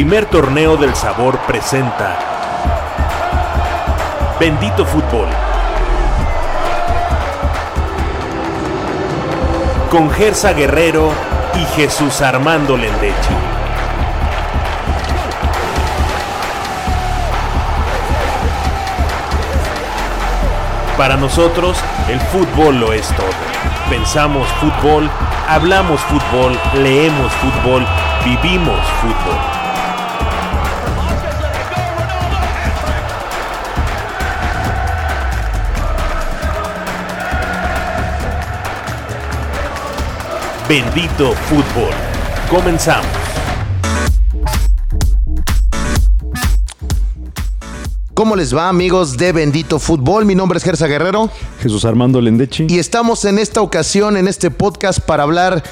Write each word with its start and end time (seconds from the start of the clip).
primer 0.00 0.24
torneo 0.24 0.78
del 0.78 0.94
sabor 0.94 1.38
presenta 1.40 2.16
Bendito 4.40 4.86
Fútbol. 4.86 5.28
Con 9.90 10.10
Gersa 10.10 10.54
Guerrero 10.54 11.12
y 11.54 11.66
Jesús 11.76 12.22
Armando 12.22 12.78
Lendechi. 12.78 13.34
Para 20.96 21.18
nosotros, 21.18 21.76
el 22.08 22.20
fútbol 22.20 22.80
lo 22.80 22.94
es 22.94 23.06
todo. 23.08 23.26
Pensamos 23.90 24.48
fútbol, 24.62 25.10
hablamos 25.46 26.00
fútbol, 26.00 26.58
leemos 26.72 27.30
fútbol, 27.34 27.86
vivimos 28.24 28.80
fútbol. 29.02 29.59
Bendito 40.70 41.32
fútbol. 41.32 41.90
Comenzamos. 42.48 43.04
¿Cómo 48.14 48.36
les 48.36 48.54
va 48.54 48.68
amigos 48.68 49.16
de 49.16 49.32
Bendito 49.32 49.80
Fútbol? 49.80 50.26
Mi 50.26 50.36
nombre 50.36 50.58
es 50.58 50.62
Gersa 50.62 50.86
Guerrero 50.86 51.28
Jesús 51.60 51.84
Armando 51.84 52.20
Lendechi. 52.20 52.68
y 52.68 52.78
estamos 52.78 53.24
en 53.24 53.40
esta 53.40 53.62
ocasión, 53.62 54.16
en 54.16 54.28
este 54.28 54.52
podcast, 54.52 55.00
para 55.00 55.24
hablar 55.24 55.64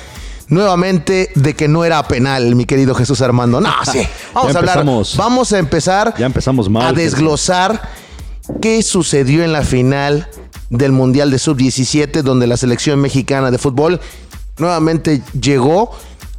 nuevamente 0.48 1.30
de 1.36 1.54
que 1.54 1.68
no 1.68 1.84
era 1.84 2.02
penal, 2.08 2.56
mi 2.56 2.64
querido 2.64 2.92
Jesús 2.96 3.20
Armando. 3.20 3.60
No, 3.60 3.72
sí. 3.84 4.00
Vamos 4.34 4.52
Ya 4.52 4.58
a 4.58 4.58
hablar. 4.58 4.84
Vamos 5.16 5.52
a 5.52 5.58
empezar 5.60 6.14
Ya 6.18 6.26
empezamos 6.26 6.68
mal, 6.68 6.88
a 6.88 6.92
desglosar 6.92 7.88
qué 8.60 8.82
sucedió 8.82 9.44
en 9.44 9.52
la 9.52 9.62
final 9.62 10.28
del 10.70 10.90
Mundial 10.90 11.30
de 11.30 11.38
Sub-17, 11.38 12.22
donde 12.22 12.48
la 12.48 12.56
selección 12.56 13.00
mexicana 13.00 13.52
de 13.52 13.58
fútbol 13.58 14.00
nuevamente 14.58 15.22
llegó 15.40 15.90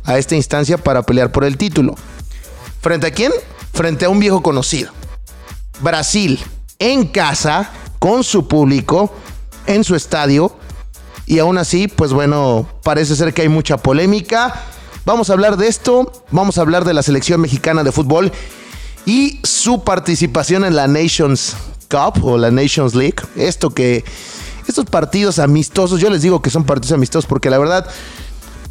a 0.03 0.17
esta 0.17 0.35
instancia 0.35 0.77
para 0.77 1.03
pelear 1.03 1.31
por 1.31 1.43
el 1.43 1.57
título. 1.57 1.95
¿Frente 2.81 3.07
a 3.07 3.11
quién? 3.11 3.31
Frente 3.73 4.05
a 4.05 4.09
un 4.09 4.19
viejo 4.19 4.41
conocido. 4.41 4.91
Brasil 5.81 6.39
en 6.79 7.07
casa, 7.07 7.71
con 7.99 8.23
su 8.23 8.47
público, 8.47 9.13
en 9.67 9.83
su 9.83 9.95
estadio. 9.95 10.55
Y 11.25 11.39
aún 11.39 11.57
así, 11.57 11.87
pues 11.87 12.11
bueno, 12.11 12.67
parece 12.83 13.15
ser 13.15 13.33
que 13.33 13.43
hay 13.43 13.49
mucha 13.49 13.77
polémica. 13.77 14.63
Vamos 15.05 15.29
a 15.29 15.33
hablar 15.33 15.57
de 15.57 15.67
esto, 15.67 16.11
vamos 16.31 16.57
a 16.57 16.61
hablar 16.61 16.85
de 16.85 16.93
la 16.93 17.03
selección 17.03 17.41
mexicana 17.41 17.83
de 17.83 17.91
fútbol 17.91 18.31
y 19.05 19.39
su 19.43 19.83
participación 19.83 20.65
en 20.65 20.75
la 20.75 20.87
Nations 20.87 21.55
Cup 21.89 22.23
o 22.23 22.37
la 22.37 22.51
Nations 22.51 22.95
League. 22.95 23.17
Esto 23.35 23.69
que, 23.69 24.03
estos 24.69 24.85
partidos 24.85 25.39
amistosos, 25.39 25.99
yo 25.99 26.09
les 26.09 26.21
digo 26.21 26.41
que 26.41 26.49
son 26.49 26.63
partidos 26.63 26.93
amistosos 26.93 27.25
porque 27.25 27.49
la 27.49 27.57
verdad, 27.57 27.87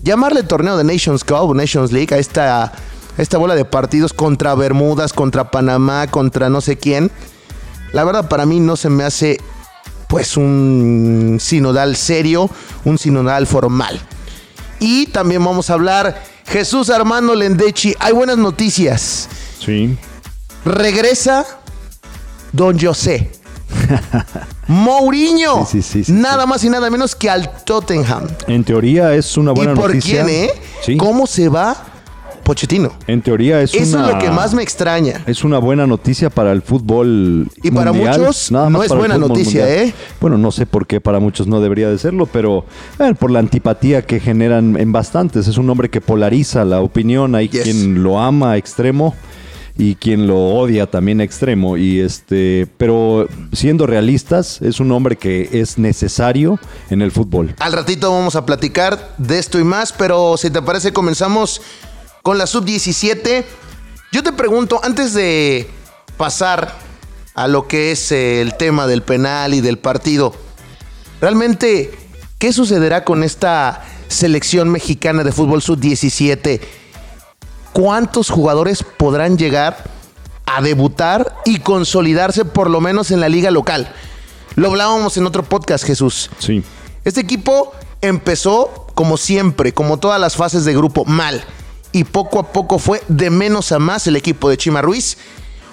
llamarle 0.02 0.42
torneo 0.42 0.76
de 0.76 0.84
Nations 0.84 1.24
Cup 1.24 1.50
o 1.50 1.54
Nations 1.54 1.92
League 1.92 2.14
a 2.14 2.18
esta, 2.18 2.64
a 2.64 2.72
esta 3.18 3.38
bola 3.38 3.54
de 3.54 3.64
partidos 3.64 4.12
contra 4.12 4.54
Bermudas, 4.54 5.12
contra 5.12 5.50
Panamá, 5.50 6.06
contra 6.06 6.48
no 6.48 6.60
sé 6.60 6.76
quién, 6.76 7.10
la 7.92 8.04
verdad 8.04 8.28
para 8.28 8.46
mí 8.46 8.60
no 8.60 8.76
se 8.76 8.90
me 8.90 9.04
hace 9.04 9.38
pues 10.08 10.36
un 10.36 11.38
sinodal 11.40 11.96
serio, 11.96 12.48
un 12.84 12.98
sinodal 12.98 13.46
formal. 13.46 14.00
Y 14.80 15.06
también 15.06 15.44
vamos 15.44 15.70
a 15.70 15.74
hablar 15.74 16.22
Jesús 16.46 16.88
Armando 16.88 17.34
Lendechi, 17.34 17.94
hay 17.98 18.12
buenas 18.12 18.38
noticias. 18.38 19.28
Sí. 19.60 19.98
Regresa 20.64 21.44
Don 22.52 22.78
José. 22.78 23.30
Mourinho. 24.68 25.64
Sí, 25.66 25.82
sí, 25.82 25.82
sí, 25.82 26.04
sí, 26.04 26.12
nada 26.12 26.46
más 26.46 26.62
y 26.62 26.70
nada 26.70 26.88
menos 26.90 27.14
que 27.16 27.28
al 27.30 27.50
Tottenham. 27.64 28.24
En 28.46 28.62
teoría 28.64 29.14
es 29.14 29.36
una 29.36 29.52
buena 29.52 29.72
¿Y 29.72 29.74
por 29.74 29.86
noticia. 29.88 30.24
quién, 30.24 30.50
eh? 30.86 30.96
¿Cómo 30.98 31.26
se 31.26 31.48
va 31.48 31.74
Pochettino? 32.44 32.92
En 33.06 33.20
teoría 33.20 33.60
es 33.60 33.74
Eso 33.74 33.98
una. 33.98 34.08
es 34.08 34.14
lo 34.14 34.18
que 34.20 34.30
más 34.30 34.54
me 34.54 34.62
extraña. 34.62 35.22
Es 35.26 35.44
una 35.44 35.58
buena 35.58 35.86
noticia 35.86 36.30
para 36.30 36.52
el 36.52 36.62
fútbol. 36.62 37.50
Y 37.62 37.70
para 37.70 37.92
mundial, 37.92 38.20
muchos 38.20 38.50
nada 38.52 38.70
no 38.70 38.82
es 38.82 38.88
buena 38.94 39.18
noticia, 39.18 39.64
mundial. 39.64 39.88
¿eh? 39.88 39.94
Bueno, 40.20 40.38
no 40.38 40.50
sé 40.50 40.64
por 40.64 40.86
qué 40.86 41.00
para 41.00 41.18
muchos 41.18 41.46
no 41.46 41.60
debería 41.60 41.90
de 41.90 41.98
serlo, 41.98 42.24
pero 42.26 42.64
eh, 43.00 43.14
por 43.18 43.30
la 43.30 43.38
antipatía 43.40 44.02
que 44.02 44.20
generan 44.20 44.76
en 44.78 44.92
bastantes. 44.92 45.46
Es 45.46 45.58
un 45.58 45.68
hombre 45.68 45.90
que 45.90 46.00
polariza 46.00 46.64
la 46.64 46.80
opinión. 46.80 47.34
Hay 47.34 47.48
Yes. 47.48 47.62
quien 47.64 48.02
lo 48.02 48.18
ama 48.18 48.52
a 48.52 48.56
extremo 48.56 49.14
y 49.78 49.94
quien 49.94 50.26
lo 50.26 50.36
odia 50.36 50.90
también 50.90 51.20
extremo. 51.20 51.76
Y 51.76 52.00
este, 52.00 52.66
pero 52.76 53.28
siendo 53.52 53.86
realistas, 53.86 54.60
es 54.60 54.80
un 54.80 54.90
hombre 54.90 55.16
que 55.16 55.48
es 55.52 55.78
necesario 55.78 56.58
en 56.90 57.00
el 57.00 57.12
fútbol. 57.12 57.54
Al 57.60 57.72
ratito 57.72 58.10
vamos 58.10 58.34
a 58.34 58.44
platicar 58.44 59.14
de 59.16 59.38
esto 59.38 59.58
y 59.58 59.64
más, 59.64 59.92
pero 59.92 60.36
si 60.36 60.50
te 60.50 60.60
parece 60.60 60.92
comenzamos 60.92 61.62
con 62.22 62.36
la 62.36 62.46
sub-17. 62.48 63.44
Yo 64.12 64.22
te 64.24 64.32
pregunto, 64.32 64.80
antes 64.82 65.14
de 65.14 65.68
pasar 66.16 66.74
a 67.34 67.46
lo 67.46 67.68
que 67.68 67.92
es 67.92 68.10
eh, 68.10 68.40
el 68.40 68.56
tema 68.56 68.88
del 68.88 69.02
penal 69.02 69.54
y 69.54 69.60
del 69.60 69.78
partido, 69.78 70.34
realmente, 71.20 71.92
¿qué 72.38 72.52
sucederá 72.52 73.04
con 73.04 73.22
esta 73.22 73.84
selección 74.08 74.70
mexicana 74.70 75.22
de 75.22 75.30
fútbol 75.30 75.62
sub-17? 75.62 76.60
¿Cuántos 77.72 78.30
jugadores 78.30 78.82
podrán 78.82 79.38
llegar 79.38 79.84
a 80.46 80.62
debutar 80.62 81.36
y 81.44 81.60
consolidarse 81.60 82.44
por 82.44 82.70
lo 82.70 82.80
menos 82.80 83.10
en 83.10 83.20
la 83.20 83.28
liga 83.28 83.50
local? 83.50 83.92
Lo 84.56 84.68
hablábamos 84.68 85.16
en 85.16 85.26
otro 85.26 85.42
podcast, 85.42 85.84
Jesús. 85.84 86.30
Sí. 86.38 86.64
Este 87.04 87.20
equipo 87.20 87.72
empezó 88.00 88.86
como 88.94 89.16
siempre, 89.16 89.72
como 89.72 89.98
todas 89.98 90.20
las 90.20 90.36
fases 90.36 90.64
de 90.64 90.74
grupo, 90.74 91.04
mal. 91.04 91.44
Y 91.92 92.04
poco 92.04 92.40
a 92.40 92.52
poco 92.52 92.78
fue 92.78 93.02
de 93.08 93.30
menos 93.30 93.72
a 93.72 93.78
más 93.78 94.06
el 94.06 94.16
equipo 94.16 94.50
de 94.50 94.56
Chima 94.56 94.82
Ruiz. 94.82 95.18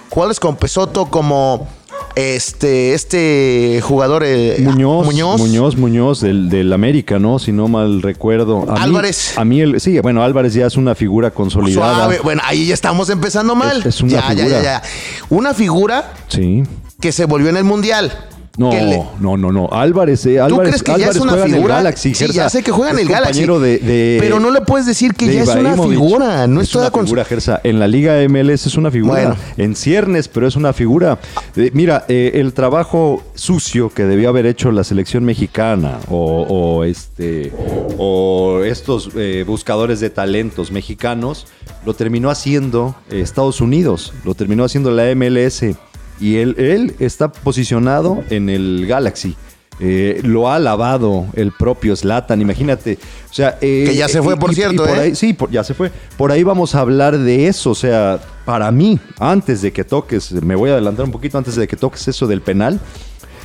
Jugadores 0.10 0.40
con 0.40 0.56
Pesoto 0.56 1.08
como 1.08 1.68
este, 2.16 2.94
este 2.94 3.80
jugador 3.84 4.24
eh, 4.26 4.58
Muñoz, 4.60 5.06
Muñoz. 5.06 5.40
Muñoz, 5.42 5.76
Muñoz, 5.78 6.22
del, 6.22 6.50
del 6.50 6.72
América, 6.74 7.20
¿no? 7.20 7.40
Si 7.40 7.52
no 7.52 7.68
mal 7.68 8.02
recuerdo. 8.02 8.64
A 8.70 8.74
mí- 8.74 8.80
Álvarez. 8.82 9.38
a 9.38 9.44
mí, 9.46 9.62
el, 9.62 9.80
sí, 9.82 10.00
bueno, 10.00 10.24
Álvarez 10.24 10.54
ya 10.54 10.66
es 10.68 10.78
una 10.78 10.96
figura 10.96 11.32
consolidada. 11.32 11.96
Suave. 11.96 12.20
Bueno, 12.24 12.42
ahí 12.46 12.68
ya 12.68 12.74
estamos 12.74 13.10
empezando 13.10 13.56
mal. 13.56 13.80
Es- 13.80 13.86
es 13.88 14.02
una 14.02 14.12
ya, 14.14 14.22
ya, 14.22 14.28
figura. 14.30 14.48
ya, 14.50 14.64
ya. 14.64 14.82
Una 15.30 15.54
figura 15.54 16.14
Sí. 16.28 16.64
que 17.02 17.12
se 17.12 17.26
volvió 17.26 17.50
en 17.50 17.58
el 17.58 17.64
Mundial. 17.64 18.12
No, 18.58 18.72
le- 18.72 19.04
no, 19.20 19.36
no, 19.38 19.52
no. 19.52 19.70
Álvarez, 19.72 20.26
eh, 20.26 20.40
Álvarez, 20.40 20.70
crees 20.70 20.84
que 20.84 20.92
ya 20.92 20.96
Álvarez 20.96 21.16
es 21.18 21.22
una 21.22 21.32
juega 21.34 21.46
en 21.46 21.52
el 21.52 21.56
figura? 21.58 21.76
Galaxy. 21.76 22.10
Sí, 22.16 22.26
Gersa. 22.26 22.34
ya 22.34 22.50
sé 22.50 22.64
que 22.64 22.72
juega 22.72 22.92
en 22.94 23.00
el 23.00 23.08
Galaxy. 23.08 23.46
de, 23.46 23.78
de- 23.80 24.18
pero 24.22 24.40
no 24.40 24.50
le 24.50 24.62
puedes 24.62 24.86
decir 24.86 25.14
que 25.14 25.34
ya 25.34 25.44
es 25.44 25.50
una 25.50 25.74
figura. 25.76 26.48
No 26.48 26.62
es 26.62 26.74
una 26.76 26.90
con 26.90 27.04
figura, 27.06 27.26
Gersa. 27.26 27.60
En 27.64 27.80
la 27.80 27.88
Liga 27.88 28.16
MLS 28.30 28.68
es 28.68 28.76
una 28.76 28.92
figura. 28.92 29.14
Bueno. 29.14 29.36
En 29.58 29.76
ciernes, 29.76 30.28
pero 30.30 30.48
es 30.48 30.56
una 30.56 30.72
figura. 30.74 31.20
Eh, 31.56 31.72
mira, 31.74 32.06
eh, 32.08 32.32
el 32.36 32.54
trabajo 32.54 33.24
sucio 33.36 33.90
que 33.90 34.06
debió 34.06 34.30
haber 34.30 34.46
hecho 34.46 34.72
la 34.72 34.84
selección 34.84 35.26
mexicana 35.26 36.00
o, 36.10 36.46
o 36.48 36.84
este 36.86 37.52
o 37.98 38.62
estos 38.64 39.10
eh, 39.16 39.44
buscadores 39.46 40.00
de 40.00 40.10
talentos 40.10 40.72
mexicanos 40.72 41.48
lo 41.86 41.94
terminó 41.94 42.30
haciendo 42.30 42.96
Estados 43.10 43.62
Unidos, 43.62 44.14
lo 44.24 44.34
terminó 44.36 44.64
haciendo 44.64 44.92
la 44.92 45.14
MLS 45.16 45.76
y 46.20 46.38
él, 46.38 46.56
él 46.58 46.96
está 47.00 47.32
posicionado 47.32 48.24
en 48.30 48.50
el 48.50 48.86
Galaxy. 48.88 49.36
Eh, 49.82 50.22
lo 50.24 50.48
ha 50.50 50.56
alabado 50.56 51.26
el 51.34 51.52
propio 51.52 51.98
Zlatan, 51.98 52.40
imagínate. 52.42 52.98
O 53.30 53.34
sea, 53.34 53.58
eh, 53.60 53.84
Que 53.88 53.96
ya 53.96 54.08
se 54.08 54.22
fue, 54.22 54.38
por 54.38 54.56
cierto, 54.56 54.86
por 54.86 54.98
¿eh? 54.98 55.02
ahí- 55.02 55.16
sí, 55.16 55.34
por- 55.34 55.52
ya 55.52 55.66
se 55.66 55.74
fue. 55.74 55.92
Por 56.16 56.32
ahí 56.32 56.44
vamos 56.44 56.76
a 56.76 56.80
hablar 56.80 57.18
de 57.18 57.48
eso. 57.48 57.72
O 57.72 57.76
sea, 57.76 58.20
para 58.46 58.72
mí, 58.72 59.00
antes 59.20 59.62
de 59.62 59.74
que 59.74 59.84
toques, 59.84 60.32
me 60.32 60.56
voy 60.56 60.70
a 60.70 60.74
adelantar 60.74 61.06
un 61.06 61.12
poquito 61.12 61.38
antes 61.38 61.56
de 61.58 61.68
que 61.68 61.76
toques 61.76 62.08
eso 62.08 62.26
del 62.26 62.42
penal. 62.42 62.80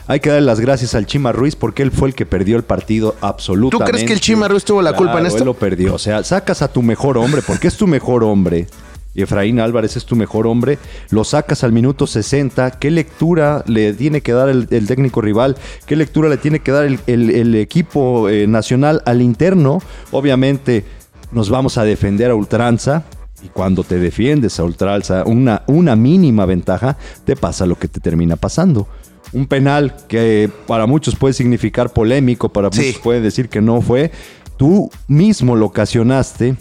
Hay 0.06 0.18
que 0.20 0.30
darle 0.30 0.46
las 0.46 0.58
gracias 0.60 0.94
al 0.96 1.06
Chima 1.06 1.30
Ruiz 1.32 1.54
porque 1.56 1.82
él 1.82 1.90
fue 1.92 2.08
el 2.08 2.14
que 2.14 2.26
perdió 2.26 2.56
el 2.56 2.64
partido 2.64 3.14
absolutamente. 3.20 3.84
¿Tú 3.86 3.90
crees 3.92 4.06
que 4.06 4.12
el 4.12 4.20
Chima 4.20 4.46
Ruiz 4.48 4.64
tuvo 4.64 4.82
la 4.82 4.92
culpa 4.94 5.18
en 5.20 5.26
esto? 5.26 5.38
Él 5.38 5.44
lo 5.46 5.54
perdió. 5.54 5.94
O 5.94 5.98
sea, 5.98 6.22
sacas 6.24 6.62
a 6.62 6.68
tu 6.72 6.82
mejor 6.82 7.16
hombre 7.18 7.42
porque 7.44 7.66
es 7.68 7.76
tu 7.76 7.86
mejor 7.88 8.22
hombre. 8.24 8.66
Y 9.14 9.22
Efraín 9.22 9.58
Álvarez 9.60 9.96
es 9.96 10.04
tu 10.04 10.14
mejor 10.16 10.46
hombre. 10.46 10.78
Lo 11.10 11.24
sacas 11.24 11.64
al 11.64 11.72
minuto 11.72 12.06
60. 12.06 12.72
¿Qué 12.78 12.90
lectura 12.90 13.64
le 13.66 13.92
tiene 13.94 14.20
que 14.20 14.32
dar 14.32 14.48
el, 14.48 14.68
el 14.70 14.86
técnico 14.86 15.20
rival? 15.20 15.56
¿Qué 15.86 15.96
lectura 15.96 16.28
le 16.28 16.36
tiene 16.36 16.60
que 16.60 16.70
dar 16.72 16.84
el, 16.84 17.00
el- 17.06 17.30
el 17.30 17.54
equipo 17.56 18.28
eh, 18.28 18.46
nacional 18.46 19.02
al 19.06 19.20
interno? 19.20 19.80
Obviamente 20.12 20.84
nos 21.32 21.50
vamos 21.50 21.76
a 21.78 21.84
defender 21.84 22.30
a 22.30 22.34
ultranza. 22.34 23.04
Y 23.42 23.48
cuando 23.48 23.84
te 23.84 23.98
defiendes 23.98 24.60
a 24.60 24.64
ultranza, 24.64 25.24
una, 25.24 25.62
una 25.66 25.96
mínima 25.96 26.44
ventaja, 26.44 26.96
te 27.24 27.36
pasa 27.36 27.64
lo 27.66 27.78
que 27.78 27.88
te 27.88 27.98
termina 27.98 28.36
pasando. 28.36 28.86
Un 29.32 29.46
penal 29.46 29.96
que 30.08 30.50
para 30.66 30.86
muchos 30.86 31.16
puede 31.16 31.32
significar 31.34 31.90
polémico, 31.92 32.48
para 32.50 32.68
Sí. 32.70 32.82
muchos 32.88 33.00
pueden 33.00 33.22
decir 33.22 33.48
que 33.48 33.60
no 33.62 33.80
fue. 33.80 34.10
Tú 34.58 34.90
mismo 35.08 35.56
lo 35.56 35.66
ocasionaste 35.66 36.56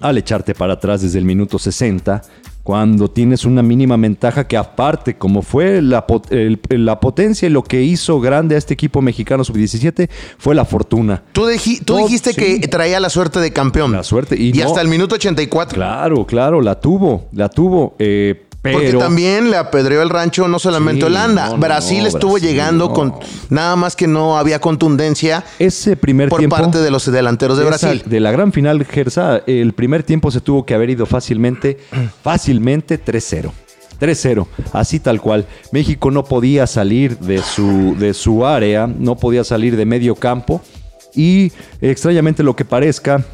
al 0.00 0.18
echarte 0.18 0.54
para 0.54 0.74
atrás 0.74 1.02
desde 1.02 1.18
el 1.18 1.24
minuto 1.24 1.58
60, 1.58 2.22
cuando 2.62 3.10
tienes 3.10 3.44
una 3.44 3.62
mínima 3.62 3.96
ventaja 3.96 4.46
que 4.46 4.56
aparte, 4.56 5.16
como 5.16 5.42
fue 5.42 5.80
la, 5.82 6.04
la 6.68 7.00
potencia 7.00 7.46
y 7.46 7.50
lo 7.50 7.62
que 7.62 7.82
hizo 7.82 8.20
grande 8.20 8.54
a 8.54 8.58
este 8.58 8.74
equipo 8.74 9.02
mexicano 9.02 9.44
sub-17, 9.44 10.08
fue 10.38 10.54
la 10.54 10.64
fortuna. 10.64 11.22
Tú, 11.32 11.46
dijiste 11.46 12.34
que 12.34 12.58
traía 12.68 13.00
la 13.00 13.10
suerte 13.10 13.40
de 13.40 13.52
campeón. 13.52 13.92
La 13.92 14.02
suerte. 14.02 14.36
Y, 14.38 14.60
hasta 14.60 14.80
el 14.80 14.88
minuto 14.88 15.14
84. 15.14 15.74
Claro, 15.74 16.26
claro, 16.26 16.60
la 16.60 16.78
tuvo, 16.78 17.28
la 17.32 17.48
tuvo. 17.48 17.96
Eh, 17.98 18.46
porque 18.62 18.92
también 18.92 19.50
le 19.50 19.56
apedreó 19.56 20.02
el 20.02 20.10
rancho 20.10 20.46
no 20.46 20.58
solamente 20.58 21.06
Holanda. 21.06 21.54
Brasil 21.54 22.06
estuvo 22.06 22.38
llegando 22.38 22.92
con 22.92 23.14
nada 23.48 23.76
más 23.76 23.96
que 23.96 24.06
no 24.06 24.36
había 24.36 24.60
contundencia. 24.60 25.44
Ese 25.58 25.96
primer 25.96 26.28
por 26.28 26.46
parte 26.48 26.78
de 26.78 26.90
los 26.90 27.10
delanteros 27.10 27.58
de 27.58 27.64
Brasil. 27.64 28.02
De 28.04 28.20
la 28.20 28.30
gran 28.32 28.52
final, 28.52 28.84
Gersa, 28.84 29.42
el 29.46 29.72
primer 29.72 30.02
tiempo 30.02 30.30
se 30.30 30.40
tuvo 30.40 30.66
que 30.66 30.74
haber 30.74 30.90
ido 30.90 31.06
fácilmente, 31.06 31.78
fácilmente 32.22 33.02
3-0. 33.02 33.50
3-0, 34.00 34.46
así 34.72 34.98
tal 34.98 35.20
cual. 35.20 35.46
México 35.72 36.10
no 36.10 36.24
podía 36.24 36.66
salir 36.66 37.18
de 37.18 37.38
su, 37.42 37.94
de 37.98 38.14
su 38.14 38.46
área, 38.46 38.86
no 38.86 39.16
podía 39.16 39.44
salir 39.44 39.76
de 39.76 39.84
medio 39.84 40.14
campo. 40.14 40.62
Y 41.14 41.52
extrañamente 41.80 42.42
lo 42.42 42.56
que 42.56 42.64
parezca, 42.64 43.24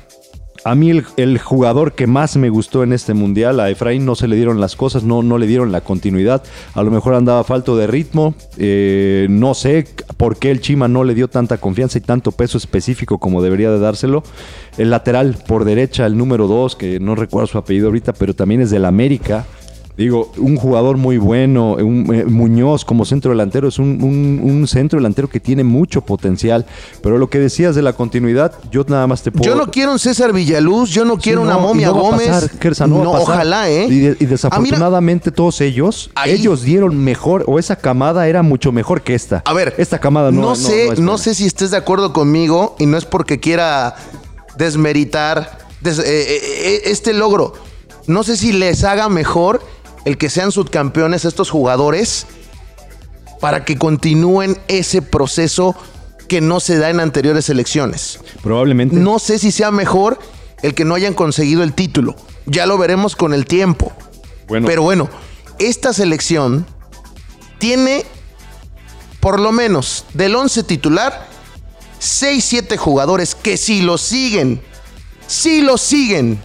a 0.66 0.74
mí 0.74 0.90
el, 1.16 1.38
jugador 1.38 1.92
que 1.92 2.08
más 2.08 2.36
me 2.36 2.50
gustó 2.50 2.82
en 2.82 2.92
este 2.92 3.14
mundial, 3.14 3.60
a 3.60 3.70
Efraín 3.70 4.04
no 4.04 4.16
se 4.16 4.26
le 4.26 4.34
dieron 4.34 4.60
las 4.60 4.74
cosas, 4.74 5.04
no, 5.04 5.22
no 5.22 5.38
le 5.38 5.46
dieron 5.46 5.70
la 5.70 5.80
continuidad. 5.80 6.42
A 6.74 6.82
lo 6.82 6.90
mejor 6.90 7.14
andaba 7.14 7.44
falto 7.44 7.76
de 7.76 7.86
ritmo. 7.86 8.34
Eh, 8.58 9.28
no 9.30 9.54
sé 9.54 9.86
por 10.16 10.38
qué 10.38 10.50
el 10.50 10.60
Chima 10.60 10.88
no 10.88 11.04
le 11.04 11.14
dio 11.14 11.28
tanta 11.28 11.58
confianza 11.58 11.98
y 11.98 12.00
tanto 12.00 12.32
peso 12.32 12.58
específico 12.58 13.18
como 13.18 13.42
debería 13.42 13.70
de 13.70 13.78
dárselo. 13.78 14.24
El 14.76 14.90
lateral 14.90 15.38
por 15.46 15.64
derecha, 15.64 16.04
el 16.04 16.18
número 16.18 16.48
2, 16.48 16.74
que 16.74 16.98
no 16.98 17.14
recuerdo 17.14 17.46
su 17.46 17.58
apellido 17.58 17.86
ahorita, 17.86 18.12
pero 18.14 18.34
también 18.34 18.60
es 18.60 18.70
del 18.70 18.86
América. 18.86 19.46
Digo, 19.96 20.31
un 20.37 20.56
jugador 20.56 20.98
muy 20.98 21.16
bueno, 21.16 21.72
un, 21.72 22.14
eh, 22.14 22.25
Muñoz 22.26 22.84
como 22.84 23.06
centro 23.06 23.31
delantero 23.31 23.69
es 23.69 23.78
un, 23.78 24.66
centro 24.69 24.98
delantero 24.98 25.28
que 25.28 25.40
tiene 25.40 25.64
mucho 25.64 26.02
potencial. 26.02 26.66
Pero 27.02 27.16
lo 27.16 27.31
que 27.31 27.38
decías 27.38 27.75
de 27.75 27.81
la 27.81 27.94
continuidad, 27.94 28.52
yo 28.70 28.84
nada 28.87 29.06
más 29.06 29.22
te 29.22 29.32
puedo. 29.32 29.44
Yo 29.44 29.56
no 29.56 29.70
quiero 29.70 29.93
un 29.93 29.98
César 29.98 30.34
Villaluz, 30.34 30.90
yo 30.90 31.06
no 31.06 31.16
quiero 31.16 31.40
una 31.40 31.56
momia 31.56 31.88
Gómez. 31.90 32.50
no, 32.87 33.12
ojalá, 33.12 33.70
¿eh? 33.70 33.87
Y, 33.88 34.26
desafortunadamente 34.26 35.31
todos 35.31 35.62
ellos, 35.62 36.10
ellos 36.26 36.62
dieron 36.62 37.02
mejor, 37.02 37.44
o 37.46 37.58
esa 37.58 37.76
camada 37.76 38.28
era 38.28 38.42
mucho 38.42 38.72
mejor 38.72 39.00
que 39.00 39.14
esta. 39.14 39.42
A 39.46 39.54
ver, 39.54 39.75
esta 39.78 39.99
camada 39.99 40.31
no. 40.31 40.42
No 40.42 40.56
sé, 40.56 40.94
no, 40.99 41.16
sé 41.16 41.34
si 41.34 41.46
estés 41.46 41.70
de 41.70 41.78
acuerdo 41.78 42.12
conmigo 42.12 42.76
y 42.78 42.84
no 42.84 42.99
es 42.99 43.06
porque 43.06 43.40
quiera 43.40 43.96
desmeritar 44.58 45.58
eh, 45.84 46.82
este 46.84 47.14
logro. 47.14 47.54
No 48.06 48.22
sé 48.22 48.37
si 48.37 48.52
les 48.52 48.84
haga 48.84 49.08
mejor 49.08 49.60
el 50.06 50.17
que 50.17 50.31
sean 50.31 50.53
subcampeones 50.53 51.25
estos 51.25 51.50
jugadores 51.50 52.26
para 53.41 53.64
que 53.64 53.76
continúen 53.76 54.56
ese 54.69 55.03
proceso 55.03 55.76
que 56.29 56.41
no 56.41 56.61
se 56.61 56.79
da 56.79 56.91
en 56.91 57.00
anteriores 57.00 57.50
elecciones. 57.50 58.20
Probablemente. 58.43 58.97
No 58.97 59.19
sé 59.19 59.38
si 59.38 59.50
sea 59.50 59.70
mejor 59.70 60.19
el 60.62 60.75
que 60.75 60.85
no 60.85 60.94
hayan 60.94 61.12
conseguido 61.12 61.62
el 61.64 61.75
título. 61.75 62.14
Ya 62.47 62.67
lo 62.67 62.79
veremos 62.79 63.17
con 63.17 63.35
el 63.35 63.47
tiempo. 63.47 63.93
Bueno. 64.47 64.69
Pero 64.69 64.82
bueno, 64.82 65.11
esta 65.58 65.93
selección 65.93 66.64
tiene 67.59 68.06
por 69.19 69.41
lo 69.41 69.50
menos 69.50 70.05
del 70.14 70.37
11 70.37 70.62
titular 70.62 71.26
6 71.99 72.44
7 72.44 72.76
jugadores 72.76 73.35
que 73.35 73.56
si 73.56 73.82
lo 73.82 73.99
siguen, 73.99 74.62
si 75.26 75.62
lo 75.62 75.76
siguen 75.79 76.38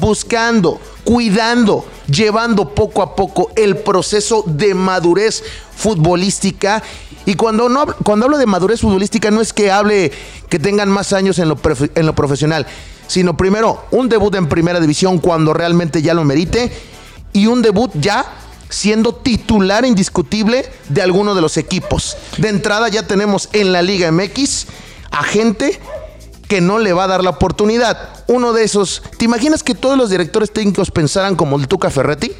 buscando, 0.00 0.80
cuidando, 1.06 1.86
llevando 2.08 2.74
poco 2.74 3.00
a 3.00 3.14
poco 3.14 3.52
el 3.54 3.76
proceso 3.76 4.42
de 4.44 4.74
madurez 4.74 5.44
futbolística. 5.74 6.82
Y 7.24 7.36
cuando, 7.36 7.68
no, 7.68 7.86
cuando 8.02 8.26
hablo 8.26 8.38
de 8.38 8.46
madurez 8.46 8.80
futbolística 8.80 9.30
no 9.30 9.40
es 9.40 9.52
que 9.52 9.70
hable 9.70 10.10
que 10.48 10.58
tengan 10.58 10.88
más 10.88 11.12
años 11.12 11.38
en 11.38 11.48
lo, 11.48 11.58
en 11.94 12.06
lo 12.06 12.14
profesional, 12.16 12.66
sino 13.06 13.36
primero 13.36 13.84
un 13.92 14.08
debut 14.08 14.34
en 14.34 14.48
primera 14.48 14.80
división 14.80 15.18
cuando 15.18 15.54
realmente 15.54 16.02
ya 16.02 16.12
lo 16.12 16.24
merite 16.24 16.72
y 17.32 17.46
un 17.46 17.62
debut 17.62 17.92
ya 17.94 18.26
siendo 18.68 19.14
titular 19.14 19.84
indiscutible 19.84 20.68
de 20.88 21.02
alguno 21.02 21.36
de 21.36 21.40
los 21.40 21.56
equipos. 21.56 22.16
De 22.38 22.48
entrada 22.48 22.88
ya 22.88 23.06
tenemos 23.06 23.48
en 23.52 23.72
la 23.72 23.80
Liga 23.80 24.10
MX 24.10 24.66
a 25.12 25.22
gente 25.22 25.78
que 26.48 26.60
no 26.60 26.80
le 26.80 26.92
va 26.92 27.04
a 27.04 27.08
dar 27.08 27.22
la 27.22 27.30
oportunidad. 27.30 28.15
Uno 28.28 28.52
de 28.52 28.64
esos, 28.64 29.02
¿te 29.18 29.24
imaginas 29.24 29.62
que 29.62 29.74
todos 29.74 29.96
los 29.96 30.10
directores 30.10 30.52
técnicos 30.52 30.90
pensaran 30.90 31.36
como 31.36 31.56
el 31.58 31.68
Tuca 31.68 31.90
Ferretti? 31.90 32.32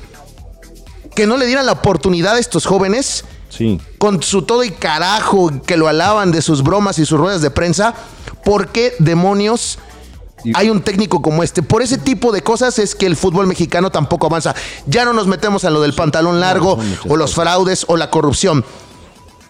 Que 1.15 1.27
no 1.27 1.37
le 1.37 1.47
dieran 1.47 1.67
la 1.67 1.73
oportunidad 1.73 2.35
a 2.35 2.38
estos 2.38 2.67
jóvenes. 2.67 3.25
Sí. 3.49 3.81
Con 3.99 4.23
su 4.23 4.43
todo 4.43 4.65
y 4.65 4.71
carajo 4.71 5.50
que 5.65 5.77
lo 5.77 5.88
alaban 5.88 6.33
de 6.33 6.43
sus 6.43 6.62
bromas 6.62 6.99
y 6.99 7.06
sus 7.06 7.19
ruedas 7.19 7.41
de 7.41 7.50
prensa. 7.50 7.94
¿Por 8.44 8.69
qué 8.69 8.94
demonios 8.99 9.79
hay 10.55 10.69
un 10.69 10.83
técnico 10.83 11.23
como 11.23 11.43
este? 11.43 11.62
Por 11.62 11.83
ese 11.83 11.99
tipo 11.99 12.32
de 12.32 12.43
cosas 12.43 12.79
es 12.79 12.94
que 12.94 13.06
el 13.06 13.17
fútbol 13.17 13.47
mexicano 13.47 13.91
tampoco 13.91 14.27
avanza. 14.27 14.55
Ya 14.87 15.05
no 15.05 15.12
nos 15.12 15.27
metemos 15.27 15.65
a 15.65 15.71
lo 15.71 15.81
del 15.81 15.94
pantalón 15.94 16.41
largo 16.41 16.79
o 17.09 17.17
los 17.17 17.35
fraudes 17.35 17.87
o 17.89 17.97
la 17.97 18.11
corrupción. 18.11 18.65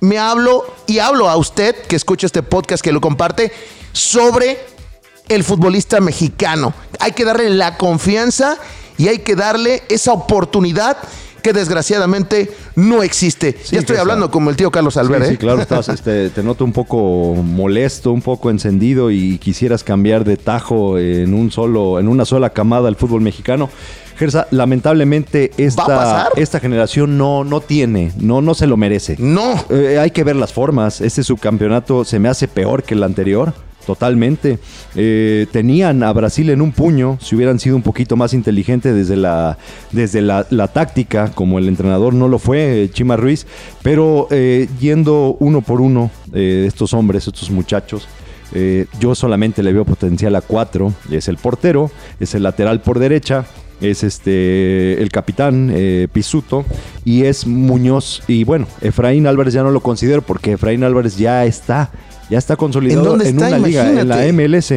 Me 0.01 0.19
hablo 0.19 0.65
y 0.87 0.99
hablo 0.99 1.29
a 1.29 1.37
usted 1.37 1.75
que 1.87 1.97
escucha 1.97 2.27
este 2.27 2.43
podcast, 2.43 2.83
que 2.83 2.93
lo 2.93 3.01
comparte 3.01 3.51
sobre 3.93 4.76
el 5.29 5.45
futbolista 5.45 6.01
mexicano. 6.01 6.75
Hay 7.01 7.13
que 7.13 7.25
darle 7.25 7.51
la 7.51 7.77
confianza 7.77 8.57
y 8.99 9.09
hay 9.09 9.19
que 9.19 9.37
darle 9.37 9.83
esa 9.89 10.13
oportunidad 10.13 10.97
que 11.47 11.53
desgraciadamente 11.53 12.51
no 12.75 13.05
existe. 13.05 13.57
ya 13.71 13.79
estoy 13.79 13.99
hablando 13.99 14.33
como 14.33 14.51
el 14.51 14.57
tío 14.57 14.73
Carlos 14.73 14.97
Albert. 14.97 15.27
Sí, 15.27 15.35
¿eh? 15.35 15.39
claro, 15.39 15.63
este, 15.63 16.31
te 16.31 16.43
noto 16.43 16.65
un 16.65 16.73
poco 16.73 17.35
molesto, 17.37 18.11
un 18.11 18.21
poco 18.21 18.51
encendido 18.51 19.13
y 19.13 19.39
quisieras 19.39 19.85
cambiar 19.85 20.25
de 20.25 20.37
tajo 20.37 20.99
en 20.99 21.35
un 21.35 21.53
solo, 21.53 22.01
en 22.01 22.09
una 22.09 22.25
sola 22.25 22.51
camada 22.51 22.89
al 22.89 22.97
fútbol 22.97 23.21
mexicano. 23.21 23.71
Gersa, 24.17 24.49
lamentablemente 24.51 25.53
esta, 25.57 26.31
esta 26.37 26.59
generación 26.59 27.17
no, 27.17 27.45
no 27.45 27.61
tiene, 27.61 28.11
no, 28.19 28.41
no 28.41 28.55
se 28.55 28.67
lo 28.67 28.77
merece. 28.77 29.15
No. 29.21 29.55
Eh, 29.71 29.99
hay 30.01 30.11
que 30.11 30.25
ver 30.25 30.35
las 30.35 30.53
formas. 30.53 31.01
Este 31.01 31.23
subcampeonato 31.23 32.05
se 32.05 32.19
me 32.19 32.29
hace 32.29 32.49
peor 32.49 32.83
que 32.83 32.95
el 32.95 33.05
anterior. 33.05 33.55
Totalmente. 33.87 34.59
Eh, 34.97 35.47
tenían 35.53 36.03
a 36.03 36.13
Brasil 36.13 36.51
en 36.51 36.61
un 36.61 36.73
puño, 36.73 37.19
si 37.21 37.37
hubieran 37.37 37.61
sido 37.61 37.77
un 37.77 37.83
poquito 37.83 38.17
más 38.17 38.35
inteligentes 38.35 38.95
desde 38.95 39.17
la, 39.17 39.59
desde 39.93 40.21
la, 40.21 40.69
táctica, 40.69 41.31
como 41.33 41.61
el 41.61 41.69
entrenador 41.69 42.13
no 42.13 42.27
lo 42.27 42.41
fue, 42.41 42.91
Chima 42.93 43.17
Ruiz, 43.17 43.47
pero 43.83 44.27
eh, 44.31 44.69
yendo 44.81 45.37
uno 45.39 45.61
por 45.61 45.81
uno 45.81 46.11
de 46.27 46.67
estos 46.67 46.93
hombres, 46.95 47.29
estos 47.29 47.51
muchachos, 47.51 48.09
eh, 48.53 48.87
yo 48.99 49.15
solamente 49.15 49.63
le 49.63 49.73
veo 49.73 49.85
potencial 49.85 50.35
a 50.35 50.41
cuatro. 50.41 50.93
Es 51.11 51.29
el 51.29 51.37
portero, 51.37 51.93
es 52.19 52.35
el 52.35 52.43
lateral 52.43 52.81
por 52.81 52.99
derecha, 52.99 53.47
es 53.81 54.03
este 54.03 55.01
el 55.01 55.11
capitán 55.11 55.73
Pisuto 56.13 56.65
y 57.05 57.23
es 57.23 57.47
Muñoz. 57.47 58.25
Y 58.27 58.43
bueno, 58.43 58.67
Efraín 58.81 59.29
Álvarez 59.29 59.55
ya 59.55 59.63
no 59.63 59.71
lo 59.71 59.81
considero 59.81 60.23
porque 60.23 60.53
Efraín 60.53 60.83
Álvarez 60.83 61.17
ya 61.17 61.45
está 61.45 61.93
ya 62.31 62.39
está 62.39 62.57
consolidado 62.57 63.21
¿En, 63.21 63.37
una 63.37 63.59
liga, 63.59 63.89
en 63.89 64.09
la 64.09 64.33
MLS. 64.33 64.75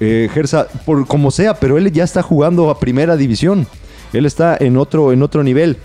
Eh, 0.00 0.28
Gersa, 0.32 0.66
por 0.84 1.06
como 1.06 1.30
sea, 1.30 1.54
pero 1.54 1.78
él 1.78 1.92
ya 1.92 2.04
está 2.04 2.22
jugando 2.22 2.70
a 2.70 2.80
primera 2.80 3.16
división. 3.16 3.66
Él 4.12 4.26
está 4.26 4.56
en 4.58 4.76
otro, 4.76 5.12
en 5.12 5.22
otro 5.22 5.42
nivel. 5.42 5.76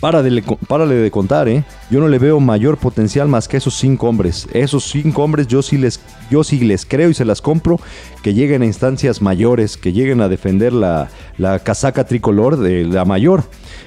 Párale, 0.00 0.44
párale 0.68 0.96
de 0.96 1.10
contar, 1.10 1.48
¿eh? 1.48 1.64
Yo 1.90 1.98
no 1.98 2.08
le 2.08 2.18
veo 2.18 2.38
mayor 2.38 2.76
potencial 2.76 3.26
más 3.26 3.48
que 3.48 3.56
esos 3.56 3.74
cinco 3.74 4.06
hombres. 4.06 4.46
Esos 4.52 4.84
cinco 4.84 5.22
hombres 5.22 5.46
yo 5.46 5.62
sí 5.62 5.78
les, 5.78 5.98
yo 6.30 6.44
sí 6.44 6.58
les 6.60 6.84
creo 6.84 7.08
y 7.08 7.14
se 7.14 7.24
las 7.24 7.40
compro 7.40 7.80
que 8.22 8.34
lleguen 8.34 8.60
a 8.62 8.66
instancias 8.66 9.22
mayores, 9.22 9.78
que 9.78 9.92
lleguen 9.92 10.20
a 10.20 10.28
defender 10.28 10.74
la, 10.74 11.08
la 11.38 11.58
casaca 11.58 12.04
tricolor 12.04 12.58
de 12.58 12.84
la 12.84 13.06
mayor. 13.06 13.44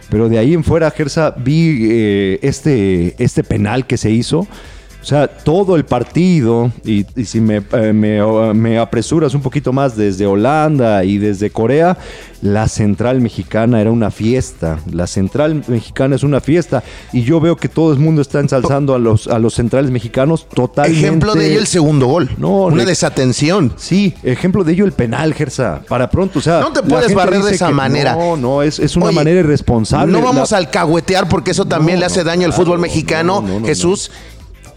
Pero 0.09 0.27
de 0.27 0.39
ahí 0.39 0.53
en 0.53 0.63
fuera, 0.63 0.89
Gersa, 0.89 1.35
vi 1.37 1.87
eh, 1.89 2.39
este, 2.41 3.15
este 3.23 3.43
penal 3.43 3.85
que 3.85 3.97
se 3.97 4.09
hizo 4.09 4.47
sea, 5.07 5.27
todo 5.27 5.77
el 5.77 5.85
partido, 5.85 6.69
y, 6.83 7.05
si 7.23 7.39
me, 7.39 7.63
eh, 7.71 7.93
me, 7.93 8.77
apresuras 8.77 9.33
un 9.33 9.41
poquito 9.41 9.71
más 9.71 9.95
desde 9.95 10.25
Holanda 10.25 11.05
y 11.05 11.17
desde 11.17 11.49
Corea, 11.49 11.97
la 12.41 12.67
central 12.67 13.21
mexicana 13.21 13.79
era 13.79 13.89
una 13.89 14.11
fiesta. 14.11 14.79
La 14.91 15.07
central 15.07 15.63
mexicana 15.67 16.15
es 16.15 16.23
una 16.23 16.41
fiesta. 16.41 16.83
Y 17.13 17.23
yo 17.23 17.39
veo 17.39 17.55
que 17.55 17.69
todo 17.69 17.93
el 17.93 17.99
mundo 17.99 18.21
está 18.21 18.39
ensalzando 18.39 18.93
a 18.93 18.99
los, 18.99 19.27
a 19.27 19.39
los 19.39 19.53
centrales 19.53 19.91
mexicanos 19.91 20.45
totalmente. 20.53 21.07
Ejemplo 21.07 21.33
de 21.35 21.51
ello 21.51 21.59
el 21.59 21.67
segundo 21.67 22.07
gol. 22.07 22.29
No, 22.37 22.65
una 22.65 22.83
desatención. 22.83 23.73
Sí, 23.77 24.13
ejemplo 24.23 24.63
de 24.63 24.73
ello 24.73 24.83
el 24.83 24.91
penal, 24.91 25.33
Gersa. 25.33 25.81
Para 25.87 26.09
pronto, 26.09 26.39
o 26.39 26.41
sea. 26.41 26.59
No 26.59 26.73
te 26.73 26.83
puedes 26.83 27.13
barrer 27.13 27.41
de 27.41 27.55
esa 27.55 27.71
manera. 27.71 28.13
No, 28.13 28.35
no, 28.35 28.61
es, 28.61 28.77
es 28.77 28.95
una 28.97 29.11
manera 29.13 29.39
irresponsable. 29.39 30.11
No 30.11 30.21
vamos 30.21 30.51
al 30.51 30.65
alcahuetear 30.65 31.29
porque 31.29 31.51
eso 31.51 31.65
también 31.65 31.99
le 31.99 32.05
hace 32.05 32.25
daño 32.25 32.45
al 32.45 32.53
fútbol 32.53 32.79
mexicano, 32.79 33.43
Jesús 33.65 34.11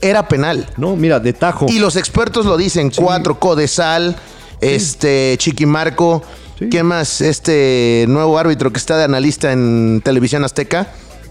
era 0.00 0.28
penal. 0.28 0.68
No, 0.76 0.96
mira, 0.96 1.20
de 1.20 1.32
tajo. 1.32 1.66
Y 1.68 1.78
los 1.78 1.96
expertos 1.96 2.46
lo 2.46 2.56
dicen, 2.56 2.90
cuatro, 2.94 3.38
Codesal, 3.38 4.16
este, 4.60 5.34
Chiquimarco. 5.38 6.22
Sí. 6.58 6.68
¿Quién 6.70 6.86
más? 6.86 7.20
Este 7.20 8.04
nuevo 8.08 8.38
árbitro 8.38 8.70
que 8.72 8.78
está 8.78 8.96
de 8.98 9.04
analista 9.04 9.52
en 9.52 10.02
Televisión 10.04 10.44
Azteca, 10.44 10.88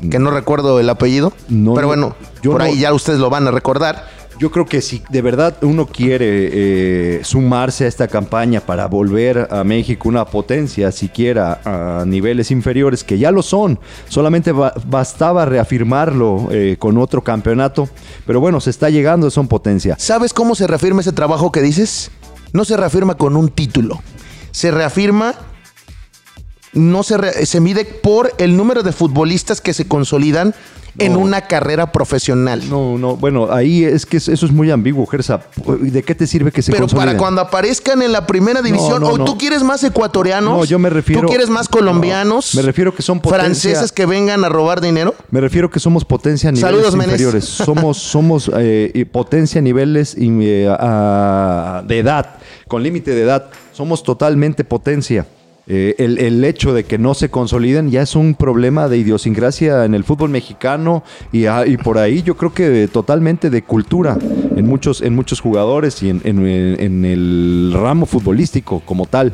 que 0.10 0.18
no 0.20 0.32
recuerdo 0.32 0.80
el 0.80 0.90
apellido. 0.90 1.34
No, 1.50 1.74
pero 1.74 1.84
no, 1.84 1.88
bueno, 1.88 2.16
yo 2.42 2.52
por 2.52 2.62
no- 2.62 2.66
ahí 2.66 2.80
ya 2.80 2.94
ustedes 2.94 3.20
lo 3.20 3.30
van 3.30 3.48
a 3.48 3.52
recordar. 3.52 4.08
Yo 4.40 4.50
creo 4.52 4.66
que 4.66 4.82
si 4.82 5.04
de 5.10 5.22
verdad 5.22 5.58
uno 5.64 5.86
quiere 5.86 6.50
eh, 6.54 7.20
sumarse 7.26 7.84
a 7.84 7.88
esta 7.90 8.08
campaña 8.08 8.62
para 8.62 8.88
volver 8.88 9.50
a 9.52 9.66
México 9.66 10.08
una 10.08 10.24
potencia, 10.24 10.94
siquiera 10.94 11.60
a 11.66 12.06
niveles 12.06 12.50
inferiores, 12.50 13.04
que 13.04 13.18
ya 13.18 13.32
lo 13.32 13.42
son, 13.42 13.80
solamente 14.08 14.54
ba- 14.54 14.74
bastaba 14.88 15.44
reafirmarlo 15.46 16.48
eh, 16.52 16.78
con 16.80 16.98
otro 16.98 17.22
campeonato, 17.22 17.90
pero 18.26 18.40
bueno, 18.40 18.62
se 18.62 18.70
está 18.70 18.90
llegando, 18.90 19.30
son 19.30 19.50
potencia. 19.50 19.98
¿Sabes 20.00 20.34
cómo 20.34 20.56
se 20.56 20.68
reafirma 20.68 21.02
ese 21.02 21.12
trabajo 21.12 21.52
que 21.52 21.62
dices? 21.62 22.10
No 22.54 22.64
se 22.64 22.78
reafirma 22.78 23.16
con 23.16 23.36
un 23.36 23.50
título. 23.50 24.00
Se 24.52 24.72
reafirma, 24.72 25.36
no 26.72 27.04
se, 27.04 27.18
re- 27.18 27.46
se 27.46 27.60
mide 27.60 27.84
por 27.84 28.32
el 28.38 28.56
número 28.56 28.84
de 28.84 28.94
futbolistas 28.94 29.60
que 29.60 29.74
se 29.74 29.86
consolidan 29.86 30.56
en 30.98 31.16
una 31.16 31.42
carrera 31.42 31.92
profesional. 31.92 32.62
No, 32.70 32.98
no, 32.98 33.16
bueno, 33.16 33.52
ahí 33.52 33.84
es 33.84 34.06
que 34.06 34.18
eso 34.18 34.32
es 34.34 34.52
muy 34.52 34.72
ambiguo, 34.72 35.06
Gersa. 35.06 35.42
¿De 35.80 36.04
qué 36.04 36.16
te 36.16 36.26
sirve 36.28 36.52
que 36.52 36.62
se 36.62 36.72
Pero 36.72 36.88
para 36.88 37.16
cuando 37.18 37.42
aparezcan 37.42 38.02
en 38.02 38.12
la 38.12 38.26
primera 38.28 38.62
división, 38.62 39.02
no, 39.02 39.10
o 39.10 39.24
tú 39.26 39.38
quieres 39.38 39.64
más 39.64 39.84
ecuatorianos, 39.84 40.58
No, 40.58 40.66
yo 40.66 40.80
me 40.80 40.90
refiero- 40.90 41.22
tú 41.22 41.28
quieres 41.28 41.50
más 41.50 41.68
colombianos, 41.70 42.54
No, 42.56 42.62
me 42.62 42.66
refiero 42.66 42.94
que 42.94 43.02
son 43.02 43.20
potencia- 43.20 43.40
franceses 43.46 43.92
que 43.92 44.06
vengan 44.06 44.44
a 44.44 44.50
robar 44.50 44.82
dinero. 44.82 45.16
Me 45.32 45.42
refiero 45.42 45.70
que 45.70 45.80
somos 45.80 46.04
potencia 46.06 46.50
a 46.50 46.52
niveles 46.52 46.82
Saludos, 46.86 46.94
inferiores. 46.96 47.46
Somos, 47.70 47.98
somos 47.98 48.52
eh, 48.58 49.06
potencia 49.12 49.60
a 49.60 49.62
niveles 49.62 50.16
eh, 50.20 50.68
a- 50.70 51.84
de 51.86 52.00
edad, 52.00 52.36
con 52.68 52.82
límite 52.84 53.12
de 53.12 53.22
edad. 53.22 53.46
Somos 53.74 54.04
totalmente 54.04 54.64
potencia. 54.64 55.26
Eh, 55.72 55.94
el, 56.00 56.18
el 56.18 56.44
hecho 56.46 56.74
de 56.74 56.84
que 56.84 56.98
no 56.98 57.14
se 57.14 57.30
consoliden 57.30 57.92
ya 57.92 58.02
es 58.02 58.16
un 58.16 58.34
problema 58.34 58.88
de 58.90 58.98
idiosincrasia 58.98 59.86
en 59.86 59.94
el 59.94 60.04
fútbol 60.04 60.32
mexicano 60.32 61.04
y, 61.32 61.46
ah, 61.46 61.64
por 61.84 62.00
ahí 62.00 62.24
yo 62.24 62.36
creo 62.36 62.52
que 62.52 62.68
de- 62.70 62.88
totalmente 62.88 63.52
de 63.52 63.62
cultura 63.62 64.18
en 64.56 64.66
muchos, 64.66 65.02
en 65.04 65.14
muchos 65.14 65.40
jugadores 65.40 66.02
y 66.02 66.10
en- 66.10 66.22
en 66.26 67.06
el 67.06 67.72
ramo 67.76 68.08
futbolístico 68.08 68.82
como 68.84 69.06
tal. 69.06 69.32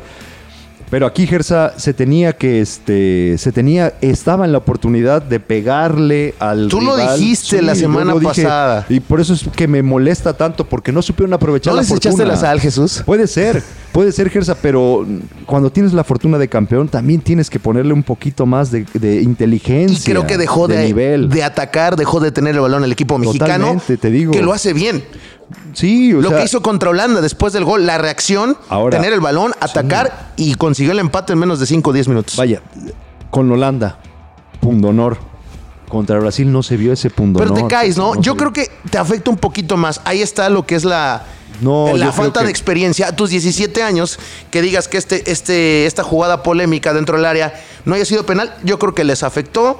Pero 0.88 1.04
aquí 1.06 1.26
Gersa 1.26 1.74
se 1.78 1.92
tenía 1.92 2.32
que, 2.34 2.60
este, 2.60 3.36
se 3.38 3.50
tenía, 3.50 3.94
estaba 4.00 4.44
en 4.44 4.52
la 4.52 4.58
oportunidad 4.58 5.20
de 5.20 5.40
pegarle 5.40 6.34
al 6.38 6.68
Tú 6.68 6.80
lo 6.80 6.96
dijiste 6.96 7.60
la 7.60 7.74
semana 7.74 8.12
dije. 8.14 8.24
pasada. 8.44 8.86
Y 8.88 9.00
por 9.00 9.20
eso 9.20 9.34
es 9.34 9.44
que 9.56 9.66
me 9.66 9.82
molesta 9.82 10.32
tanto, 10.36 10.64
porque 10.64 10.92
no 10.92 11.02
supieron 11.02 11.32
aprovechar 11.34 11.72
¿No 11.72 11.76
la 11.76 11.82
les 11.82 11.88
fortuna. 11.88 12.14
echaste 12.14 12.26
la 12.26 12.36
sal, 12.36 12.60
Jesús? 12.60 13.02
Puede 13.04 13.26
ser, 13.26 13.62
puede 13.90 14.12
ser, 14.12 14.30
Gersa, 14.30 14.54
pero 14.54 15.04
cuando 15.44 15.70
tienes 15.70 15.92
la 15.92 16.04
fortuna 16.04 16.38
de 16.38 16.46
campeón, 16.48 16.86
también 16.88 17.20
tienes 17.20 17.50
que 17.50 17.58
ponerle 17.58 17.92
un 17.92 18.04
poquito 18.04 18.46
más 18.46 18.70
de, 18.70 18.86
de 18.94 19.16
Y 19.20 19.24
inteligencia. 19.24 20.12
creo 20.12 20.24
que 20.26 20.38
dejó 20.38 20.68
de, 20.68 20.84
nivel. 20.86 21.28
de 21.28 21.42
atacar, 21.42 21.96
dejó 21.96 22.20
de 22.20 22.30
tener 22.30 22.54
el 22.54 22.60
balón 22.60 22.84
el 22.84 22.92
equipo 22.92 23.18
mexicano. 23.18 23.54
Totalmente, 23.66 23.96
te 23.96 24.10
digo. 24.10 24.30
Que 24.32 24.42
lo 24.42 24.52
hace 24.52 24.72
bien. 24.72 25.02
Sí, 25.74 26.12
o 26.12 26.20
Lo 26.20 26.28
sea, 26.30 26.38
que 26.38 26.44
hizo 26.44 26.62
contra 26.62 26.90
Holanda 26.90 27.20
después 27.20 27.52
del 27.52 27.64
gol, 27.64 27.86
la 27.86 27.98
reacción, 27.98 28.56
Ahora- 28.68 28.96
tener 28.96 29.12
el 29.12 29.20
balón, 29.20 29.52
atacar 29.60 30.32
y 30.36 30.54
consiguió 30.54 30.92
el 30.92 30.98
empate 30.98 31.32
en 31.32 31.38
menos 31.38 31.60
de 31.60 31.66
5 31.66 31.90
o 31.90 31.92
10 31.92 32.08
minutos. 32.08 32.36
Vaya, 32.36 32.62
con 33.30 33.50
Holanda, 33.50 33.98
pundonor. 34.60 35.18
Contra 35.88 36.18
Brasil 36.18 36.50
no 36.50 36.64
se 36.64 36.76
vio 36.76 36.92
ese 36.92 37.10
pundonor. 37.10 37.48
Pero 37.54 37.62
te 37.62 37.72
caes, 37.72 37.96
¿no? 37.96 38.20
Yo 38.20 38.36
creo 38.36 38.52
que 38.52 38.68
te 38.90 38.98
afecta 38.98 39.30
un 39.30 39.36
poquito 39.36 39.76
más. 39.76 40.00
Ahí 40.04 40.20
está 40.20 40.50
lo 40.50 40.66
que 40.66 40.74
es 40.74 40.84
la, 40.84 41.22
No, 41.60 41.96
la 41.96 42.10
falta 42.10 42.40
que- 42.40 42.46
de 42.46 42.50
experiencia. 42.50 43.06
A 43.06 43.12
tus 43.14 43.30
17 43.30 43.84
años, 43.84 44.18
que 44.50 44.62
digas 44.62 44.88
que 44.88 44.96
este, 44.98 45.30
este, 45.30 45.86
esta 45.86 46.02
jugada 46.02 46.42
polémica 46.42 46.92
dentro 46.92 47.16
del 47.16 47.24
área 47.24 47.54
no 47.84 47.94
haya 47.94 48.04
sido 48.04 48.26
penal, 48.26 48.52
yo 48.64 48.80
creo 48.80 48.96
que 48.96 49.04
les 49.04 49.22
afectó. 49.22 49.78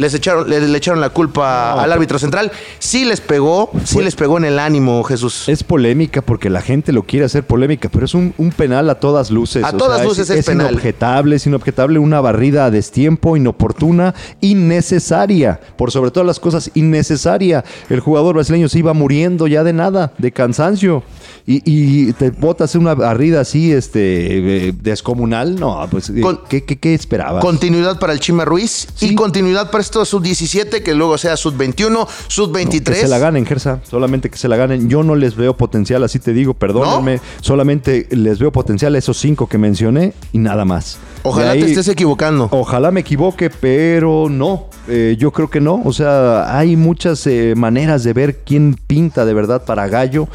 Les 0.00 0.14
echaron, 0.14 0.48
le, 0.48 0.60
le 0.66 0.78
echaron 0.78 0.98
la 1.00 1.10
culpa 1.10 1.74
al 1.74 1.92
árbitro 1.92 2.18
central. 2.18 2.50
Sí 2.78 3.04
les 3.04 3.20
pegó, 3.20 3.70
sí 3.84 4.00
les 4.00 4.16
pegó 4.16 4.38
en 4.38 4.46
el 4.46 4.58
ánimo, 4.58 5.02
Jesús. 5.04 5.46
Es 5.46 5.62
polémica 5.62 6.22
porque 6.22 6.48
la 6.48 6.62
gente 6.62 6.90
lo 6.92 7.02
quiere 7.02 7.26
hacer 7.26 7.46
polémica, 7.46 7.90
pero 7.90 8.06
es 8.06 8.14
un, 8.14 8.32
un 8.38 8.50
penal 8.50 8.88
a 8.88 8.94
todas 8.94 9.30
luces. 9.30 9.62
A 9.62 9.72
todas 9.76 10.02
luces 10.02 10.30
es 10.30 10.46
penal. 10.46 10.68
inobjetable, 10.70 11.36
es 11.36 11.46
inobjetable 11.46 11.98
una 11.98 12.20
barrida 12.22 12.64
a 12.64 12.70
destiempo, 12.70 13.36
inoportuna, 13.36 14.14
innecesaria. 14.40 15.60
Por 15.76 15.90
sobre 15.90 16.10
todas 16.10 16.26
las 16.26 16.40
cosas, 16.40 16.70
innecesaria. 16.74 17.64
El 17.88 18.00
jugador 18.00 18.34
brasileño 18.36 18.68
se 18.68 18.78
iba 18.78 18.94
muriendo 18.94 19.46
ya 19.46 19.64
de 19.64 19.72
nada, 19.72 20.12
de 20.18 20.32
cansancio. 20.32 21.02
Y, 21.46 21.62
y 21.64 22.12
te 22.12 22.30
botas 22.30 22.74
una 22.74 22.94
barrida 22.94 23.40
así, 23.40 23.72
este, 23.72 24.68
eh, 24.68 24.72
descomunal. 24.80 25.56
No, 25.56 25.86
pues, 25.90 26.08
eh, 26.10 26.20
Con- 26.20 26.40
¿qué, 26.48 26.64
qué, 26.64 26.78
qué 26.78 26.94
esperabas? 26.94 27.42
Continuidad 27.44 27.98
para 27.98 28.12
el 28.12 28.20
Chima 28.20 28.44
Ruiz 28.44 28.86
y 29.00 29.14
continuidad 29.14 29.70
para 29.70 29.80
estos 29.90 30.08
sub-17, 30.08 30.84
que 30.84 30.94
luego 30.94 31.18
sea 31.18 31.36
sub-21, 31.36 32.06
sub-23. 32.28 32.84
Que 32.84 32.94
se 32.94 33.08
la 33.08 33.18
ganen, 33.18 33.44
Gersa. 33.44 33.80
Solamente 33.82 34.30
que 34.30 34.38
se 34.38 34.46
la 34.46 34.56
ganen. 34.56 34.88
Yo 34.88 35.02
no 35.02 35.16
les 35.16 35.34
veo 35.34 35.56
potencial, 35.56 36.04
así 36.04 36.20
te 36.20 36.32
digo, 36.32 36.54
perdónenme. 36.54 37.20
Solamente 37.40 38.06
les 38.10 38.38
veo 38.38 38.52
potencial 38.52 38.94
a 38.94 38.98
esos 38.98 39.18
cinco 39.18 39.48
que 39.48 39.58
mencioné 39.58 40.14
y 40.32 40.38
nada 40.38 40.64
más. 40.64 40.98
Ojalá 41.24 41.54
te 41.54 41.64
estés 41.64 41.88
equivocando. 41.88 42.48
Ojalá 42.52 42.92
me 42.92 43.00
equivoque, 43.00 43.50
pero 43.50 44.28
no. 44.30 44.68
Eh, 44.86 45.16
yo 45.18 45.32
creo 45.32 45.50
que 45.50 45.60
no. 45.60 45.82
O 45.84 45.92
sea, 45.92 46.56
hay 46.56 46.76
muchas 46.76 47.26
eh, 47.26 47.54
maneras 47.56 48.04
de 48.04 48.12
ver 48.12 48.38
quién 48.44 48.78
pinta 48.86 49.24
de 49.24 49.34
verdad 49.34 49.64
para 49.64 49.88
Gallo. 49.88 50.28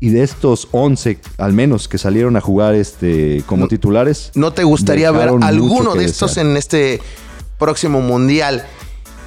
Y 0.00 0.08
de 0.08 0.22
estos 0.22 0.68
11, 0.72 1.18
al 1.36 1.52
menos, 1.52 1.86
que 1.86 1.98
salieron 1.98 2.36
a 2.36 2.40
jugar 2.40 2.74
este 2.74 3.44
como 3.46 3.68
titulares. 3.68 4.32
¿No 4.34 4.52
te 4.52 4.64
gustaría 4.64 5.10
ver 5.12 5.28
alguno 5.42 5.94
de 5.94 6.06
estos 6.06 6.30
desear. 6.30 6.46
en 6.46 6.56
este 6.56 7.00
próximo 7.58 8.00
mundial? 8.00 8.64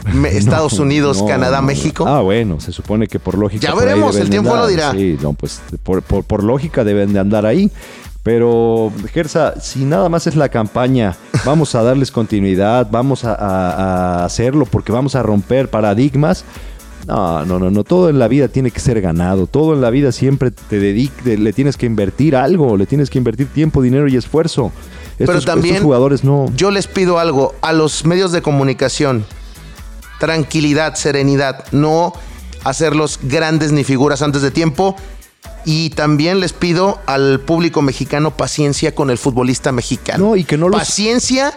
Estados 0.31 0.77
No, 0.77 0.83
Unidos, 0.83 1.21
no, 1.21 1.27
Canadá, 1.27 1.61
no. 1.61 1.67
México. 1.67 2.05
Ah, 2.07 2.21
bueno, 2.21 2.59
se 2.59 2.71
supone 2.71 3.07
que 3.07 3.19
por 3.19 3.37
lógica. 3.37 3.61
Ya 3.67 3.73
por 3.73 3.83
veremos, 3.85 4.15
el 4.15 4.29
tiempo 4.29 4.55
lo 4.55 4.67
dirá. 4.67 4.91
Sí, 4.91 5.17
no, 5.21 5.33
pues 5.33 5.61
por, 5.83 6.01
por- 6.01 6.23
por 6.23 6.43
lógica 6.43 6.83
deben 6.83 7.13
de 7.13 7.19
andar 7.19 7.45
ahí. 7.45 7.71
Pero, 8.23 8.91
Gersa, 9.13 9.59
si 9.61 9.85
nada 9.85 10.09
más 10.09 10.25
es 10.25 10.35
la 10.35 10.49
campaña, 10.49 11.15
vamos 11.45 11.75
a 11.75 11.83
darles 11.83 12.09
continuidad, 12.09 12.87
vamos 12.89 13.23
a, 13.23 13.35
a- 13.35 14.21
a 14.21 14.25
hacerlo 14.25 14.65
porque 14.65 14.91
vamos 14.91 15.15
a 15.15 15.21
romper 15.21 15.69
paradigmas. 15.69 16.43
No, 17.07 17.45
no, 17.45 17.59
no, 17.59 17.69
no. 17.69 17.83
Todo 17.83 18.09
en 18.09 18.17
la 18.17 18.27
vida 18.27 18.47
tiene 18.47 18.71
que 18.71 18.79
ser 18.79 18.99
ganado. 18.99 19.45
Todo 19.45 19.75
en 19.75 19.81
la 19.81 19.91
vida 19.91 20.11
siempre 20.11 20.49
te 20.49 20.79
dedique, 20.79 21.37
le 21.37 21.53
tienes 21.53 21.77
que 21.77 21.85
invertir 21.85 22.35
algo, 22.35 22.77
le 22.77 22.87
tienes 22.87 23.11
que 23.11 23.19
invertir 23.19 23.45
tiempo, 23.47 23.83
dinero 23.83 24.07
y 24.07 24.15
esfuerzo. 24.15 24.71
Pero 25.19 25.39
también 25.41 25.75
estos 25.75 25.85
jugadores 25.85 26.23
no. 26.23 26.51
Yo 26.55 26.71
les 26.71 26.87
pido 26.87 27.19
algo 27.19 27.53
a 27.61 27.73
los 27.73 28.05
medios 28.05 28.31
de 28.31 28.41
comunicación. 28.41 29.23
Tranquilidad, 30.19 30.95
serenidad. 30.95 31.65
No 31.71 32.13
hacerlos 32.63 33.19
grandes 33.23 33.71
ni 33.71 33.83
figuras 33.83 34.21
antes 34.21 34.41
de 34.41 34.51
tiempo. 34.51 34.95
Y 35.67 35.89
también 35.91 36.39
les 36.39 36.53
pido 36.53 36.99
al 37.07 37.39
público 37.39 37.81
mexicano 37.81 38.37
paciencia 38.37 38.93
con 38.93 39.09
el 39.09 39.17
futbolista 39.17 39.71
mexicano. 39.71 40.27
No, 40.29 40.35
y 40.35 40.43
que 40.43 40.57
no 40.57 40.69
los- 40.69 40.79
Paciencia, 40.79 41.53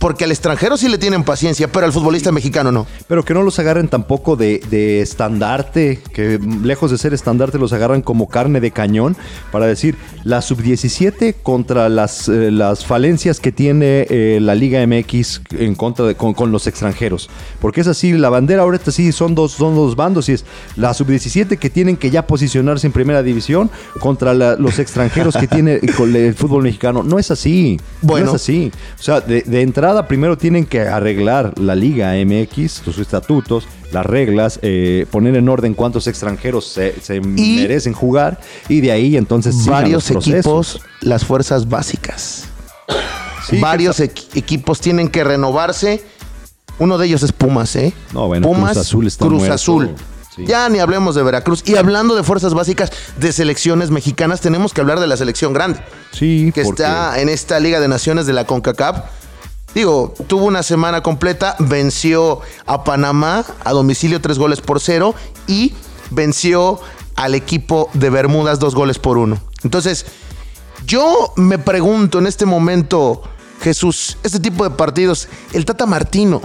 porque 0.00 0.24
al 0.24 0.32
extranjero 0.32 0.76
sí 0.76 0.88
le 0.88 0.98
tienen 0.98 1.22
paciencia, 1.22 1.70
pero 1.70 1.86
al 1.86 1.92
futbolista 1.92 2.32
mexicano 2.32 2.72
no. 2.72 2.86
Pero 3.06 3.22
que 3.24 3.34
no 3.34 3.42
los 3.42 3.58
agarren 3.60 3.86
tampoco 3.86 4.34
de, 4.34 4.60
de 4.70 5.00
estandarte, 5.02 6.00
que 6.12 6.40
lejos 6.64 6.90
de 6.90 6.96
ser 6.98 7.12
estandarte 7.14 7.58
los 7.58 7.72
agarran 7.74 8.00
como 8.02 8.26
carne 8.28 8.60
de 8.60 8.70
cañón 8.70 9.14
para 9.52 9.66
decir 9.66 9.96
la 10.24 10.40
sub-17 10.40 11.34
contra 11.42 11.88
las, 11.90 12.28
eh, 12.30 12.50
las 12.50 12.84
falencias 12.86 13.40
que 13.40 13.52
tiene 13.52 14.06
eh, 14.08 14.38
la 14.40 14.54
Liga 14.54 14.84
MX 14.86 15.42
en 15.58 15.74
contra 15.74 16.06
de 16.06 16.14
con, 16.14 16.32
con 16.32 16.50
los 16.50 16.66
extranjeros. 16.66 17.28
Porque 17.60 17.82
es 17.82 17.86
así, 17.86 18.12
la 18.14 18.30
bandera 18.30 18.62
ahorita 18.62 18.90
sí 18.92 19.12
son 19.12 19.34
dos, 19.34 19.52
son 19.52 19.74
dos 19.74 19.96
bandos 19.96 20.30
y 20.30 20.32
es 20.32 20.46
la 20.76 20.94
sub-17 20.94 21.58
que 21.58 21.68
tienen 21.68 21.98
que 21.98 22.10
ya 22.10 22.26
posicionarse 22.26 22.86
en 22.86 22.94
primera 22.94 23.22
división 23.22 23.70
contra 23.98 24.32
la- 24.32 24.56
los 24.56 24.78
extranjeros 24.78 25.36
que 25.36 25.46
tiene 25.46 25.74
el 25.82 26.34
fútbol 26.34 26.62
mexicano. 26.62 27.02
No 27.02 27.18
es 27.18 27.30
así. 27.30 27.78
Bueno. 28.00 28.26
No 28.30 28.36
es 28.36 28.42
así. 28.42 28.72
O 28.98 29.02
sea, 29.02 29.20
de, 29.20 29.42
de 29.42 29.60
entrada 29.60 29.89
primero 30.08 30.36
tienen 30.38 30.66
que 30.66 30.80
arreglar 30.82 31.58
la 31.58 31.74
Liga 31.74 32.12
MX, 32.24 32.72
sus 32.84 32.98
estatutos, 32.98 33.66
las 33.92 34.06
reglas, 34.06 34.58
eh, 34.62 35.06
poner 35.10 35.36
en 35.36 35.48
orden 35.48 35.74
cuántos 35.74 36.06
extranjeros 36.06 36.66
se, 36.66 37.00
se 37.00 37.20
merecen 37.20 37.92
jugar 37.92 38.40
y 38.68 38.80
de 38.80 38.92
ahí 38.92 39.16
entonces 39.16 39.66
Varios 39.66 40.10
los 40.10 40.26
equipos, 40.26 40.80
las 41.00 41.24
fuerzas 41.24 41.68
básicas. 41.68 42.44
Sí, 43.48 43.58
Varios 43.58 44.00
equipos 44.00 44.80
tienen 44.80 45.08
que 45.08 45.24
renovarse. 45.24 46.02
Uno 46.78 46.98
de 46.98 47.06
ellos 47.06 47.22
es 47.22 47.32
Pumas, 47.32 47.74
¿eh? 47.76 47.92
No, 48.12 48.26
bueno, 48.28 48.46
Pumas, 48.46 48.72
Cruz 48.72 48.86
Azul 48.86 49.06
está 49.06 49.26
Cruz 49.26 49.38
muerto. 49.38 49.54
Azul. 49.54 49.90
Sí. 50.34 50.44
Ya 50.46 50.68
ni 50.68 50.78
hablemos 50.78 51.14
de 51.16 51.22
Veracruz. 51.24 51.62
Y 51.66 51.74
hablando 51.76 52.14
de 52.14 52.22
fuerzas 52.22 52.54
básicas 52.54 52.90
de 53.18 53.32
selecciones 53.32 53.90
mexicanas, 53.90 54.40
tenemos 54.40 54.72
que 54.72 54.80
hablar 54.80 55.00
de 55.00 55.06
la 55.08 55.16
selección 55.16 55.52
grande, 55.52 55.80
Sí, 56.12 56.52
que 56.54 56.62
porque- 56.62 56.82
está 56.84 57.20
en 57.20 57.28
esta 57.28 57.58
Liga 57.58 57.80
de 57.80 57.88
Naciones 57.88 58.26
de 58.26 58.32
la 58.32 58.44
CONCACAF. 58.46 58.98
Digo, 59.74 60.14
tuvo 60.26 60.46
una 60.46 60.62
semana 60.62 61.02
completa, 61.02 61.56
venció 61.58 62.40
a 62.66 62.82
Panamá 62.84 63.44
a 63.64 63.72
domicilio 63.72 64.20
tres 64.20 64.38
goles 64.38 64.60
por 64.60 64.80
cero 64.80 65.14
y 65.46 65.74
venció 66.10 66.80
al 67.14 67.34
equipo 67.34 67.88
de 67.94 68.10
Bermudas 68.10 68.58
dos 68.58 68.74
goles 68.74 68.98
por 68.98 69.18
uno. 69.18 69.38
Entonces, 69.62 70.06
Yo 70.86 71.32
me 71.36 71.58
pregunto 71.58 72.18
en 72.18 72.26
este 72.26 72.46
momento, 72.46 73.22
Jesús, 73.60 74.16
este 74.22 74.40
tipo 74.40 74.64
de 74.64 74.70
partidos, 74.70 75.28
el 75.52 75.64
Tata 75.64 75.86
Martino 75.86 76.40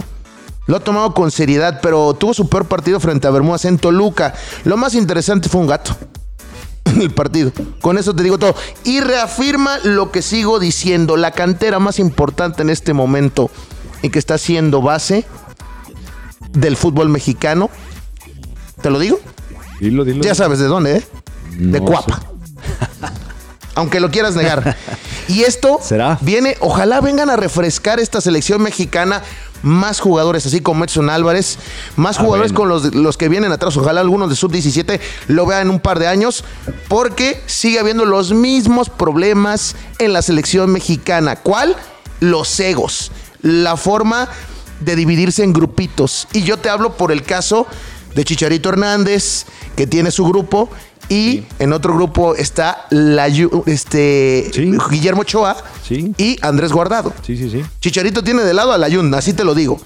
lo 0.66 0.76
ha 0.76 0.80
tomado 0.80 1.14
con 1.14 1.30
seriedad, 1.30 1.80
pero 1.82 2.14
tuvo 2.14 2.34
su 2.34 2.48
peor 2.48 2.66
partido 2.66 3.00
frente 3.00 3.26
a 3.26 3.30
Bermudas 3.30 3.64
en 3.64 3.78
Toluca. 3.78 4.34
Lo 4.64 4.76
más 4.76 4.94
interesante 4.94 5.48
fue 5.48 5.60
un 5.60 5.68
gato 5.68 5.96
en 6.86 7.02
el 7.02 7.10
partido. 7.10 7.52
Con 7.80 7.98
eso 7.98 8.14
te 8.14 8.22
digo 8.22 8.38
todo. 8.38 8.54
Y 8.84 9.00
reafirma 9.00 9.78
lo 9.84 10.10
que 10.10 10.22
sigo 10.22 10.58
diciendo, 10.58 11.16
la 11.16 11.32
cantera 11.32 11.78
más 11.78 11.98
importante 11.98 12.62
en 12.62 12.70
este 12.70 12.92
momento 12.92 13.50
y 14.02 14.10
que 14.10 14.18
está 14.18 14.38
siendo 14.38 14.82
base 14.82 15.24
del 16.52 16.76
fútbol 16.76 17.08
mexicano. 17.08 17.70
¿Te 18.80 18.90
lo 18.90 18.98
digo? 18.98 19.18
Dilo, 19.80 20.04
dilo. 20.04 20.22
Ya 20.22 20.34
sabes 20.34 20.58
de 20.58 20.66
dónde, 20.66 20.98
¿eh? 20.98 21.06
de 21.58 21.80
Cuapa. 21.80 22.22
Aunque 23.74 24.00
lo 24.00 24.10
quieras 24.10 24.34
negar. 24.34 24.76
Y 25.28 25.42
esto 25.42 25.78
¿Será? 25.82 26.18
viene, 26.20 26.56
ojalá 26.60 27.00
vengan 27.00 27.30
a 27.30 27.36
refrescar 27.36 28.00
esta 28.00 28.20
selección 28.20 28.62
mexicana. 28.62 29.22
Más 29.66 29.98
jugadores, 29.98 30.46
así 30.46 30.60
como 30.60 30.84
Edson 30.84 31.10
Álvarez, 31.10 31.58
más 31.96 32.18
Ah, 32.18 32.22
jugadores 32.22 32.52
bueno. 32.52 32.80
con 32.80 32.92
los, 32.92 32.94
los 32.94 33.16
que 33.16 33.28
vienen 33.28 33.50
atrás. 33.50 33.76
Ojalá 33.76 34.00
algunos 34.00 34.30
de 34.30 34.36
sub-17 34.36 35.00
lo 35.26 35.44
vean 35.44 35.62
en 35.62 35.70
un 35.70 35.80
par 35.80 35.98
de 35.98 36.06
años, 36.06 36.44
porque 36.86 37.42
sigue 37.46 37.80
habiendo 37.80 38.04
los 38.04 38.32
mismos 38.32 38.90
problemas 38.90 39.74
en 39.98 40.12
la 40.12 40.22
selección 40.22 40.70
mexicana. 40.70 41.34
¿Cuál? 41.34 41.74
Los 42.20 42.60
egos, 42.60 43.10
la 43.42 43.76
forma 43.76 44.28
de 44.80 44.94
dividirse 44.94 45.42
en 45.42 45.52
grupitos. 45.52 46.28
Y 46.32 46.42
yo 46.44 46.58
te 46.58 46.68
hablo 46.68 46.96
por 46.96 47.10
el 47.10 47.24
caso 47.24 47.66
de 48.14 48.24
Chicharito 48.24 48.68
Hernández, 48.68 49.46
que 49.74 49.88
tiene 49.88 50.12
su 50.12 50.24
grupo, 50.26 50.70
y 51.08 51.44
en 51.58 51.72
otro 51.72 51.94
grupo 51.94 52.34
está 52.34 52.86
la, 52.90 53.28
este, 53.66 54.50
Sí. 54.52 54.72
Guillermo 54.90 55.22
Ochoa 55.22 55.56
Sí. 55.86 56.12
y 56.18 56.36
Andrés 56.42 56.72
Guardado. 56.72 57.12
Sí, 57.22 57.36
sí, 57.36 57.48
sí. 57.50 57.62
Chicharito 57.80 58.22
tiene 58.24 58.42
de 58.42 58.54
lado 58.54 58.72
a 58.72 58.78
la 58.78 58.88
Yun, 58.88 59.12
así 59.14 59.32
te 59.32 59.44
lo 59.44 59.54
digo. 59.54 59.80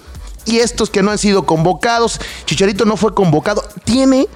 Y 0.47 0.59
estos 0.59 0.89
que 0.91 1.03
no 1.03 1.11
han 1.11 1.19
sido 1.19 1.45
convocados, 1.45 2.21
Chicharito 2.47 2.85
no 2.87 2.97
fue 2.97 3.15
convocado, 3.15 3.63
tiene 3.85 4.27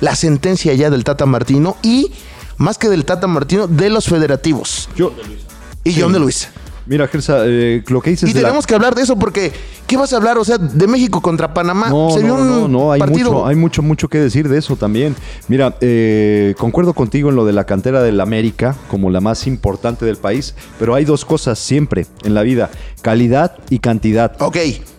la 0.00 0.14
sentencia 0.14 0.72
ya 0.74 0.90
del 0.90 1.02
Tata 1.04 1.26
Martino 1.26 1.76
y, 1.82 2.12
más 2.56 2.78
que 2.78 2.88
del 2.88 3.04
Tata 3.04 3.26
Martino, 3.26 3.66
de 3.66 3.90
los 3.90 4.06
federativos. 4.06 4.88
Yo, 4.96 5.12
Y. 5.84 6.00
John 6.00 6.12
de 6.12 6.20
Luis. 6.20 6.48
Mira, 6.88 7.06
Gersa, 7.06 7.42
eh, 7.46 7.82
lo 7.88 8.00
que 8.00 8.10
dices 8.10 8.28
Y 8.30 8.34
la- 8.34 8.40
tenemos 8.40 8.66
que 8.66 8.74
hablar 8.74 8.94
de 8.94 9.02
eso 9.02 9.16
porque, 9.16 9.52
¿qué 9.86 9.96
vas 9.96 10.12
a 10.12 10.16
hablar? 10.16 10.38
O 10.38 10.44
sea, 10.44 10.58
de 10.58 10.86
México 10.86 11.20
contra 11.20 11.52
Panamá. 11.54 11.88
No, 11.88 12.10
Se 12.10 12.20
vio 12.22 12.36
no, 12.36 12.42
un 12.42 12.48
no, 12.48 12.68
no, 12.68 12.92
hay 12.92 13.00
partido. 13.00 13.32
mucho, 13.32 13.46
hay 13.46 13.56
mucho, 13.56 13.82
mucho 13.82 14.08
que 14.08 14.18
decir 14.18 14.48
de 14.48 14.58
eso 14.58 14.76
también. 14.76 15.14
Mira, 15.48 15.76
eh, 15.80 16.54
concuerdo 16.58 16.94
contigo 16.94 17.28
en 17.30 17.36
lo 17.36 17.44
de 17.44 17.52
la 17.52 17.64
cantera 17.64 18.02
del 18.02 18.20
América 18.20 18.74
como 18.90 19.10
la 19.10 19.20
más 19.20 19.46
importante 19.46 20.04
del 20.06 20.16
país, 20.16 20.54
pero 20.78 20.94
hay 20.94 21.04
dos 21.04 21.24
cosas 21.24 21.58
siempre 21.58 22.06
en 22.24 22.34
la 22.34 22.42
vida, 22.42 22.70
calidad 23.02 23.56
y 23.70 23.78
cantidad. 23.78 24.32
Ok. 24.40 24.56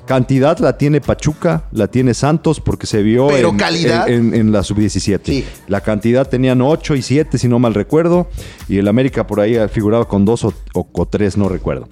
Cantidad 0.09 0.57
la 0.57 0.75
tiene 0.75 1.01
Pachuca, 1.01 1.65
la 1.71 1.87
tiene 1.87 2.15
Santos 2.15 2.59
porque 2.59 2.87
se 2.87 3.03
vio 3.03 3.27
Pero 3.27 3.49
en, 3.49 3.57
calidad. 3.57 4.09
en- 4.09 4.33
en- 4.33 4.41
en 4.47 4.51
la 4.51 4.63
sub-17. 4.63 5.19
Sí. 5.23 5.45
La 5.67 5.81
cantidad 5.81 6.27
tenían 6.27 6.63
8 6.63 6.95
y 6.95 7.03
7, 7.03 7.37
si 7.37 7.47
no 7.47 7.59
mal 7.59 7.75
recuerdo, 7.75 8.27
y 8.67 8.79
el 8.79 8.87
América 8.87 9.27
por 9.27 9.39
ahí 9.39 9.55
figuraba 9.71 10.05
con 10.07 10.25
2 10.25 10.45
o, 10.45 10.53
o 10.73 11.05
3, 11.05 11.37
no 11.37 11.47
recuerdo. 11.47 11.87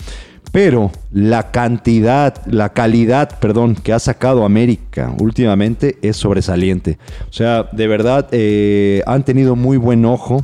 Pero 0.51 0.89
la 1.11 1.51
cantidad, 1.51 2.43
la 2.47 2.69
calidad, 2.73 3.37
perdón, 3.39 3.75
que 3.75 3.93
ha 3.93 3.99
sacado 3.99 4.45
América 4.45 5.13
últimamente 5.19 5.99
es 6.01 6.17
sobresaliente. 6.17 6.97
O 7.29 7.33
sea, 7.33 7.69
de 7.71 7.85
verdad, 7.87 8.27
eh, 8.31 9.03
han 9.05 9.25
tenido 9.25 9.55
muy 9.55 9.77
buen 9.77 10.05
ojo 10.05 10.43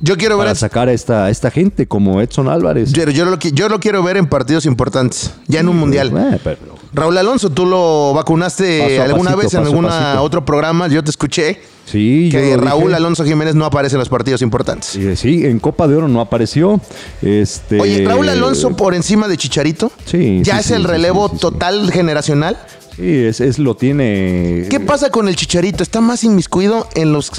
Yo 0.00 0.16
quiero 0.16 0.36
ver. 0.38 0.46
para 0.46 0.54
sacar 0.54 0.88
a 0.88 0.92
esta, 0.92 1.28
esta 1.28 1.50
gente 1.50 1.86
como 1.88 2.20
Edson 2.20 2.48
Álvarez. 2.48 2.92
Yo, 2.92 3.04
yo 3.10 3.24
lo, 3.24 3.38
qui- 3.38 3.52
yo 3.52 3.68
lo 3.68 3.80
quiero 3.80 4.02
ver 4.02 4.16
en 4.16 4.26
partidos 4.28 4.64
importantes, 4.66 5.32
ya 5.48 5.60
en 5.60 5.68
un 5.68 5.76
mundial. 5.76 6.12
Eh, 6.16 6.38
pero- 6.44 6.78
Raúl 6.92 7.18
Alonso, 7.18 7.50
tú 7.50 7.66
lo 7.66 8.14
vacunaste 8.14 9.00
alguna 9.02 9.32
pasito, 9.32 9.36
vez 9.42 9.54
en 9.54 9.60
algún 9.60 9.84
otro 10.20 10.44
programa. 10.44 10.88
Yo 10.88 11.04
te 11.04 11.10
escuché 11.10 11.60
sí, 11.84 12.28
que 12.30 12.56
Raúl 12.56 12.84
dije. 12.84 12.94
Alonso 12.96 13.24
Jiménez 13.24 13.54
no 13.54 13.66
aparece 13.66 13.96
en 13.96 13.98
los 13.98 14.08
partidos 14.08 14.40
importantes. 14.40 14.88
Sí, 14.88 15.14
sí, 15.16 15.44
en 15.44 15.58
Copa 15.58 15.86
de 15.86 15.96
Oro 15.96 16.08
no 16.08 16.20
apareció. 16.20 16.80
Este, 17.20 17.78
Oye, 17.78 18.06
Raúl 18.06 18.28
Alonso 18.28 18.70
por 18.70 18.94
encima 18.94 19.28
de 19.28 19.36
Chicharito. 19.36 19.92
Sí, 20.06 20.40
Ya 20.44 20.54
sí, 20.54 20.60
es 20.60 20.70
el 20.70 20.84
relevo 20.84 21.28
total 21.28 21.90
generacional. 21.92 22.56
Sí, 22.98 23.14
es, 23.26 23.40
es- 23.40 23.58
lo 23.60 23.76
tiene. 23.76 24.66
¿Qué 24.68 24.80
pasa 24.80 25.10
con 25.10 25.28
el 25.28 25.36
Chicharito? 25.36 25.82
Está 25.84 26.00
más 26.00 26.24
inmiscuido 26.24 26.88
en 26.96 27.12
los 27.12 27.30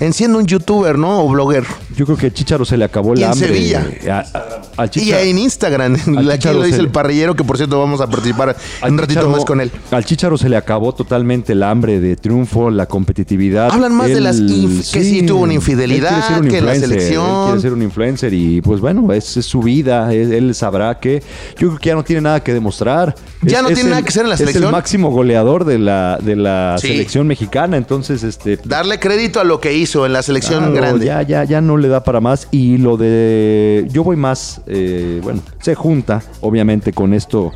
en 0.00 0.12
siendo 0.14 0.38
un 0.38 0.46
youtuber, 0.46 0.96
¿no? 0.96 1.20
O 1.22 1.28
blogger. 1.28 1.64
Yo 1.94 2.06
creo 2.06 2.16
que 2.16 2.28
a 2.28 2.32
Chicharo 2.32 2.64
se 2.64 2.76
le 2.78 2.84
acabó 2.86 3.12
el 3.12 3.20
Y 3.20 3.22
en 3.24 3.30
hambre. 3.30 3.48
Sevilla. 3.48 3.86
A- 4.10 4.82
a- 4.82 4.86
Y 4.94 5.12
en 5.12 5.38
Instagram. 5.38 5.94
Aquí 6.32 6.48
lo 6.48 6.62
dice 6.62 6.78
el 6.78 6.84
le- 6.84 6.90
parrillero, 6.90 7.36
que 7.36 7.44
por 7.44 7.56
cierto 7.58 7.78
vamos 7.78 8.00
a 8.00 8.06
participar 8.08 8.56
al 8.80 8.92
un 8.92 8.98
ratito 8.98 9.20
Chicharo- 9.20 9.30
más 9.30 9.44
con 9.44 9.60
él. 9.60 9.70
Al 9.90 10.04
Chicharo 10.06 10.38
se 10.38 10.48
le 10.48 10.56
acabó 10.56 10.94
totalmente 10.94 11.52
el 11.52 11.62
hambre 11.62 12.00
de 12.00 12.16
triunfo, 12.16 12.70
la 12.70 12.86
competitividad. 12.86 13.70
Hablan 13.72 13.94
más 13.94 14.08
de 14.08 14.20
las 14.22 14.36
inf- 14.40 14.90
que 14.90 15.04
sí 15.04 15.22
tuvo 15.26 15.42
una 15.42 15.52
infidelidad, 15.54 16.26
ser 16.28 16.40
un 16.40 16.48
que 16.48 16.60
la 16.62 16.74
selección. 16.76 17.26
Él 17.26 17.44
quiere 17.46 17.60
ser 17.60 17.72
un 17.74 17.82
influencer 17.82 18.32
y 18.32 18.62
pues 18.62 18.80
bueno, 18.80 19.12
es, 19.12 19.36
es 19.36 19.44
su 19.44 19.60
vida. 19.60 20.12
Él, 20.14 20.32
él 20.32 20.54
sabrá 20.54 20.98
que. 20.98 21.22
Yo 21.58 21.68
creo 21.68 21.78
que 21.78 21.88
ya 21.90 21.94
no 21.94 22.02
tiene 22.04 22.22
nada 22.22 22.42
que 22.42 22.54
demostrar. 22.54 23.14
Ya 23.42 23.60
no 23.60 23.68
tiene 23.68 23.90
nada 23.90 24.02
que 24.02 24.08
hacer 24.08 24.22
en 24.22 24.30
la 24.30 24.34
Es 24.36 24.38
selección. 24.40 24.64
el 24.64 24.70
máximo 24.94 25.10
goleador 25.10 25.64
de 25.64 25.78
la, 25.78 26.18
de 26.22 26.36
la 26.36 26.76
Sí. 26.78 26.88
selección 26.88 27.26
mexicana. 27.26 27.76
Entonces, 27.76 28.22
este. 28.22 28.58
Darle 28.64 28.98
crédito 29.00 29.40
a 29.40 29.44
lo 29.44 29.60
que 29.60 29.74
hizo 29.74 30.06
en 30.06 30.12
la 30.12 30.22
selección 30.22 30.58
Claro, 30.60 30.74
grande. 30.74 31.06
Ya, 31.06 31.22
ya, 31.22 31.42
ya 31.44 31.60
no 31.60 31.76
le 31.76 31.88
da 31.88 32.04
para 32.04 32.20
más. 32.20 32.46
Y 32.52 32.78
lo 32.78 32.96
de. 32.96 33.86
Yo 33.90 34.04
voy 34.04 34.16
más. 34.16 34.60
eh, 34.66 35.20
bueno, 35.22 35.40
se 35.60 35.74
junta, 35.74 36.22
obviamente, 36.40 36.92
con 36.92 37.12
esto 37.12 37.52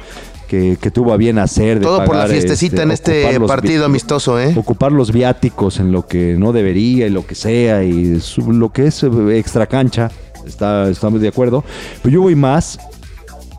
que, 0.48 0.77
que 0.81 0.90
tuvo 0.90 1.12
a 1.12 1.16
bien 1.16 1.38
hacer. 1.38 1.79
De 1.79 1.85
Todo 1.85 2.05
por 2.05 2.16
la 2.16 2.27
fiestecita 2.27 2.83
en 2.83 2.90
este 2.90 3.38
los 3.38 3.48
partido 3.48 3.85
amistoso, 3.85 4.40
¿eh? 4.40 4.53
Ocupar 4.57 4.90
los 4.90 5.12
viáticos 5.12 5.79
en 5.79 5.92
lo 5.92 6.07
que 6.07 6.35
no 6.37 6.53
debería 6.53 7.07
y 7.07 7.11
lo 7.11 7.24
que 7.24 7.35
sea. 7.37 7.85
Y 7.85 8.18
su- 8.20 8.53
lo 8.53 8.70
que 8.70 8.87
es 8.88 9.03
eh, 9.05 9.09
extra 9.38 9.66
cancha. 9.66 10.11
Está, 10.44 10.88
estamos 10.88 11.20
de 11.20 11.29
acuerdo. 11.29 11.62
Pero 12.03 12.14
yo 12.14 12.22
voy 12.22 12.35
más 12.35 12.79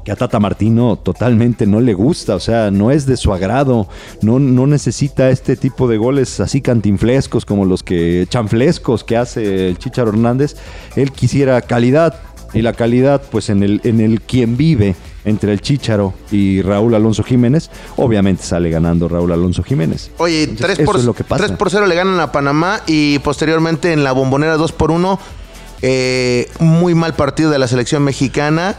que 0.10 0.14
a 0.14 0.16
Tata 0.16 0.40
Martino 0.40 0.98
totalmente 0.98 1.68
no 1.68 1.82
le 1.82 1.94
gusta, 1.94 2.34
o 2.34 2.40
sea, 2.40 2.72
no 2.72 2.90
es 2.90 3.06
de 3.06 3.16
su 3.16 3.32
agrado, 3.32 3.88
no, 4.24 4.40
no 4.40 4.66
necesita 4.66 5.30
este 5.30 5.56
tipo 5.56 5.88
de 5.88 5.98
goles 5.98 6.40
así 6.40 6.62
cantinflescos 6.62 7.46
como 7.46 7.64
los 7.64 7.84
que, 7.84 8.26
chanflescos 8.28 9.04
que 9.04 9.18
hace 9.18 9.70
el 9.70 9.78
Chicharo 9.78 10.10
Hernández, 10.10 10.56
él 10.96 11.12
quisiera 11.12 11.62
calidad, 11.62 12.16
y 12.56 12.64
la 12.64 12.74
calidad 12.74 13.22
pues 13.30 13.52
en 13.52 13.62
el, 13.62 13.82
en 13.84 14.02
el 14.02 14.22
quien 14.22 14.58
vive 14.58 14.96
entre 15.26 15.54
el 15.54 15.62
Chicharo 15.62 16.16
y 16.32 16.64
Raúl 16.64 16.96
Alonso 16.96 17.22
Jiménez, 17.22 17.70
obviamente 17.96 18.42
sale 18.42 18.72
ganando 18.72 19.10
Raúl 19.10 19.32
Alonso 19.32 19.62
Jiménez. 19.62 20.10
Oye, 20.18 20.46
Entonces, 20.46 20.78
3 20.78 20.88
por, 20.88 20.96
es 20.96 21.06
lo 21.06 21.14
que 21.14 21.24
pasa. 21.24 21.46
3 21.46 21.56
por 21.56 21.70
0 21.70 21.86
le 21.86 21.94
ganan 21.94 22.20
a 22.20 22.32
Panamá 22.32 22.82
y 22.88 23.20
posteriormente 23.20 23.94
en 23.94 24.04
la 24.04 24.14
bombonera 24.14 24.58
2 24.58 24.72
por 24.72 24.90
1. 24.90 25.20
eh, 25.84 26.50
muy 26.58 26.96
mal 26.96 27.14
partido 27.14 27.52
de 27.52 27.60
la 27.60 27.68
selección 27.68 28.04
mexicana. 28.04 28.76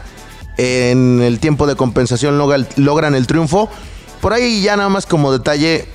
En 0.57 1.21
el 1.21 1.39
tiempo 1.39 1.65
de 1.67 1.75
compensación 1.75 2.37
logra- 2.37 2.67
logran 2.75 3.15
el 3.15 3.27
triunfo. 3.27 3.69
Por 4.21 4.33
ahí 4.33 4.61
ya 4.61 4.75
nada 4.77 4.89
más 4.89 5.05
como 5.05 5.31
detalle, 5.31 5.85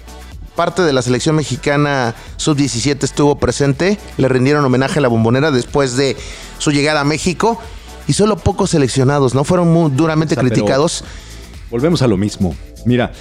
parte 0.57 0.83
de 0.83 0.93
la 0.93 1.03
selección 1.03 1.37
mexicana 1.37 2.15
sub-17 2.39 3.05
estuvo 3.05 3.39
presente. 3.39 3.99
Le 4.17 4.29
rindieron 4.29 4.65
homenaje 4.65 4.99
a 4.99 5.03
la 5.03 5.09
bombonera 5.09 5.51
después 5.51 5.97
de 5.97 6.17
su 6.59 6.73
llegada 6.73 7.01
a 7.03 7.05
México. 7.05 7.61
Y 8.09 8.13
solo 8.15 8.37
pocos 8.37 8.71
seleccionados, 8.71 9.35
¿no? 9.35 9.45
Fueron 9.45 9.73
muy 9.73 9.91
duramente 9.91 10.35
O 10.35 10.37
sea, 10.37 10.43
pero- 10.43 10.55
criticados. 10.55 11.05
Volvemos 11.71 12.03
a 12.03 12.07
lo 12.07 12.17
mismo. 12.17 12.55
Mira, 12.85 13.13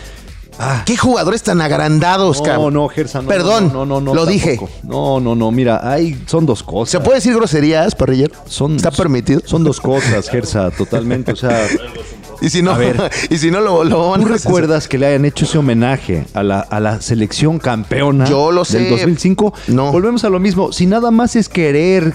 ¿Qué 0.86 0.96
jugadores 0.98 1.44
tan 1.44 1.60
agrandados, 1.62 2.38
no, 2.40 2.44
cabrón? 2.44 2.74
no, 2.74 2.88
Gersa, 2.88 3.22
no, 3.22 3.28
Perdón, 3.28 3.72
no, 3.74 3.86
no, 3.86 4.00
no, 4.00 4.14
lo 4.14 4.26
tampoco. 4.26 4.32
dije. 4.32 4.60
No, 4.84 5.20
no, 5.20 5.36
no, 5.36 5.52
mira, 5.52 5.82
hay, 5.90 6.22
son 6.28 6.46
dos 6.46 6.64
cosas. 6.64 6.92
¿Se 6.92 7.00
puede 7.00 7.18
decir 7.18 7.34
groserías, 7.36 7.94
parrillero? 7.96 8.34
Son, 8.48 8.76
¿Está 8.76 8.92
permitido? 8.92 9.42
Son 9.46 9.64
dos 9.64 9.82
cosas, 9.82 10.30
Gersa, 10.30 10.72
totalmente. 10.72 11.32
O 11.34 11.36
sea, 11.36 11.68
Y 12.42 12.50
si 12.50 12.62
no, 12.62 12.72
A 12.72 12.78
ver. 12.78 13.10
y 13.30 13.38
si 13.38 13.50
no 13.50 13.62
lo, 13.62 13.84
lo 13.86 14.10
van 14.12 14.22
¿tú 14.22 14.28
a 14.28 14.32
recuerdas 14.32 14.88
que 14.90 14.98
le 14.98 15.08
hayan 15.08 15.24
hecho 15.24 15.46
ese 15.46 15.58
homenaje 15.58 16.26
a 16.34 16.44
la, 16.44 16.60
a 16.60 16.80
la 16.82 17.00
selección 17.02 17.60
campeona 17.60 18.26
Yo 18.26 18.52
lo 18.52 18.66
sé. 18.66 18.80
del 18.80 18.90
2005? 18.92 19.54
No. 19.68 19.92
Volvemos 19.92 20.24
a 20.26 20.30
lo 20.30 20.40
mismo. 20.40 20.72
Si 20.74 20.86
nada 20.86 21.12
más 21.12 21.36
es 21.38 21.48
querer 21.48 22.14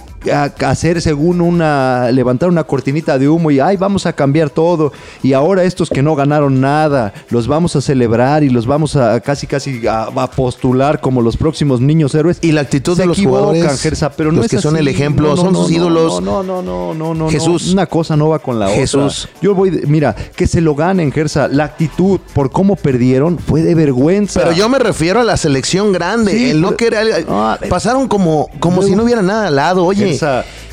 hacer 0.61 1.01
según 1.01 1.41
una, 1.41 2.11
levantar 2.13 2.49
una 2.49 2.65
cortinita 2.65 3.19
de 3.19 3.29
humo 3.29 3.51
y, 3.51 3.61
ay, 3.61 3.77
vamos 3.77 4.07
a 4.07 4.13
cambiar 4.13 4.51
todo. 4.51 4.93
Y 5.23 5.33
ahora 5.33 5.65
estos 5.65 5.89
que 5.89 6.03
no 6.03 6.15
ganaron 6.15 6.61
nada, 6.61 7.13
los 7.31 7.47
vamos 7.47 7.75
a 7.77 7.81
celebrar 7.81 8.43
y 8.43 8.51
los 8.51 8.67
vamos 8.67 8.97
a 8.97 9.21
casi, 9.21 9.47
casi 9.47 9.87
a, 9.87 10.05
a 10.05 10.31
postular 10.31 11.01
como 11.01 11.23
los 11.23 11.37
próximos 11.37 11.81
niños 11.81 12.15
héroes. 12.15 12.39
Y 12.43 12.53
la 12.53 12.63
actitud 12.63 12.95
Se 12.97 13.03
de 13.03 13.07
los 13.07 13.19
jugadores, 13.19 13.81
Gersa, 13.81 14.11
pero 14.11 14.31
no 14.31 14.37
los 14.39 14.47
es 14.47 14.51
que 14.51 14.59
son 14.61 14.77
el 14.77 14.89
ejemplo, 14.89 15.37
son 15.37 15.55
sus 15.55 15.71
ídolos. 15.71 16.21
No, 16.23 16.43
no, 16.43 16.63
no, 16.63 16.93
no, 16.93 16.95
no, 16.95 17.15
no. 17.15 17.31
Jesús. 17.31 17.73
Una 17.73 17.87
cosa 17.87 18.17
no 18.17 18.29
va 18.29 18.39
con 18.39 18.59
la 18.59 18.69
Jesús. 18.69 19.25
otra. 19.27 19.41
Yo 19.41 19.55
voy, 19.55 19.71
de- 19.71 19.87
mira, 19.87 20.15
que 20.37 20.47
se 20.47 20.61
lo 20.61 20.75
ganen, 20.75 21.13
Gersa. 21.13 21.49
La 21.49 21.65
actitud 21.65 22.21
por 22.35 22.51
cómo 22.51 22.77
perdieron 22.77 23.39
fue 23.39 23.63
de 23.63 23.75
vergüenza. 23.75 24.41
Pero 24.41 24.53
yo 24.53 24.69
me 24.69 24.79
refiero 24.79 25.21
a 25.21 25.25
la 25.25 25.37
selección 25.37 25.93
grande. 25.93 26.33
Sí, 26.33 26.51
el 26.51 26.61
no 26.61 26.69
pero- 26.77 26.77
querer. 26.77 27.27
Pasaron 27.69 28.09
como, 28.09 28.49
como 28.59 28.83
si 28.83 28.95
no 28.95 29.05
hubiera 29.05 29.23
nada 29.23 29.49
al 29.49 29.57
lado. 29.57 29.85
Oye, 29.85 30.10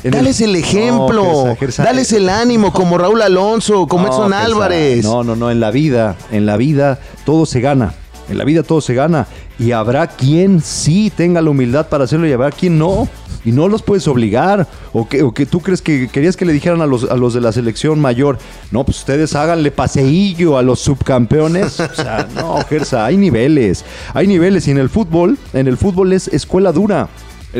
En 0.04 0.10
Dales 0.10 0.40
el, 0.40 0.54
ejemplo. 0.54 1.24
No, 1.24 1.56
Dales 1.84 2.12
eh, 2.12 2.16
el 2.18 2.28
ánimo, 2.28 2.72
como 2.72 2.98
Raúl 2.98 3.20
Alonso, 3.22 3.86
como 3.86 4.06
No, 4.06 4.12
Edson 4.12 4.32
Álvarez. 4.32 5.04
No, 5.04 5.24
no, 5.24 5.36
no, 5.36 5.50
en 5.50 5.60
la 5.60 5.70
vida, 5.70 6.16
en 6.30 6.46
la 6.46 6.56
vida 6.56 6.98
todo 7.24 7.46
se 7.46 7.60
gana. 7.60 7.94
En 8.28 8.36
la 8.36 8.44
vida 8.44 8.62
todo 8.62 8.80
se 8.80 8.94
gana. 8.94 9.26
Y 9.58 9.72
habrá 9.72 10.06
quien 10.06 10.60
sí 10.60 11.10
tenga 11.14 11.40
la 11.42 11.50
humildad 11.50 11.88
para 11.88 12.04
hacerlo 12.04 12.28
y 12.28 12.32
habrá 12.32 12.50
quien 12.50 12.78
no. 12.78 13.08
Y 13.44 13.52
no 13.52 13.68
los 13.68 13.82
puedes 13.82 14.06
obligar. 14.06 14.66
O 14.92 15.08
que, 15.08 15.22
o 15.22 15.32
que 15.32 15.46
tú 15.46 15.60
crees 15.60 15.80
que 15.80 16.08
querías 16.08 16.36
que 16.36 16.44
le 16.44 16.52
dijeran 16.52 16.82
a 16.82 16.86
los, 16.86 17.04
a 17.04 17.16
los 17.16 17.34
de 17.34 17.40
la 17.40 17.52
selección 17.52 17.98
mayor, 18.00 18.38
no, 18.70 18.84
pues 18.84 18.98
ustedes 18.98 19.34
háganle 19.34 19.70
paseillo 19.70 20.58
a 20.58 20.62
los 20.62 20.80
subcampeones. 20.80 21.80
O 21.80 21.94
sea, 21.94 22.28
no, 22.34 22.56
Gersa, 22.68 23.06
hay 23.06 23.16
niveles. 23.16 23.84
Hay 24.12 24.26
niveles. 24.26 24.68
Y 24.68 24.72
en 24.72 24.78
el 24.78 24.90
fútbol, 24.90 25.38
en 25.54 25.66
el 25.66 25.76
fútbol 25.76 26.12
es 26.12 26.28
escuela 26.28 26.70
dura. 26.72 27.08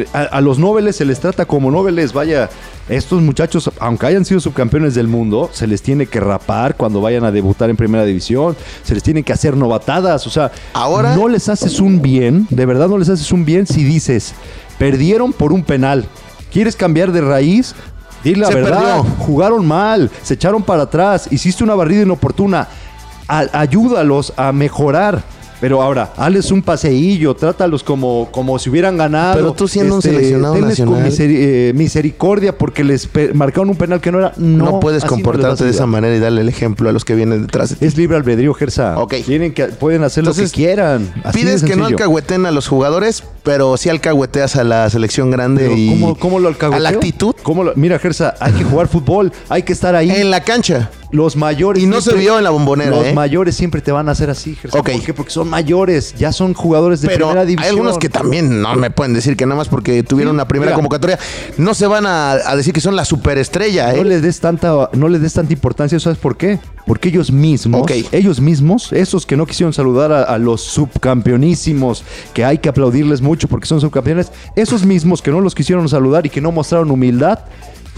Eh, 0.03 0.07
A, 0.13 0.23
a 0.23 0.41
los 0.41 0.59
nobles 0.59 0.97
se 0.97 1.05
les 1.05 1.21
trata 1.21 1.45
como 1.45 1.71
nobles. 1.71 2.13
Vaya, 2.13 2.49
estos 2.89 3.21
muchachos, 3.23 3.71
aunque 3.81 4.07
hayan 4.07 4.25
sido 4.25 4.41
subcampeones 4.41 4.95
del 4.95 5.09
mundo, 5.09 5.51
se 5.53 5.67
les 5.67 5.83
tiene 5.83 6.07
que 6.07 6.21
rapar 6.21 6.77
cuando 6.77 7.01
vayan 7.01 7.25
a 7.25 7.31
debutar 7.31 7.71
en 7.71 7.77
primera 7.77 8.05
división. 8.05 8.57
Se 8.83 8.95
les 8.95 9.03
tiene 9.03 9.23
que 9.23 9.33
hacer 9.33 9.57
novatadas. 9.57 10.27
O 10.27 10.31
sea, 10.31 10.51
Ahora- 10.73 11.15
no 11.17 11.29
les 11.29 11.49
haces 11.49 11.81
un 11.81 12.01
bien. 12.03 12.47
De 12.51 12.67
verdad, 12.67 12.89
no 12.89 12.99
les 12.99 13.09
haces 13.09 13.31
un 13.33 13.45
bien 13.45 13.67
si 13.67 13.85
dices, 13.85 14.35
perdieron 14.79 15.33
por 15.33 15.53
un 15.53 15.63
penal. 15.63 16.07
¿Quieres 16.53 16.77
cambiar 16.77 17.13
de 17.13 17.21
raíz? 17.21 17.75
Dile 18.25 18.41
la 18.41 18.49
Se 18.49 18.55
verdad. 18.55 18.79
perdió. 19.03 19.05
Jugaron 19.19 19.67
mal, 19.67 20.11
se 20.23 20.35
echaron 20.35 20.63
para 20.63 20.85
atrás, 20.85 21.29
hiciste 21.31 21.63
una 21.63 21.75
barrida 21.75 22.03
inoportuna. 22.03 22.67
A- 23.29 23.47
ayúdalos 23.53 24.33
a 24.37 24.53
mejorar. 24.53 25.23
Pero 25.61 25.83
ahora, 25.83 26.13
hazles 26.17 26.51
un 26.53 26.63
paseillo, 26.63 27.35
trátalos 27.35 27.83
como, 27.83 28.29
como 28.31 28.59
si 28.59 28.71
hubieran 28.71 28.97
ganado. 28.97 29.35
Pero 29.35 29.53
tú 29.55 29.67
siendo 29.67 29.97
un 29.97 30.03
seleccionado 30.03 30.55
tenles 30.55 30.79
con 30.79 30.91
nacional. 31.03 31.11
miseri- 31.13 31.37
eh, 31.41 31.73
misericordia 31.75 32.57
porque 32.57 32.85
les 32.85 33.09
marcaron 33.35 33.71
un 33.71 33.77
penal 33.77 34.01
que 34.01 34.13
no 34.13 34.19
era. 34.21 34.33
No, 34.37 34.65
No, 34.67 34.81
puedes 34.81 35.03
no 35.03 35.09
comportarte 35.11 35.65
de 35.65 35.71
esa 35.71 35.87
manera 35.87 36.15
y 36.15 36.21
darle 36.21 36.43
el 36.43 36.49
ejemplo 36.49 36.89
a 36.89 36.93
los 36.93 37.05
que 37.05 37.15
vienen 37.15 37.43
detrás 37.43 37.71
de 37.71 37.77
ti. 37.77 37.87
Es 37.87 37.97
libre 37.97 38.17
albedrío, 38.17 38.55
Gersa. 38.55 38.99
Ok. 38.99 39.15
Tienen 39.27 39.53
que, 39.53 39.65
pueden 39.67 40.05
hacer 40.05 40.25
lo 40.25 40.33
que 40.33 40.45
quieran. 40.49 41.13
Así 41.25 41.41
Pides 41.41 41.63
de 41.63 41.69
que 41.69 41.77
no 41.77 41.87
alcahueten 41.87 42.47
a 42.47 42.51
los 42.53 42.69
jugadores, 42.69 43.25
pero 43.43 43.77
sí 43.77 43.89
alcahueteas 43.89 44.55
a 44.57 44.63
la 44.65 44.89
selección 44.91 45.31
grande 45.31 45.65
Pero 45.65 45.77
y 45.77 45.89
¿Cómo, 45.89 46.15
cómo 46.17 46.39
lo 46.39 46.49
alcahueteo? 46.49 46.79
a 46.87 46.91
la 46.91 46.97
actitud 46.97 47.35
¿Cómo 47.43 47.65
lo- 47.65 47.73
Mira, 47.75 47.99
Gersa, 47.99 48.35
hay 48.41 48.53
que 48.53 48.65
jugar 48.65 48.87
fútbol, 48.89 49.33
hay 49.49 49.63
que 49.63 49.73
estar 49.73 49.95
ahí. 49.97 50.11
en 50.11 50.31
la 50.31 50.43
cancha. 50.45 50.91
Los 51.11 51.37
mayores. 51.37 51.83
Y 51.83 51.87
no 51.87 52.01
se 52.01 52.15
vio 52.15 52.37
en 52.39 52.45
la 52.45 52.51
bombonera, 52.51 52.91
Los 52.91 53.07
¿eh? 53.07 53.13
mayores 53.15 53.55
siempre 53.57 53.81
te 53.81 53.93
van 53.93 54.09
a 54.09 54.13
hacer 54.13 54.29
así, 54.31 54.55
Gersa. 54.55 54.79
Ok. 54.79 54.91
¿Por 54.91 55.03
qué? 55.03 55.15
Porque 55.15 55.31
son 55.33 55.49
mayores, 55.49 56.15
ya 56.19 56.33
son 56.33 56.53
jugadores 56.55 57.01
de 57.01 57.09
Pero 57.09 57.27
primera 57.29 57.41
hay 57.41 57.47
división. 57.47 57.71
algunos 57.77 57.99
que 57.99 58.09
también 58.11 58.61
no 58.61 58.75
me 58.77 58.91
pueden 58.91 59.15
decir 59.15 59.37
que 59.37 59.47
nada 59.47 59.57
más 59.57 59.69
porque 59.69 60.03
tuvieron 60.03 60.33
Sí, 60.33 60.35
una 60.37 60.47
primera 60.49 60.71
mira. 60.71 60.77
convocatoria 60.77 61.19
no 61.57 61.73
se 61.75 61.87
van 61.87 62.05
a, 62.07 62.33
a 62.33 62.57
decir 62.57 62.73
que 62.75 62.81
son 62.83 62.95
la 62.95 63.05
superestrella, 63.07 63.93
No 63.93 64.03
¿eh? 64.03 64.05
les 64.05 64.23
des 64.23 64.39
tanta, 64.41 64.91
no 64.93 65.09
les 65.09 65.23
des 65.23 65.33
tanta 65.33 65.53
importancia, 65.53 65.99
¿sabes 65.99 66.19
por 66.19 66.37
qué? 66.37 66.59
Porque 66.87 67.09
ellos 67.09 67.31
mismos, 67.33 67.87
ellos 68.13 68.41
mismos, 68.41 68.93
esos 68.93 69.25
que 69.27 69.37
no 69.37 69.47
quisieron 69.47 69.73
saludar 69.73 70.13
a, 70.13 70.23
a 70.23 70.39
los 70.39 70.63
subcampeonísimos, 70.63 72.05
que 72.35 72.45
hay 72.45 72.59
que 72.59 72.69
aplaudirles 72.69 73.21
mucho 73.21 73.49
porque 73.49 73.67
son 73.67 73.81
subcampeones, 73.81 74.31
esos 74.57 74.85
mismos 74.85 75.21
que 75.23 75.31
no 75.31 75.41
los 75.41 75.55
quisieron 75.55 75.89
saludar 75.89 76.27
y 76.27 76.31
que 76.31 76.41
no 76.41 76.53
mostraron 76.53 76.91
humildad, 76.91 77.41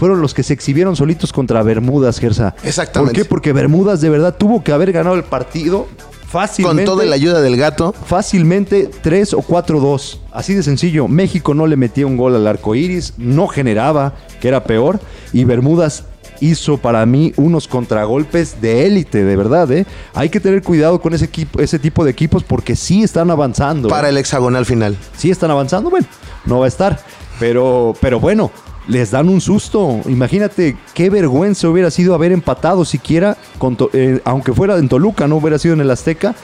fueron 0.01 0.19
los 0.19 0.33
que 0.33 0.41
se 0.41 0.53
exhibieron 0.53 0.95
solitos 0.95 1.31
contra 1.31 1.61
Bermudas, 1.61 2.17
Gersa. 2.17 2.55
Exactamente. 2.63 3.13
¿Por 3.13 3.23
qué? 3.23 3.29
Porque 3.29 3.53
Bermudas 3.53 4.01
de 4.01 4.09
verdad 4.09 4.35
tuvo 4.35 4.63
que 4.63 4.71
haber 4.71 4.91
ganado 4.91 5.15
el 5.15 5.23
partido 5.23 5.81
Con 5.83 6.27
fácilmente. 6.27 6.85
toda 6.85 7.05
la 7.05 7.13
ayuda 7.13 7.39
del 7.39 7.55
gato. 7.55 7.93
Fácilmente 8.07 8.89
3 9.03 9.35
o 9.35 9.43
4-2. 9.43 10.17
Así 10.31 10.55
de 10.55 10.63
sencillo. 10.63 11.07
México 11.07 11.53
no 11.53 11.67
le 11.67 11.75
metía 11.75 12.07
un 12.07 12.17
gol 12.17 12.35
al 12.35 12.47
arco 12.47 12.73
iris, 12.73 13.13
no 13.19 13.47
generaba, 13.47 14.15
que 14.41 14.47
era 14.47 14.63
peor. 14.63 14.99
Y 15.33 15.43
Bermudas 15.43 16.05
hizo 16.39 16.79
para 16.79 17.05
mí 17.05 17.31
unos 17.37 17.67
contragolpes 17.67 18.59
de 18.59 18.87
élite, 18.87 19.23
de 19.23 19.35
verdad. 19.35 19.71
¿eh? 19.71 19.85
Hay 20.15 20.29
que 20.29 20.39
tener 20.39 20.63
cuidado 20.63 20.99
con 20.99 21.13
ese, 21.13 21.25
equipo, 21.25 21.59
ese 21.59 21.77
tipo 21.77 22.03
de 22.03 22.09
equipos 22.09 22.43
porque 22.43 22.75
sí 22.75 23.03
están 23.03 23.29
avanzando. 23.29 23.87
¿eh? 23.87 23.91
Para 23.91 24.09
el 24.09 24.17
hexagonal 24.17 24.65
final. 24.65 24.97
Sí 25.15 25.29
están 25.29 25.51
avanzando, 25.51 25.91
bueno, 25.91 26.07
no 26.45 26.57
va 26.57 26.65
a 26.65 26.69
estar. 26.69 26.99
Pero, 27.39 27.93
pero 28.01 28.19
bueno, 28.19 28.51
les 28.87 29.11
dan 29.11 29.29
un 29.29 29.41
susto. 29.41 30.01
Imagínate 30.05 30.77
qué 30.93 31.09
vergüenza 31.09 31.69
hubiera 31.69 31.91
sido 31.91 32.15
haber 32.15 32.31
empatado 32.31 32.85
siquiera, 32.85 33.37
con 33.57 33.77
eh, 33.93 34.21
aunque 34.25 34.53
fuera 34.53 34.77
en 34.77 34.89
Toluca, 34.89 35.27
no 35.27 35.37
hubiera 35.37 35.59
sido 35.59 35.73
en 35.73 35.81
el 35.81 35.91
Azteca, 35.91 36.35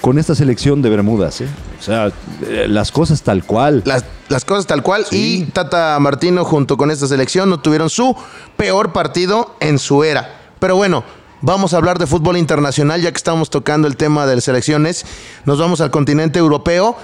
con 0.00 0.18
esta 0.18 0.34
selección 0.34 0.82
de 0.82 0.90
Bermudas. 0.90 1.40
¿eh? 1.40 1.48
O 1.78 1.82
sea, 1.82 2.12
eh, 2.46 2.66
las 2.68 2.92
cosas 2.92 3.22
tal 3.22 3.44
cual. 3.44 3.82
Las, 3.84 4.04
las 4.28 4.44
cosas 4.44 4.66
tal 4.66 4.82
cual. 4.82 5.04
Sí. 5.08 5.46
Y 5.46 5.50
Tata 5.50 5.98
Martino 6.00 6.44
junto 6.44 6.76
con 6.76 6.90
esta 6.90 7.06
selección 7.06 7.50
no 7.50 7.60
tuvieron 7.60 7.90
su 7.90 8.14
peor 8.56 8.92
partido 8.92 9.56
en 9.60 9.78
su 9.78 10.04
era. 10.04 10.52
Pero 10.58 10.76
bueno, 10.76 11.04
vamos 11.40 11.74
a 11.74 11.78
hablar 11.78 11.98
de 11.98 12.06
fútbol 12.06 12.36
internacional 12.36 13.00
ya 13.00 13.10
que 13.10 13.16
estamos 13.16 13.50
tocando 13.50 13.88
el 13.88 13.96
tema 13.96 14.26
de 14.26 14.36
las 14.36 14.44
selecciones. 14.44 15.04
Nos 15.44 15.58
vamos 15.58 15.80
al 15.80 15.90
continente 15.90 16.38
europeo. 16.38 16.96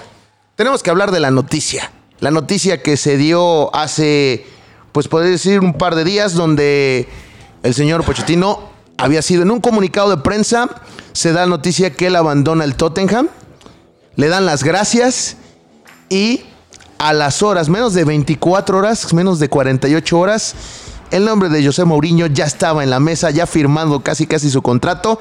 Tenemos 0.55 0.83
que 0.83 0.89
hablar 0.89 1.11
de 1.11 1.19
la 1.19 1.31
noticia. 1.31 1.91
La 2.19 2.31
noticia 2.31 2.81
que 2.81 2.95
se 2.95 3.17
dio 3.17 3.75
hace, 3.75 4.45
pues 4.93 5.07
podría 5.07 5.31
decir, 5.31 5.59
un 5.59 5.73
par 5.73 5.95
de 5.95 6.05
días 6.05 6.33
donde 6.33 7.09
el 7.63 7.73
señor 7.73 8.05
Pochettino 8.05 8.69
había 8.97 9.21
sido 9.21 9.41
en 9.41 9.51
un 9.51 9.59
comunicado 9.59 10.09
de 10.11 10.17
prensa, 10.17 10.69
se 11.11 11.33
da 11.33 11.45
noticia 11.47 11.91
que 11.91 12.07
él 12.07 12.15
abandona 12.15 12.63
el 12.63 12.75
Tottenham, 12.75 13.27
le 14.15 14.27
dan 14.29 14.45
las 14.45 14.63
gracias 14.63 15.35
y 16.09 16.45
a 16.99 17.11
las 17.11 17.41
horas, 17.41 17.69
menos 17.69 17.95
de 17.95 18.05
24 18.05 18.77
horas, 18.77 19.13
menos 19.13 19.39
de 19.39 19.49
48 19.49 20.19
horas, 20.19 20.55
el 21.09 21.25
nombre 21.25 21.49
de 21.49 21.65
José 21.65 21.85
Mourinho 21.85 22.27
ya 22.27 22.45
estaba 22.45 22.83
en 22.83 22.91
la 22.91 22.99
mesa, 22.99 23.31
ya 23.31 23.47
firmando 23.47 24.01
casi 24.01 24.27
casi 24.27 24.49
su 24.51 24.61
contrato 24.61 25.19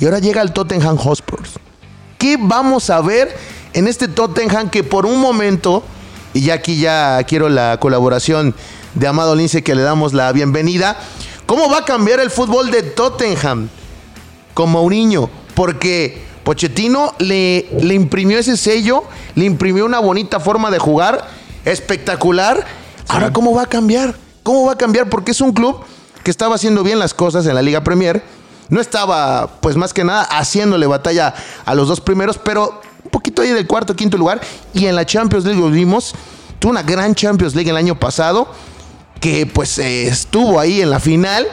y 0.00 0.04
ahora 0.04 0.18
llega 0.18 0.40
al 0.40 0.52
Tottenham 0.52 0.96
Hotspur. 0.96 1.40
¿Qué 2.18 2.36
vamos 2.40 2.90
a 2.90 3.00
ver 3.00 3.34
en 3.72 3.86
este 3.86 4.08
Tottenham 4.08 4.68
que 4.68 4.82
por 4.82 5.06
un 5.06 5.20
momento, 5.20 5.84
y 6.34 6.42
ya 6.42 6.54
aquí 6.54 6.80
ya 6.80 7.22
quiero 7.24 7.48
la 7.48 7.78
colaboración 7.78 8.54
de 8.94 9.06
Amado 9.06 9.34
Lince 9.34 9.62
que 9.62 9.74
le 9.74 9.82
damos 9.82 10.12
la 10.12 10.32
bienvenida, 10.32 10.96
¿cómo 11.46 11.70
va 11.70 11.78
a 11.78 11.84
cambiar 11.84 12.20
el 12.20 12.30
fútbol 12.30 12.70
de 12.70 12.82
Tottenham 12.82 13.68
con 14.54 14.70
Mourinho? 14.70 15.30
Porque 15.54 16.22
Pochettino 16.44 17.14
le, 17.18 17.68
le 17.80 17.94
imprimió 17.94 18.38
ese 18.38 18.56
sello, 18.56 19.04
le 19.34 19.44
imprimió 19.44 19.86
una 19.86 20.00
bonita 20.00 20.40
forma 20.40 20.70
de 20.70 20.78
jugar, 20.78 21.26
espectacular. 21.64 22.64
Ahora, 23.08 23.32
¿cómo 23.32 23.54
va 23.54 23.62
a 23.62 23.66
cambiar? 23.66 24.14
¿Cómo 24.42 24.66
va 24.66 24.72
a 24.72 24.78
cambiar? 24.78 25.08
Porque 25.08 25.30
es 25.30 25.40
un 25.40 25.52
club 25.52 25.80
que 26.22 26.30
estaba 26.30 26.54
haciendo 26.54 26.82
bien 26.82 26.98
las 26.98 27.14
cosas 27.14 27.46
en 27.46 27.54
la 27.54 27.62
Liga 27.62 27.82
Premier. 27.84 28.22
No 28.68 28.80
estaba, 28.80 29.60
pues 29.60 29.76
más 29.76 29.92
que 29.92 30.04
nada, 30.04 30.22
haciéndole 30.22 30.86
batalla 30.86 31.34
a 31.64 31.74
los 31.74 31.88
dos 31.88 32.00
primeros, 32.00 32.38
pero 32.38 32.80
un 33.04 33.10
poquito 33.10 33.42
ahí 33.42 33.50
del 33.50 33.66
cuarto, 33.66 33.94
quinto 33.94 34.16
lugar. 34.16 34.40
Y 34.72 34.86
en 34.86 34.96
la 34.96 35.04
Champions 35.04 35.44
League 35.44 35.60
lo 35.60 35.70
vimos. 35.70 36.14
Tuvo 36.58 36.70
una 36.70 36.82
gran 36.82 37.14
Champions 37.14 37.54
League 37.54 37.70
el 37.70 37.76
año 37.76 37.98
pasado, 37.98 38.48
que 39.22 39.46
pues 39.46 39.78
eh, 39.78 40.08
estuvo 40.08 40.60
ahí 40.60 40.82
en 40.82 40.90
la 40.90 41.00
final. 41.00 41.46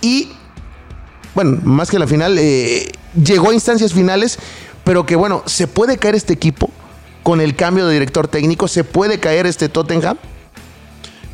Y 0.00 0.30
bueno, 1.34 1.60
más 1.62 1.90
que 1.90 1.98
la 2.00 2.06
final, 2.08 2.36
eh, 2.40 2.90
llegó 3.22 3.50
a 3.50 3.54
instancias 3.54 3.92
finales, 3.92 4.38
pero 4.82 5.06
que 5.06 5.14
bueno, 5.14 5.42
¿se 5.46 5.68
puede 5.68 5.98
caer 5.98 6.14
este 6.16 6.32
equipo 6.32 6.70
con 7.22 7.40
el 7.40 7.54
cambio 7.54 7.86
de 7.86 7.92
director 7.92 8.26
técnico? 8.26 8.66
¿Se 8.66 8.82
puede 8.82 9.20
caer 9.20 9.46
este 9.46 9.68
Tottenham? 9.68 10.16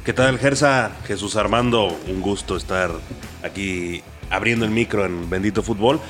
¿Qué 0.04 0.12
tal, 0.12 0.36
Gersa? 0.38 0.90
Jesús 1.06 1.36
Armando, 1.36 1.96
un 2.08 2.20
gusto 2.20 2.56
estar 2.56 2.90
aquí 3.44 4.02
abriendo 4.30 4.64
el 4.64 4.72
micro 4.72 5.04
en 5.06 5.30
Bendito 5.30 5.62
Fútbol. 5.62 6.00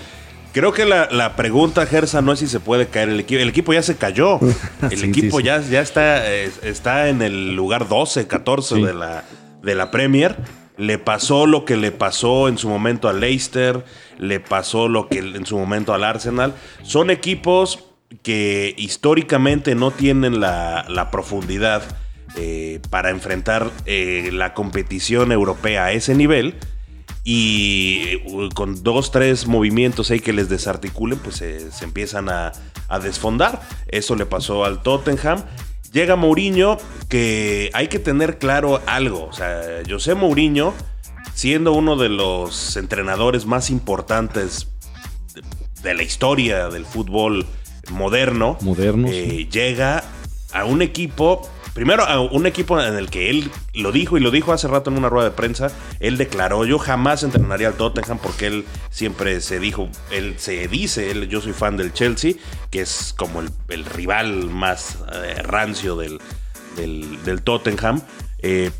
Creo 0.54 0.72
que 0.72 0.86
la, 0.86 1.08
la 1.10 1.36
pregunta, 1.36 1.84
Gersa, 1.86 2.22
no 2.22 2.32
es 2.32 2.38
si 2.38 2.46
se 2.46 2.60
puede 2.60 2.86
caer 2.86 3.10
el 3.10 3.20
equipo. 3.20 3.40
El 3.42 3.48
equipo 3.50 3.72
ya 3.74 3.82
se 3.82 3.96
cayó. 3.96 4.38
El 4.90 4.98
Sí, 4.98 5.06
equipo 5.06 5.36
sí, 5.38 5.42
sí. 5.42 5.46
Ya, 5.46 5.60
ya 5.62 5.80
está, 5.82 6.30
eh, 6.30 6.50
está 6.62 7.08
en 7.08 7.20
el 7.22 7.54
lugar 7.54 7.88
12, 7.88 8.26
14 8.26 8.74
Sí. 8.76 8.82
de, 8.82 8.94
la, 8.94 9.24
de 9.62 9.74
la 9.74 9.90
Premier. 9.90 10.36
Le 10.76 10.98
pasó 10.98 11.46
lo 11.46 11.64
que 11.64 11.76
le 11.76 11.92
pasó 11.92 12.48
en 12.48 12.58
su 12.58 12.68
momento 12.68 13.08
al 13.08 13.20
Leicester, 13.20 13.84
le 14.18 14.40
pasó 14.40 14.88
lo 14.88 15.08
que 15.08 15.18
en 15.18 15.46
su 15.46 15.58
momento 15.58 15.92
al 15.94 16.04
Arsenal. 16.04 16.54
Son 16.82 17.10
equipos 17.10 17.84
que 18.22 18.74
históricamente 18.76 19.74
no 19.74 19.90
tienen 19.90 20.40
la, 20.40 20.84
la 20.88 21.10
profundidad 21.10 21.82
eh, 22.36 22.80
para 22.88 23.10
enfrentar 23.10 23.70
eh, 23.84 24.30
la 24.32 24.54
competición 24.54 25.32
europea 25.32 25.86
a 25.86 25.92
ese 25.92 26.14
nivel. 26.14 26.54
Y 27.24 28.02
eh, 28.06 28.48
con 28.54 28.82
dos, 28.82 29.12
tres 29.12 29.46
movimientos 29.46 30.10
ahí 30.10 30.20
que 30.20 30.32
les 30.32 30.48
desarticulen, 30.48 31.18
pues 31.18 31.36
se 31.36 31.84
empiezan 31.84 32.28
a 32.28 32.52
desfondar. 33.02 33.60
Eso 33.88 34.16
le 34.16 34.26
pasó 34.26 34.64
al 34.64 34.82
Tottenham. 34.82 35.44
Llega 35.92 36.16
Mourinho, 36.16 36.78
que 37.08 37.70
hay 37.74 37.88
que 37.88 37.98
tener 37.98 38.38
claro 38.38 38.80
algo. 38.86 39.26
O 39.26 39.32
sea, 39.32 39.82
José 39.88 40.14
Mourinho, 40.14 40.72
siendo 41.34 41.72
uno 41.72 41.96
de 41.96 42.08
los 42.08 42.76
entrenadores 42.76 43.44
más 43.44 43.68
importantes 43.68 44.68
de, 45.34 45.42
de 45.82 45.94
la 45.94 46.02
historia 46.02 46.68
del 46.68 46.86
fútbol 46.86 47.46
moderno, 47.90 48.56
Moderno, 48.62 49.08
eh, 49.08 49.48
llega 49.50 50.02
a 50.52 50.64
un 50.64 50.82
equipo 50.82 51.48
primero 51.74 52.04
un 52.30 52.46
equipo 52.46 52.80
en 52.80 52.94
el 52.94 53.08
que 53.10 53.30
él 53.30 53.50
lo 53.74 53.92
dijo 53.92 54.16
y 54.16 54.20
lo 54.20 54.30
dijo 54.30 54.52
hace 54.52 54.68
rato 54.68 54.90
en 54.90 54.98
una 54.98 55.08
rueda 55.08 55.30
de 55.30 55.34
prensa, 55.34 55.70
él 56.00 56.18
declaró, 56.18 56.64
yo 56.64 56.78
jamás 56.78 57.22
entrenaría 57.22 57.68
al 57.68 57.74
Tottenham 57.74 58.18
porque 58.22 58.46
él 58.46 58.64
siempre 58.90 59.40
se 59.40 59.58
dijo, 59.58 59.88
él 60.10 60.34
se 60.38 60.68
dice, 60.68 61.10
él, 61.10 61.28
yo 61.28 61.40
soy 61.40 61.52
fan 61.52 61.76
del 61.76 61.92
Chelsea, 61.92 62.34
que 62.70 62.80
es 62.82 63.14
como 63.16 63.40
el, 63.40 63.84
rival 63.84 64.50
más 64.50 64.98
eh, 65.12 65.42
rancio 65.42 65.96
del, 65.96 66.20
del, 66.76 67.22
del 67.24 67.42
Tottenham. 67.42 68.02
Eh, 68.40 68.70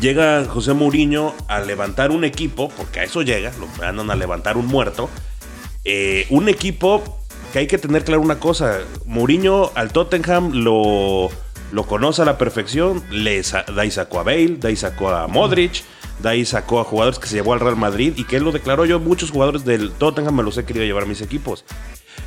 llega 0.00 0.44
José 0.44 0.72
Mourinho 0.74 1.34
a 1.48 1.60
levantar 1.60 2.10
un 2.10 2.24
equipo, 2.24 2.70
porque 2.70 3.00
a 3.00 3.04
eso 3.04 3.22
llega, 3.22 3.52
lo 3.58 3.66
mandan 3.78 4.10
a 4.10 4.16
levantar 4.16 4.56
un 4.56 4.66
muerto. 4.66 5.10
eh, 5.84 6.26
un 6.30 6.48
equipo 6.48 7.18
que 7.52 7.60
hay 7.60 7.66
que 7.66 7.78
tener 7.78 8.04
claro 8.04 8.20
una 8.22 8.38
cosa: 8.38 8.78
Mourinho 9.06 9.70
al 9.74 9.92
Tottenham 9.92 10.52
lo, 10.52 11.30
lo 11.72 11.86
conoce 11.86 12.22
a 12.22 12.24
la 12.24 12.38
perfección. 12.38 13.02
Le 13.10 13.42
de 13.42 13.80
ahí 13.80 13.90
sacó 13.90 14.20
a 14.20 14.22
Bale, 14.22 14.56
de 14.56 14.68
ahí 14.68 14.76
sacó 14.76 15.10
a 15.10 15.26
Modric, 15.26 15.82
de 16.20 16.28
ahí 16.28 16.44
sacó 16.44 16.80
a 16.80 16.84
jugadores 16.84 17.18
que 17.18 17.28
se 17.28 17.36
llevó 17.36 17.52
al 17.52 17.60
Real 17.60 17.76
Madrid 17.76 18.14
y 18.16 18.24
que 18.24 18.36
él 18.36 18.44
lo 18.44 18.52
declaró. 18.52 18.84
Yo, 18.84 19.00
muchos 19.00 19.30
jugadores 19.30 19.64
del 19.64 19.92
Tottenham 19.92 20.36
me 20.36 20.42
los 20.42 20.56
he 20.58 20.64
querido 20.64 20.84
llevar 20.84 21.04
a 21.04 21.06
mis 21.06 21.20
equipos. 21.20 21.64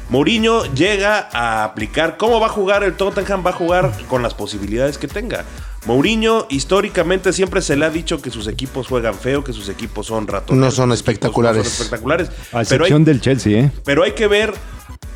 Mourinho 0.09 0.65
llega 0.73 1.29
a 1.31 1.63
aplicar 1.63 2.17
cómo 2.17 2.39
va 2.39 2.47
a 2.47 2.49
jugar 2.49 2.83
el 2.83 2.93
Tottenham, 2.93 3.45
va 3.45 3.51
a 3.51 3.53
jugar 3.53 3.91
con 4.09 4.21
las 4.21 4.33
posibilidades 4.33 4.97
que 4.97 5.07
tenga. 5.07 5.45
Mourinho 5.85 6.47
históricamente 6.49 7.33
siempre 7.33 7.61
se 7.61 7.75
le 7.75 7.85
ha 7.85 7.89
dicho 7.89 8.21
que 8.21 8.29
sus 8.29 8.47
equipos 8.47 8.87
juegan 8.87 9.15
feo, 9.15 9.43
que 9.43 9.53
sus 9.53 9.69
equipos 9.69 10.07
son 10.07 10.27
ratones. 10.27 10.59
No 10.59 10.69
son 10.69 10.91
espectaculares. 10.91 11.63
No 11.63 11.63
son 11.63 11.71
espectaculares. 11.71 12.29
A 12.29 12.31
Pero 12.31 12.57
hay, 12.57 12.61
excepción 12.63 13.05
del 13.05 13.21
Chelsea, 13.21 13.59
¿eh? 13.59 13.71
pero 13.85 14.03
hay 14.03 14.11
que 14.11 14.27
ver 14.27 14.53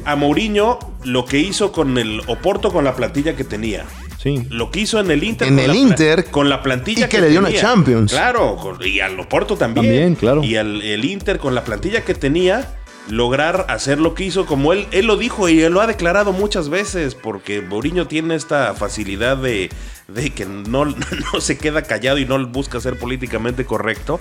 a 0.05 0.15
Mourinho 0.15 0.79
lo 1.03 1.25
que 1.25 1.39
hizo 1.39 1.71
con 1.71 1.97
el 1.97 2.21
Oporto 2.27 2.71
con 2.71 2.85
la 2.85 2.95
plantilla 2.95 3.35
que 3.35 3.43
tenía. 3.43 3.85
Sí. 4.25 4.41
Lo 4.49 4.71
que 4.71 4.79
hizo 4.79 4.99
en 4.99 5.11
el 5.11 5.23
Inter. 5.23 5.47
En 5.47 5.55
con 5.55 5.63
el 5.65 5.75
Inter, 5.75 6.25
Con 6.31 6.49
la 6.49 6.63
plantilla 6.63 7.05
y 7.05 7.09
que 7.09 7.21
le 7.21 7.29
dio 7.29 7.41
una. 7.41 7.53
Champions. 7.53 8.11
Claro, 8.11 8.75
y 8.83 8.99
al 8.99 9.19
Oporto 9.19 9.55
también. 9.55 9.85
También, 9.85 10.15
claro. 10.15 10.43
Y 10.43 10.55
al 10.55 10.81
el 10.81 11.05
Inter 11.05 11.37
con 11.37 11.53
la 11.53 11.63
plantilla 11.63 12.03
que 12.03 12.15
tenía, 12.15 12.75
lograr 13.07 13.67
hacer 13.69 13.99
lo 13.99 14.15
que 14.15 14.23
hizo, 14.23 14.47
como 14.47 14.73
él, 14.73 14.87
él 14.89 15.05
lo 15.05 15.17
dijo 15.17 15.47
y 15.47 15.61
él 15.61 15.73
lo 15.73 15.81
ha 15.81 15.85
declarado 15.85 16.33
muchas 16.33 16.69
veces, 16.69 17.13
porque 17.13 17.61
Mourinho 17.61 18.07
tiene 18.07 18.33
esta 18.33 18.73
facilidad 18.73 19.37
de, 19.37 19.69
de 20.07 20.31
que 20.31 20.47
no, 20.47 20.85
no 20.85 21.39
se 21.39 21.59
queda 21.59 21.83
callado 21.83 22.17
y 22.17 22.25
no 22.25 22.43
busca 22.47 22.79
ser 22.79 22.97
políticamente 22.97 23.63
correcto. 23.65 24.19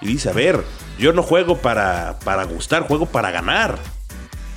Y 0.00 0.06
dice, 0.06 0.30
a 0.30 0.32
ver, 0.34 0.62
yo 1.00 1.12
no 1.12 1.24
juego 1.24 1.58
para, 1.58 2.20
para 2.24 2.44
gustar, 2.44 2.82
juego 2.82 3.06
para 3.06 3.32
ganar. 3.32 3.76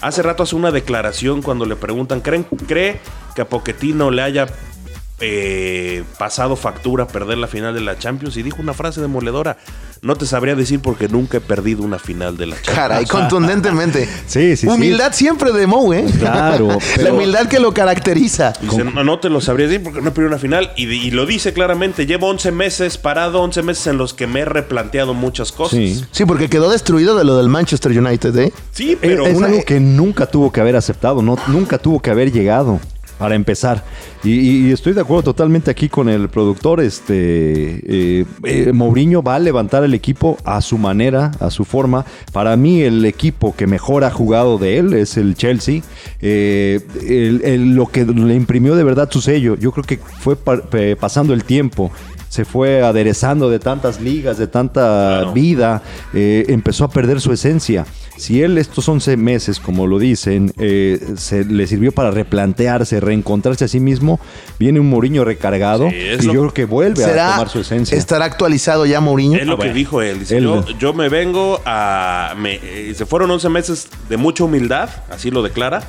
Hace 0.01 0.21
rato 0.21 0.43
hace 0.43 0.55
una 0.55 0.69
declaración 0.69 1.41
cuando 1.41 1.65
le 1.65 1.75
preguntan, 1.75 2.21
¿creen, 2.21 2.43
¿cree 2.67 2.99
que 3.35 3.41
a 3.41 3.49
Pochettino 3.49 4.11
le 4.11 4.21
haya 4.21 4.47
eh, 5.19 6.03
pasado 6.17 6.55
factura 6.55 7.07
perder 7.07 7.37
la 7.37 7.47
final 7.47 7.73
de 7.73 7.81
la 7.81 7.97
Champions? 7.97 8.37
Y 8.37 8.43
dijo 8.43 8.61
una 8.61 8.73
frase 8.73 9.01
demoledora, 9.01 9.57
no 10.01 10.15
te 10.15 10.25
sabría 10.25 10.55
decir 10.55 10.79
porque 10.81 11.07
nunca 11.07 11.37
he 11.37 11.41
perdido 11.41 11.83
una 11.83 11.99
final 11.99 12.37
de 12.37 12.47
la 12.47 12.55
Champions. 12.55 12.77
Caray, 12.77 13.05
contundentemente. 13.05 14.07
Sí, 14.27 14.55
sí, 14.57 14.57
sí. 14.57 14.67
Humildad 14.67 15.13
siempre 15.13 15.51
de 15.51 15.67
Mou, 15.67 15.93
¿eh? 15.93 16.05
Claro, 16.19 16.67
La 16.67 16.77
pero- 16.95 17.13
humildad 17.15 17.47
que 17.47 17.59
lo 17.59 17.73
caracteriza. 17.73 18.53
Dice, 18.61 18.83
no, 18.83 19.03
no 19.03 19.19
te 19.19 19.29
lo 19.29 19.39
sabría 19.39 19.67
decir 19.67 19.83
porque 19.83 20.01
no 20.01 20.09
he 20.09 20.11
perdido 20.11 20.29
una 20.29 20.39
final. 20.39 20.71
Y, 20.75 20.85
y 20.91 21.11
lo 21.11 21.25
dice 21.25 21.53
claramente, 21.53 22.05
llevo 22.05 22.27
11 22.29 22.51
meses 22.51 22.97
parado, 22.97 23.41
11 23.41 23.63
meses 23.63 23.87
en 23.87 23.97
los 23.97 24.13
que 24.13 24.27
me 24.27 24.41
he 24.41 24.45
replanteado 24.45 25.13
muchas 25.13 25.51
cosas. 25.51 25.77
Sí. 25.79 26.03
Sí, 26.11 26.25
porque 26.25 26.49
quedó 26.49 26.69
destruido 26.69 27.15
de 27.17 27.23
lo 27.23 27.37
del 27.37 27.49
Manchester 27.49 27.91
United, 27.97 28.35
¿eh? 28.37 28.53
Sí, 28.71 28.97
pero... 28.99 29.25
es 29.27 29.41
algo 29.41 29.63
que 29.63 29.79
nunca 29.79 30.25
tuvo 30.25 30.51
que 30.51 30.59
haber 30.61 30.75
aceptado, 30.75 31.21
no, 31.21 31.37
nunca 31.47 31.77
tuvo 31.77 32.01
que 32.01 32.09
haber 32.09 32.31
llegado 32.31 32.79
para 33.17 33.35
empezar. 33.35 33.83
Y, 34.23 34.71
estoy 34.71 34.93
de 34.93 35.01
acuerdo 35.01 35.23
totalmente 35.23 35.69
aquí 35.71 35.87
con 35.89 36.09
el 36.09 36.29
productor. 36.29 36.81
Este 36.81 37.81
eh, 38.21 38.25
eh, 38.43 38.71
Mourinho 38.73 39.21
va 39.21 39.35
a 39.35 39.39
levantar 39.39 39.83
el 39.83 39.93
equipo 39.93 40.37
a 40.43 40.61
su 40.61 40.77
manera, 40.77 41.31
a 41.39 41.49
su 41.51 41.63
forma. 41.65 42.05
Para 42.31 42.55
mí, 42.57 42.81
el 42.81 43.05
equipo 43.05 43.55
que 43.55 43.67
mejor 43.67 44.03
ha 44.03 44.11
jugado 44.11 44.57
de 44.57 44.77
él 44.79 44.93
es 44.93 45.17
el 45.17 45.35
Chelsea. 45.35 45.81
Eh, 46.21 46.81
el- 47.07 47.41
el- 47.43 47.75
lo 47.75 47.87
que 47.87 48.05
le 48.05 48.35
imprimió 48.35 48.75
de 48.75 48.83
verdad 48.83 49.09
su 49.11 49.21
sello, 49.21 49.55
yo 49.57 49.71
creo 49.71 49.83
que 49.83 49.97
fue 49.97 50.35
pa- 50.35 50.61
pasando 50.99 51.33
el 51.33 51.43
tiempo. 51.43 51.91
Se 52.29 52.43
fue 52.43 52.81
aderezando 52.81 53.49
de 53.49 53.59
tantas 53.59 54.01
ligas, 54.01 54.37
de 54.37 54.47
tanta 54.47 54.81
Claro. 55.19 55.31
vida, 55.33 55.81
eh, 56.13 56.45
empezó 56.49 56.83
a 56.83 56.89
perder 56.89 57.21
su 57.21 57.31
esencia. 57.31 57.85
Si 58.17 58.41
él 58.41 58.57
estos 58.57 58.87
11 58.87 59.17
meses, 59.17 59.59
como 59.59 59.87
lo 59.87 59.99
dicen, 59.99 60.53
eh, 60.57 60.99
se 61.17 61.43
le 61.43 61.67
sirvió 61.67 61.91
para 61.91 62.11
replantearse, 62.11 62.99
reencontrarse 62.99 63.65
a 63.65 63.67
sí 63.67 63.79
mismo, 63.79 64.19
viene 64.57 64.79
un 64.79 64.89
Mourinho 64.89 65.25
recargado 65.25 65.89
Sí, 65.89 65.95
es 65.97 66.23
y 66.23 66.27
lo- 66.27 66.33
yo 66.33 66.39
creo 66.41 66.53
que 66.53 66.65
vuelve 66.65 67.03
a 67.03 67.07
¿Será, 67.07 67.31
tomar 67.33 67.49
su 67.49 67.59
esencia. 67.59 67.97
¿Estará 67.97 68.25
actualizado 68.25 68.85
ya 68.85 69.01
Mourinho? 69.01 69.37
Es 69.37 69.45
lo 69.45 69.53
Ah, 69.53 69.57
que 69.57 69.63
bueno. 69.63 69.73
dijo 69.75 70.01
él. 70.01 70.19
Dice, 70.19 70.37
Él- 70.37 70.43
yo, 70.45 70.65
yo 70.79 70.93
me 70.93 71.09
vengo 71.09 71.61
a... 71.65 72.33
me- 72.37 72.59
eh, 72.63 72.93
se 72.95 73.05
fueron 73.05 73.29
11 73.31 73.49
meses 73.49 73.87
de 74.09 74.17
mucha 74.17 74.43
humildad, 74.45 74.89
así 75.09 75.29
lo 75.31 75.43
declara. 75.43 75.81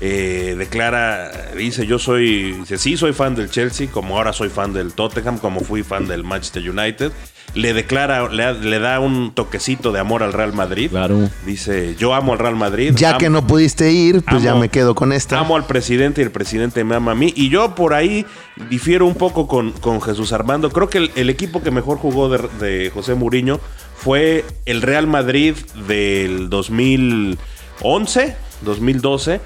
Eh, 0.00 0.54
declara, 0.56 1.30
dice, 1.56 1.84
yo 1.86 1.98
soy, 1.98 2.52
dice, 2.52 2.78
sí 2.78 2.96
soy 2.96 3.12
fan 3.12 3.34
del 3.34 3.50
Chelsea, 3.50 3.88
como 3.90 4.16
ahora 4.16 4.32
soy 4.32 4.48
fan 4.48 4.72
del 4.72 4.92
Tottenham, 4.92 5.38
como 5.38 5.58
fui 5.60 5.82
fan 5.82 6.06
del 6.06 6.22
Manchester 6.22 6.68
United. 6.70 7.10
Le 7.54 7.72
declara, 7.72 8.28
le, 8.28 8.42
da- 8.44 8.52
le 8.52 8.78
da 8.78 9.00
un 9.00 9.32
toquecito 9.34 9.90
de 9.90 9.98
amor 9.98 10.22
al 10.22 10.32
Real 10.32 10.52
Madrid. 10.52 10.90
Claro. 10.90 11.28
Dice, 11.46 11.96
yo 11.98 12.14
amo 12.14 12.32
al 12.34 12.38
Real 12.38 12.54
Madrid. 12.56 12.92
Ya 12.94 13.10
amo- 13.10 13.18
que 13.18 13.30
no 13.30 13.46
pudiste 13.46 13.90
ir, 13.90 14.22
pues 14.22 14.42
ya 14.42 14.54
me 14.54 14.68
quedo 14.68 14.94
con 14.94 15.12
esta. 15.12 15.38
Amo 15.38 15.56
al 15.56 15.64
presidente 15.66 16.20
y 16.20 16.24
el 16.24 16.30
presidente 16.30 16.84
me 16.84 16.94
ama 16.94 17.12
a 17.12 17.14
mí. 17.14 17.32
Y 17.34 17.48
yo 17.48 17.74
por 17.74 17.94
ahí 17.94 18.26
difiero 18.70 19.06
un 19.06 19.14
poco 19.14 19.48
con, 19.48 19.72
con 19.72 20.00
Jesús 20.00 20.32
Armando. 20.32 20.70
Creo 20.70 20.88
que 20.90 20.98
el, 20.98 21.10
el 21.16 21.30
equipo 21.30 21.62
que 21.62 21.70
mejor 21.70 21.98
jugó 21.98 22.28
de, 22.28 22.48
de 22.60 22.90
José 22.90 23.14
Mourinho 23.14 23.60
fue 23.96 24.44
el 24.66 24.82
Real 24.82 25.06
Madrid 25.06 25.54
del 25.88 26.48
2011, 26.50 28.36
2012, 28.62 29.40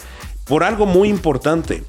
por 0.45 0.65
algo 0.65 0.87
muy 0.87 1.09
importante. 1.09 1.85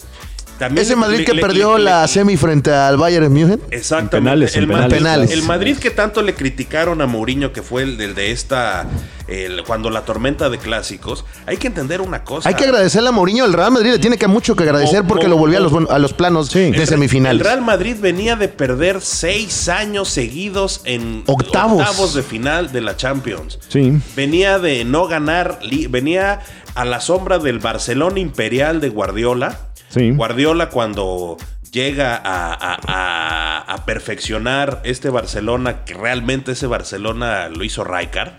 También 0.59 0.85
Ese 0.85 0.95
Madrid 0.95 1.19
le- 1.19 1.25
que 1.25 1.33
le- 1.33 1.41
perdió 1.41 1.77
le- 1.77 1.83
la 1.85 2.01
le- 2.03 2.07
semi 2.07 2.37
frente 2.37 2.71
al 2.73 2.95
Bayern 2.97 3.31
München. 3.33 3.59
Exactamente. 3.71 4.17
En 4.17 4.23
penales, 4.23 4.55
en 4.55 4.61
el, 4.61 4.67
Madrid, 4.67 4.97
penales. 4.97 5.31
el 5.31 5.43
Madrid 5.43 5.77
que 5.77 5.89
tanto 5.91 6.21
le 6.21 6.35
criticaron 6.35 7.01
a 7.01 7.07
Mourinho, 7.07 7.51
que 7.51 7.61
fue 7.63 7.81
el, 7.83 7.97
del 7.97 8.13
de 8.15 8.31
esta, 8.31 8.85
el- 9.27 9.63
cuando 9.65 9.89
la 9.89 10.01
tormenta 10.05 10.49
de 10.49 10.59
clásicos, 10.59 11.25
hay 11.47 11.57
que 11.57 11.67
entender 11.67 12.01
una 12.01 12.23
cosa. 12.23 12.47
Hay 12.47 12.55
que 12.55 12.63
agradecerle 12.65 13.09
a 13.09 13.11
Mourinho. 13.11 13.45
El 13.45 13.53
Real 13.53 13.71
Madrid 13.71 13.91
le 13.93 13.99
tiene 13.99 14.17
que 14.17 14.27
mucho 14.27 14.55
que 14.55 14.63
agradecer 14.63 15.03
porque 15.05 15.27
lo 15.27 15.37
volvió 15.37 15.57
a 15.57 15.61
los, 15.61 15.73
a 15.89 15.99
los 15.99 16.13
planos 16.13 16.47
Sí. 16.49 16.71
de 16.71 16.85
semifinales. 16.85 17.39
El 17.41 17.45
Real 17.45 17.61
Madrid 17.61 17.95
venía 17.99 18.35
de 18.35 18.47
perder 18.47 19.01
seis 19.01 19.67
años 19.69 20.07
seguidos 20.09 20.81
en 20.85 21.23
Octavos. 21.25 22.13
de 22.13 22.21
final 22.23 22.71
de 22.71 22.81
la 22.81 22.95
Champions. 22.95 23.59
Sí. 23.69 23.93
Venía 24.15 24.59
de 24.59 24.85
no 24.85 25.07
ganar, 25.07 25.59
venía 25.89 26.41
a 26.75 26.85
la 26.85 27.01
sombra 27.01 27.39
del 27.39 27.59
Barcelona 27.59 28.19
Imperial 28.19 28.81
de 28.81 28.89
Guardiola. 28.89 29.59
Guardiola 29.95 30.69
cuando 30.69 31.37
llega 31.71 32.21
a, 32.23 33.83
perfeccionar 33.85 34.81
este 34.85 35.09
Barcelona, 35.09 35.83
que 35.83 35.93
realmente 35.93 36.53
ese 36.53 36.67
Barcelona 36.67 37.49
lo 37.49 37.63
hizo 37.63 37.83
Rijkaard, 37.83 38.33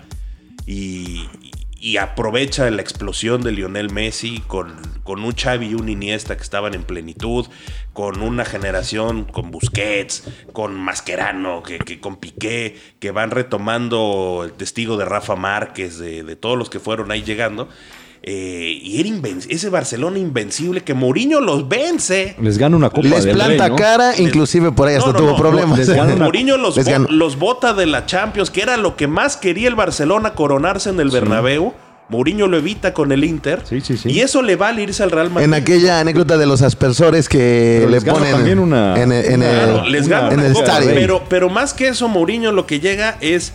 y, 0.65 1.27
aprovecha 1.99 2.67
la 2.71 2.81
explosión 2.81 3.43
de 3.43 3.51
Lionel 3.51 3.91
Messi 3.91 4.41
con, 4.47 4.73
con 5.03 5.23
un 5.23 5.33
Xavi 5.33 5.67
y 5.67 5.75
un 5.75 5.87
Iniesta 5.87 6.35
que 6.35 6.41
estaban 6.41 6.73
en 6.73 6.83
plenitud, 6.83 7.45
con 7.93 8.23
una 8.23 8.43
generación 8.43 9.25
con 9.25 9.51
Busquets, 9.51 10.23
con 10.51 10.73
Mascherano, 10.73 11.61
que, 11.61 11.77
que 11.77 11.99
con 11.99 12.15
Piqué, 12.15 12.75
que 12.99 13.11
van 13.11 13.29
retomando 13.29 14.41
el 14.45 14.53
testigo 14.53 14.97
de 14.97 15.05
Rafa 15.05 15.35
Márquez, 15.35 15.99
de, 15.99 16.23
de 16.23 16.35
todos 16.35 16.57
los 16.57 16.71
que 16.71 16.79
fueron 16.79 17.11
ahí 17.11 17.21
llegando. 17.21 17.69
Eh, 18.27 18.79
y 18.81 18.99
era 18.99 19.09
ese 19.49 19.69
Barcelona 19.69 20.17
invencible 20.17 20.81
que 20.81 20.95
Mourinho 20.95 21.39
los 21.41 21.69
vence. 21.69 22.35
Les 22.41 22.57
gana 22.57 22.75
una 22.75 22.89
copa 22.89 23.07
Les 23.07 23.23
del 23.23 23.35
Rey, 23.39 23.45
planta 23.55 23.69
¿no? 23.69 23.75
cara, 23.75 24.13
inclusive 24.17 24.71
por 24.71 24.87
ahí 24.87 24.95
hasta 24.95 25.11
No, 25.11 25.13
no, 25.13 25.19
tuvo 25.19 25.31
no, 25.33 25.37
problemas. 25.37 25.77
les 25.77 25.89
gana 25.89 26.15
una- 26.15 26.15
Mourinho 26.25 26.57
los, 26.57 26.75
Les 26.75 26.85
bo- 26.87 26.91
ganó. 26.91 27.07
los 27.11 27.37
bota 27.37 27.73
de 27.75 27.85
la 27.85 28.07
Champions, 28.07 28.49
que 28.49 28.63
era 28.63 28.77
lo 28.77 28.95
que 28.95 29.05
más 29.07 29.37
quería 29.37 29.67
el 29.67 29.75
Barcelona 29.75 30.33
coronarse 30.33 30.89
en 30.89 30.99
el 30.99 31.11
Bernabéu. 31.11 31.73
Mourinho 32.09 32.47
lo 32.47 32.57
evita 32.57 32.93
con 32.95 33.11
el 33.11 33.23
Inter. 33.23 33.61
Sí, 33.63 33.81
sí, 33.81 33.95
sí. 33.97 34.09
Y 34.11 34.21
eso 34.21 34.41
le 34.41 34.55
vale 34.55 34.81
irse 34.81 35.01
al 35.03 35.11
Real 35.11 35.29
Madrid. 35.29 35.45
En 35.45 35.53
aquella 35.53 35.99
anécdota 35.99 36.37
de 36.37 36.45
los 36.47 36.63
aspersores 36.63 37.29
que 37.29 37.77
Pero 37.81 37.91
le 37.91 38.01
ponen 38.01 38.31
también 38.31 38.57
una- 38.59 38.99
en, 38.99 39.11
el- 39.11 39.25
en 39.25 39.35
una- 39.41 39.49
el, 39.51 39.69
Claro, 39.71 39.85
les 39.89 40.07
gana 40.07 40.27
en 40.29 40.39
una 40.39 40.45
el 40.47 40.51
estadio. 40.55 40.89
Pero, 40.95 41.23
pero 41.29 41.49
más 41.49 41.75
que 41.75 41.89
eso, 41.89 42.07
Mourinho 42.07 42.51
lo 42.51 42.65
que 42.65 42.79
llega 42.79 43.17
es 43.21 43.53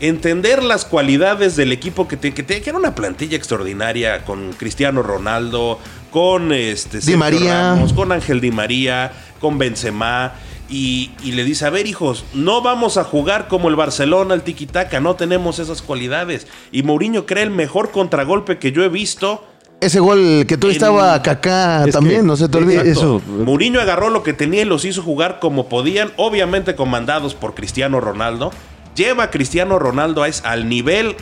entender 0.00 0.62
las 0.62 0.84
cualidades 0.84 1.56
del 1.56 1.72
equipo 1.72 2.06
que, 2.08 2.16
te- 2.16 2.32
que, 2.34 2.42
te- 2.42 2.60
que 2.62 2.70
era 2.70 2.78
una 2.78 2.94
plantilla 2.94 3.36
extraordinaria 3.36 4.24
con 4.24 4.52
Cristiano 4.52 5.02
Ronaldo, 5.02 5.78
con 6.10 6.52
este 6.52 7.00
Sergio 7.00 7.18
María. 7.18 7.72
Ramos, 7.74 7.92
con 7.92 8.12
Ángel 8.12 8.40
Di 8.40 8.50
María, 8.50 9.12
con 9.40 9.58
Benzema. 9.58 10.34
Y, 10.70 11.12
y 11.24 11.32
le 11.32 11.44
dice, 11.44 11.64
a 11.64 11.70
ver 11.70 11.86
hijos, 11.86 12.26
no 12.34 12.60
vamos 12.60 12.98
a 12.98 13.04
jugar 13.04 13.48
como 13.48 13.68
el 13.70 13.76
Barcelona, 13.76 14.34
el 14.34 14.42
tiki-taka, 14.42 15.00
no 15.00 15.16
tenemos 15.16 15.58
esas 15.58 15.80
cualidades. 15.80 16.46
Y 16.72 16.82
Mourinho 16.82 17.24
crea 17.24 17.42
el 17.42 17.50
mejor 17.50 17.90
contragolpe 17.90 18.58
que 18.58 18.70
yo 18.72 18.84
he 18.84 18.88
visto 18.90 19.44
ese 19.80 20.00
gol 20.00 20.44
que 20.48 20.56
tú 20.58 20.66
En- 20.66 20.72
estaba 20.72 21.22
Es 21.86 21.92
también, 21.92 22.20
que- 22.22 22.26
no 22.26 22.36
se 22.36 22.48
te 22.48 22.58
olvide. 22.58 22.90
eso- 22.90 23.22
Mourinho 23.28 23.80
agarró 23.80 24.10
lo 24.10 24.22
que 24.24 24.32
tenía 24.32 24.62
y 24.62 24.64
los 24.64 24.84
hizo 24.84 25.02
jugar 25.02 25.38
como 25.40 25.68
podían, 25.68 26.10
obviamente 26.16 26.74
comandados 26.74 27.34
por 27.34 27.54
Cristiano 27.54 28.00
Ronaldo. 28.00 28.50
Lleva 28.94 29.24
a 29.24 29.30
Cristiano 29.30 29.78
Ronaldo 29.78 30.22
a 30.22 30.28
es- 30.28 30.42
al 30.44 30.68
nivel 30.68 31.14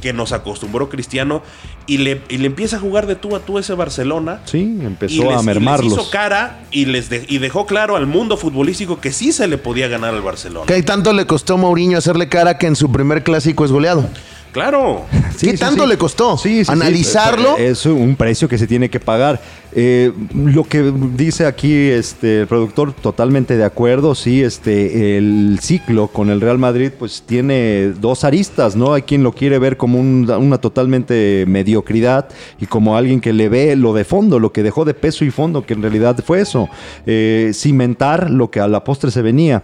que 0.00 0.12
nos 0.14 0.32
acostumbró 0.32 0.88
Cristiano 0.88 1.42
y 1.86 1.98
le, 1.98 2.22
y 2.30 2.38
le 2.38 2.46
empieza 2.46 2.76
a 2.76 2.80
jugar 2.80 3.06
de 3.06 3.16
tú 3.16 3.36
a 3.36 3.40
tú 3.40 3.58
ese 3.58 3.74
Barcelona. 3.74 4.40
Sí, 4.46 4.78
empezó 4.82 5.24
les, 5.24 5.30
a 5.30 5.32
y 5.32 5.36
les 5.36 5.44
mermarlos. 5.44 5.92
hizo 5.92 6.08
cara 6.10 6.60
y 6.70 6.86
les 6.86 7.10
de- 7.10 7.26
y 7.28 7.36
dejó 7.38 7.66
claro 7.66 7.96
al 7.96 8.06
mundo 8.06 8.36
futbolístico 8.38 8.98
que 9.00 9.12
sí 9.12 9.32
se 9.32 9.46
le 9.46 9.58
podía 9.58 9.88
ganar 9.88 10.14
al 10.14 10.22
Barcelona. 10.22 10.64
¿Qué 10.66 10.82
tanto 10.82 11.12
le 11.12 11.26
costó 11.26 11.54
a 11.54 11.56
Mourinho 11.58 11.98
hacerle 11.98 12.28
cara 12.30 12.56
que 12.56 12.66
en 12.66 12.76
su 12.76 12.90
primer 12.90 13.22
clásico 13.24 13.64
es 13.64 13.72
goleado? 13.72 14.08
Claro. 14.52 15.04
Sí, 15.40 15.46
¿Qué 15.46 15.52
sí, 15.52 15.58
tanto 15.58 15.84
sí. 15.84 15.88
le 15.88 15.96
costó? 15.96 16.36
Sí, 16.36 16.58
sí, 16.58 16.64
sí. 16.66 16.72
Analizarlo. 16.72 17.56
Es 17.56 17.86
un 17.86 18.14
precio 18.14 18.46
que 18.46 18.58
se 18.58 18.66
tiene 18.66 18.90
que 18.90 19.00
pagar. 19.00 19.40
Eh, 19.72 20.12
lo 20.34 20.64
que 20.64 20.92
dice 21.16 21.46
aquí 21.46 21.72
este, 21.72 22.42
el 22.42 22.46
productor, 22.46 22.92
totalmente 22.92 23.56
de 23.56 23.64
acuerdo. 23.64 24.14
Sí, 24.14 24.42
este, 24.42 25.16
el 25.16 25.58
ciclo 25.62 26.08
con 26.08 26.28
el 26.28 26.42
Real 26.42 26.58
Madrid, 26.58 26.90
pues 26.98 27.22
tiene 27.24 27.92
dos 27.98 28.22
aristas, 28.24 28.76
¿no? 28.76 28.92
Hay 28.92 29.00
quien 29.02 29.22
lo 29.22 29.32
quiere 29.32 29.58
ver 29.58 29.78
como 29.78 29.98
un- 29.98 30.30
una 30.30 30.58
totalmente 30.58 31.46
mediocridad 31.48 32.28
y 32.60 32.66
como 32.66 32.94
alguien 32.98 33.22
que 33.22 33.32
le 33.32 33.48
ve 33.48 33.76
lo 33.76 33.94
de 33.94 34.04
fondo, 34.04 34.38
lo 34.38 34.52
que 34.52 34.62
dejó 34.62 34.84
de 34.84 34.92
peso 34.92 35.24
y 35.24 35.30
fondo, 35.30 35.64
que 35.64 35.72
en 35.72 35.80
realidad 35.80 36.18
fue 36.22 36.42
eso. 36.42 36.68
Eh, 37.06 37.52
cimentar 37.54 38.28
lo 38.28 38.50
que 38.50 38.60
a 38.60 38.68
la 38.68 38.84
postre 38.84 39.10
se 39.10 39.22
venía. 39.22 39.62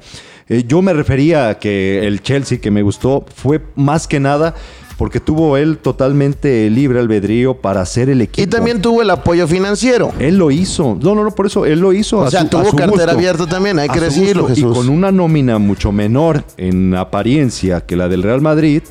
Eh, 0.49 0.65
yo 0.67 0.81
me 0.83 0.93
refería 0.93 1.49
a 1.49 1.59
que 1.59 2.07
el 2.07 2.23
Chelsea 2.23 2.59
que 2.59 2.71
me 2.71 2.83
gustó 2.83 3.25
fue 3.35 3.61
más 3.75 4.07
que 4.07 4.21
nada 4.21 4.55
porque 4.97 5.21
tuvo 5.21 5.59
él 5.59 5.77
totalmente 5.77 6.71
libre 6.71 6.99
albedrío 7.01 7.55
para 7.61 7.83
hacer 7.83 8.09
el 8.09 8.23
equipo. 8.23 8.43
y 8.43 8.47
también 8.47 8.81
tuvo 8.81 9.03
el 9.03 9.11
apoyo 9.11 9.47
financiero. 9.47 10.11
Él 10.19 10.39
lo 10.39 10.51
hizo. 10.51 10.97
No, 11.03 11.15
no, 11.15 11.23
no, 11.23 11.33
por 11.35 11.45
eso 11.47 11.67
él 11.67 11.81
lo 11.81 11.93
hizo. 11.93 12.21
O 12.21 12.31
sea, 12.31 12.41
su- 12.43 12.49
tuvo 12.49 12.73
cartera 12.75 13.13
abierta 13.13 13.47
también, 13.47 13.79
hay 13.79 13.91
que 13.91 14.01
decirlo. 14.01 14.47
Jesús. 14.47 14.73
Y 14.73 14.75
con 14.75 14.89
una 14.89 15.13
nómina 15.13 15.59
mucho 15.59 15.93
menor 15.93 16.45
en 16.57 16.95
apariencia 16.95 17.83
que 17.85 17.95
la 17.97 18.09
del 18.09 18.23
Real 18.23 18.41
Madrid, 18.41 18.83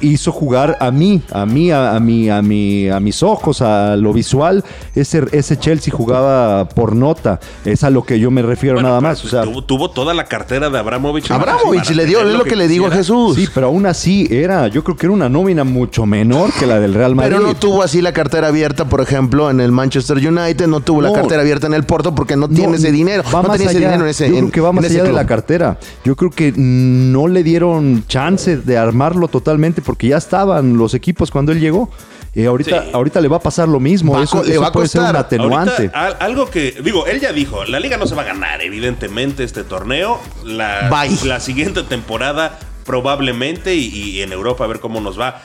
hizo 0.00 0.32
jugar 0.32 0.76
a 0.80 0.90
mí, 0.90 1.22
a 1.32 1.46
mí, 1.46 1.70
a, 1.70 1.94
a 1.94 2.00
mí, 2.00 2.28
a 2.28 2.42
mí, 2.42 2.88
a 2.88 3.00
mis 3.00 3.22
ojos, 3.22 3.62
a 3.62 3.96
lo 3.96 4.12
visual. 4.12 4.64
Ese, 4.94 5.24
ese 5.32 5.58
Chelsea 5.58 5.92
jugaba 5.94 6.68
por 6.68 6.94
nota. 6.94 7.40
Es 7.64 7.84
a 7.84 7.90
lo 7.90 8.02
que 8.04 8.18
yo 8.18 8.30
me 8.30 8.42
refiero 8.42 8.76
Bueno, 8.76 8.88
nada 8.88 9.00
más. 9.00 9.24
O 9.24 9.28
sea, 9.28 9.42
tuvo, 9.42 9.62
tuvo 9.62 9.90
toda 9.90 10.14
la 10.14 10.24
cartera 10.24 10.70
de 10.70 10.78
Abramovich. 10.78 11.30
Abramovich 11.30 11.90
le 11.90 12.06
dio, 12.06 12.20
es 12.20 12.34
lo 12.34 12.44
que, 12.44 12.56
le 12.56 12.68
digo 12.68 12.86
a. 12.86 12.90
Jesús. 12.90 13.36
Sí, 13.36 13.48
pero 13.54 13.68
aún 13.68 13.86
así 13.86 14.26
era, 14.30 14.68
yo 14.68 14.82
creo 14.84 14.96
que 14.96 15.06
era 15.06 15.12
una 15.12 15.28
nómina 15.28 15.64
mucho 15.64 16.06
menor 16.06 16.52
que 16.58 16.66
la 16.66 16.80
del 16.80 16.94
Real 16.94 17.14
Madrid. 17.14 17.36
Pero 17.36 17.46
no 17.46 17.54
tuvo 17.54 17.82
así 17.82 18.02
la 18.02 18.12
cartera 18.12 18.48
abierta, 18.48 18.86
por 18.86 19.00
ejemplo, 19.00 19.50
en 19.50 19.60
el 19.60 19.72
Manchester 19.72 20.16
United, 20.16 20.66
no 20.66 20.80
tuvo 20.80 21.02
la 21.02 21.12
cartera 21.12 21.42
abierta 21.42 21.66
en 21.66 21.74
el 21.74 21.84
Porto 21.84 22.14
porque 22.14 22.36
no, 22.36 22.48
tiene 22.48 22.76
ese 22.76 22.92
dinero. 22.92 23.22
Va 23.34 23.42
no 23.42 23.48
más 23.48 23.56
tenía 23.58 23.70
ese 23.70 23.78
allá. 23.78 23.86
dinero 23.88 24.04
en 24.04 24.10
ese 24.10 24.28
Yo 24.28 24.34
en- 24.34 24.40
creo 24.40 24.52
que 24.52 24.60
va 24.60 24.72
más 24.72 24.84
allá 24.84 25.04
de 25.04 25.12
la 25.12 25.26
cartera. 25.26 25.78
Yo 26.04 26.16
creo 26.16 26.30
que 26.30 26.52
no 26.56 27.28
le 27.28 27.42
dieron 27.42 28.04
chance 28.06 28.56
de 28.56 28.78
armarlo 28.78 29.28
totalmente 29.28 29.82
porque 29.90 30.06
ya 30.06 30.18
estaban 30.18 30.78
los 30.78 30.94
equipos 30.94 31.32
cuando 31.32 31.50
él 31.50 31.58
llegó. 31.58 31.90
Y 32.32 32.44
ahorita, 32.44 32.84
Sí. 32.84 32.90
ahorita 32.92 33.20
le 33.20 33.26
va 33.26 33.38
a 33.38 33.40
pasar 33.40 33.66
lo 33.66 33.80
mismo. 33.80 34.12
Va 34.12 34.20
a 34.20 34.22
eso 34.22 34.44
le 34.44 34.52
eso 34.52 34.60
va 34.60 34.68
a 34.68 34.72
puede 34.72 34.86
ser 34.86 35.00
un 35.00 35.16
atenuante. 35.16 35.90
Ahorita, 35.92 36.24
algo 36.24 36.48
que, 36.48 36.76
digo, 36.84 37.08
él 37.08 37.18
ya 37.18 37.32
dijo, 37.32 37.64
la 37.64 37.80
liga 37.80 37.96
no 37.96 38.06
se 38.06 38.14
va 38.14 38.22
a 38.22 38.26
ganar, 38.26 38.62
evidentemente, 38.62 39.42
este 39.42 39.64
torneo. 39.64 40.20
La, 40.44 40.88
Bye. 40.88 41.18
la 41.28 41.40
siguiente 41.40 41.82
temporada 41.82 42.56
probablemente 42.84 43.74
y, 43.74 43.86
y 43.88 44.22
en 44.22 44.32
Europa 44.32 44.62
a 44.62 44.68
ver 44.68 44.78
cómo 44.78 45.00
nos 45.00 45.18
va. 45.18 45.42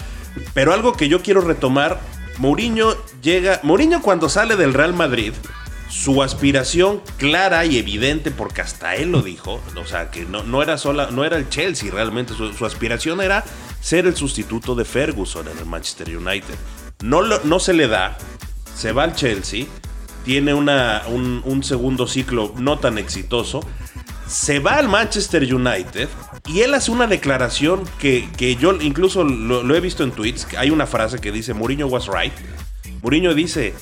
Pero 0.54 0.74
algo 0.74 0.94
que 0.94 1.10
yo 1.10 1.24
quiero 1.24 1.42
retomar, 1.42 2.00
Mourinho 2.38 2.94
llega, 3.24 3.62
Mourinho 3.64 4.04
cuando 4.04 4.30
sale 4.30 4.56
del 4.56 4.76
Real 4.76 4.94
Madrid, 4.94 5.34
su 5.90 6.22
aspiración 6.22 7.02
clara 7.18 7.66
y 7.66 7.80
evidente, 7.80 8.30
porque 8.30 8.62
hasta 8.62 8.96
él 8.96 9.12
lo 9.12 9.24
dijo, 9.24 9.60
o 9.76 9.86
sea, 9.88 10.12
que 10.12 10.26
no, 10.26 10.44
no 10.44 10.62
era 10.62 10.78
sola, 10.78 11.10
no 11.10 11.26
era 11.26 11.38
el 11.38 11.50
Chelsea 11.50 11.90
realmente, 11.92 12.36
su, 12.36 12.54
su 12.54 12.64
aspiración 12.68 13.22
era 13.22 13.44
ser 13.86 14.08
el 14.08 14.16
sustituto 14.16 14.74
de 14.74 14.84
Ferguson 14.84 15.48
en 15.48 15.60
el 15.60 15.68
Manchester 15.68 16.18
United. 16.18 16.56
No, 17.04 17.22
no 17.22 17.60
se 17.60 17.72
le 17.72 17.88
da, 17.88 18.18
se 18.76 18.92
va 18.94 19.04
al 19.04 19.14
Chelsea, 19.14 19.68
tiene 20.24 20.56
un, 20.56 20.68
un 21.46 21.64
segundo 21.64 22.08
ciclo 22.08 22.52
no 22.58 22.80
tan 22.80 22.98
exitoso, 22.98 23.60
se 24.26 24.58
va 24.58 24.78
al 24.78 24.90
Manchester 24.90 25.44
United 25.54 26.10
y 26.48 26.62
él 26.62 26.74
hace 26.74 26.90
una 26.90 27.06
declaración 27.06 27.84
que, 28.00 28.28
que 28.38 28.56
yo 28.56 28.74
incluso 28.82 29.24
lo, 29.24 29.62
lo 29.62 29.76
he 29.76 29.82
visto 29.82 30.04
en 30.04 30.14
tweets, 30.14 30.48
hay 30.58 30.72
una 30.72 30.88
frase 30.88 31.20
que 31.20 31.32
dice, 31.32 31.54
Mourinho 31.54 31.86
was 31.86 32.08
right. 32.08 32.34
Mourinho 33.04 33.36
dice, 33.36 33.76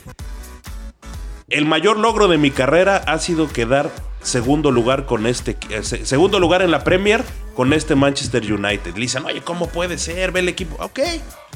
el 1.48 1.66
mayor 1.66 1.98
logro 1.98 2.28
de 2.28 2.38
mi 2.38 2.52
carrera 2.52 2.98
ha 3.08 3.20
sido 3.20 3.48
quedar 3.48 3.90
segundo 4.24 4.72
lugar 4.72 5.06
con 5.06 5.28
este 5.28 5.58
eh, 5.70 5.84
se- 5.84 6.06
segundo 6.06 6.40
lugar 6.40 6.62
en 6.62 6.72
la 6.72 6.84
Premier 6.84 7.24
con 7.56 7.72
este 7.74 7.96
Manchester 7.96 8.42
United. 8.52 8.94
Le 8.96 9.02
dicen, 9.02 9.26
oye, 9.26 9.42
¿cómo 9.42 9.68
puede 9.68 9.98
ser? 9.98 10.32
Ve 10.32 10.40
el 10.40 10.50
equipo. 10.50 10.76
Ok. 10.84 11.00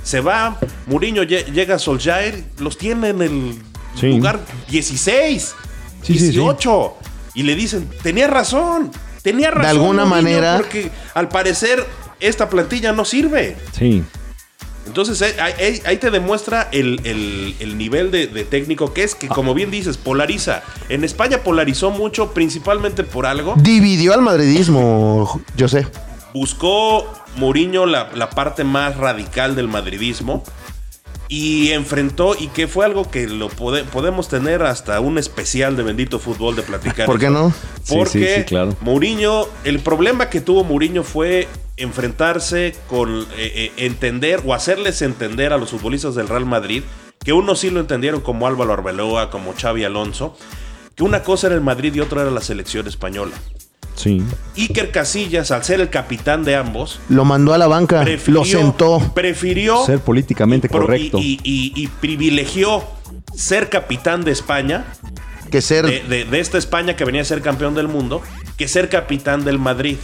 Se 0.04 0.20
va, 0.22 0.58
Mourinho 0.86 1.24
lle- 1.24 1.46
llega 1.52 1.76
a 1.76 1.80
Solskjaer, 1.80 2.44
los 2.60 2.78
tiene 2.78 3.10
en 3.10 3.22
el 3.22 3.56
Sí. 4.00 4.08
lugar 4.10 4.40
16, 4.70 5.56
Sí, 6.04 6.14
sí, 6.14 6.20
sí. 6.20 6.26
18. 6.32 6.96
Y 7.34 7.44
le 7.44 7.56
dicen, 7.56 7.90
tenía 8.04 8.28
razón, 8.28 8.92
tenía 9.24 9.50
razón. 9.52 9.70
alguna 9.70 10.06
Mourinho, 10.06 10.30
manera- 10.30 10.58
Porque 10.58 10.92
al 11.14 11.30
parecer 11.30 11.84
esta 12.20 12.50
plantilla 12.50 12.92
no 12.94 13.06
sirve. 13.06 13.58
Sí. 13.78 14.04
Entonces 14.88 15.22
eh, 15.22 15.36
ahí, 15.86 15.98
te 15.98 16.10
demuestra 16.10 16.70
el, 16.72 17.02
el- 17.04 17.56
el 17.60 17.78
nivel 17.78 18.10
de, 18.10 18.28
de 18.28 18.44
técnico 18.44 18.94
que 18.94 19.04
es, 19.04 19.14
que 19.14 19.28
como 19.28 19.54
bien 19.54 19.70
dices, 19.70 19.98
polariza. 19.98 20.64
En 20.90 21.04
España 21.04 21.44
polarizó 21.44 21.92
mucho, 21.92 22.34
principalmente 22.34 23.04
por 23.04 23.26
algo. 23.26 23.54
Dividió 23.58 24.14
al 24.14 24.22
madridismo, 24.22 25.42
yo 25.56 25.68
sé. 25.68 25.86
Buscó 26.34 27.12
Mourinho 27.36 27.86
la, 27.86 28.10
la 28.16 28.30
parte 28.30 28.64
más 28.64 28.98
radical 28.98 29.56
del 29.56 29.68
madridismo 29.68 30.44
y 31.30 31.72
enfrentó, 31.72 32.36
y 32.40 32.48
que 32.48 32.68
fue 32.70 32.86
algo 32.86 33.12
que 33.12 33.28
lo 33.28 33.50
pode- 33.50 33.84
podemos 33.84 34.30
tener 34.30 34.64
hasta 34.64 35.00
un 35.02 35.18
especial 35.18 35.76
de 35.76 35.84
Bendito 35.84 36.20
Fútbol 36.20 36.56
de 36.56 36.62
platicar. 36.62 37.06
¿Por 37.06 37.20
qué 37.20 37.30
no? 37.30 37.52
Sí, 37.84 37.96
Porque 37.98 38.28
sí, 38.36 38.36
sí, 38.38 38.44
claro. 38.46 38.76
Mourinho, 38.80 39.48
el 39.66 39.80
problema 39.80 40.30
que 40.30 40.40
tuvo 40.40 40.64
Mourinho 40.64 41.04
fue 41.04 41.50
enfrentarse 41.78 42.76
con 42.88 43.22
eh, 43.22 43.26
eh, 43.38 43.72
entender 43.78 44.42
o 44.46 44.54
hacerles 44.54 45.02
entender 45.02 45.54
a 45.54 45.58
los 45.58 45.70
futbolistas 45.72 46.16
del 46.16 46.28
Real 46.28 46.46
Madrid, 46.46 46.84
que 47.24 47.34
unos 47.34 47.60
sí 47.60 47.70
lo 47.70 47.80
entendieron 47.80 48.22
como 48.22 48.48
Álvaro 48.48 48.74
Arbeloa, 48.74 49.30
como 49.30 49.54
Xavi 49.54 49.84
Alonso, 49.84 50.38
que 50.96 51.04
una 51.04 51.24
cosa 51.24 51.48
era 51.48 51.56
el 51.56 51.62
Madrid 51.62 51.94
y 51.96 52.00
otra 52.00 52.22
era 52.24 52.32
la 52.32 52.42
selección 52.42 52.88
española. 52.88 53.34
Sí. 53.96 54.22
Iker 54.56 54.92
Casillas, 54.92 55.50
al 55.52 55.64
ser 55.64 55.82
el 55.82 55.90
capitán 55.90 56.44
de 56.44 56.56
ambos, 56.56 57.00
Lo 57.10 57.26
mandó 57.26 57.54
a 57.54 57.58
la 57.58 57.66
banca, 57.68 58.04
prefirió, 58.04 58.40
lo 58.42 58.46
sentó. 58.46 59.12
prefirió 59.16 59.84
Ser 59.86 60.00
políticamente 60.00 60.68
y 60.68 60.70
correcto. 60.70 61.18
y- 61.20 61.40
y- 61.44 61.74
y 61.76 61.88
privilegió 61.88 62.84
ser 63.36 63.70
capitán 63.70 64.24
de 64.24 64.32
España 64.32 64.86
Que 65.52 65.62
ser 65.62 65.86
de, 65.88 66.04
de- 66.04 66.26
de 66.26 66.40
esta 66.40 66.58
España 66.60 66.96
que 66.96 67.06
venía 67.06 67.22
a 67.22 67.26
ser 67.26 67.42
campeón 67.42 67.74
del 67.74 67.88
mundo 67.88 68.22
que 68.58 68.68
ser 68.68 68.90
capitán 68.90 69.44
del 69.46 69.58
Madrid. 69.60 69.98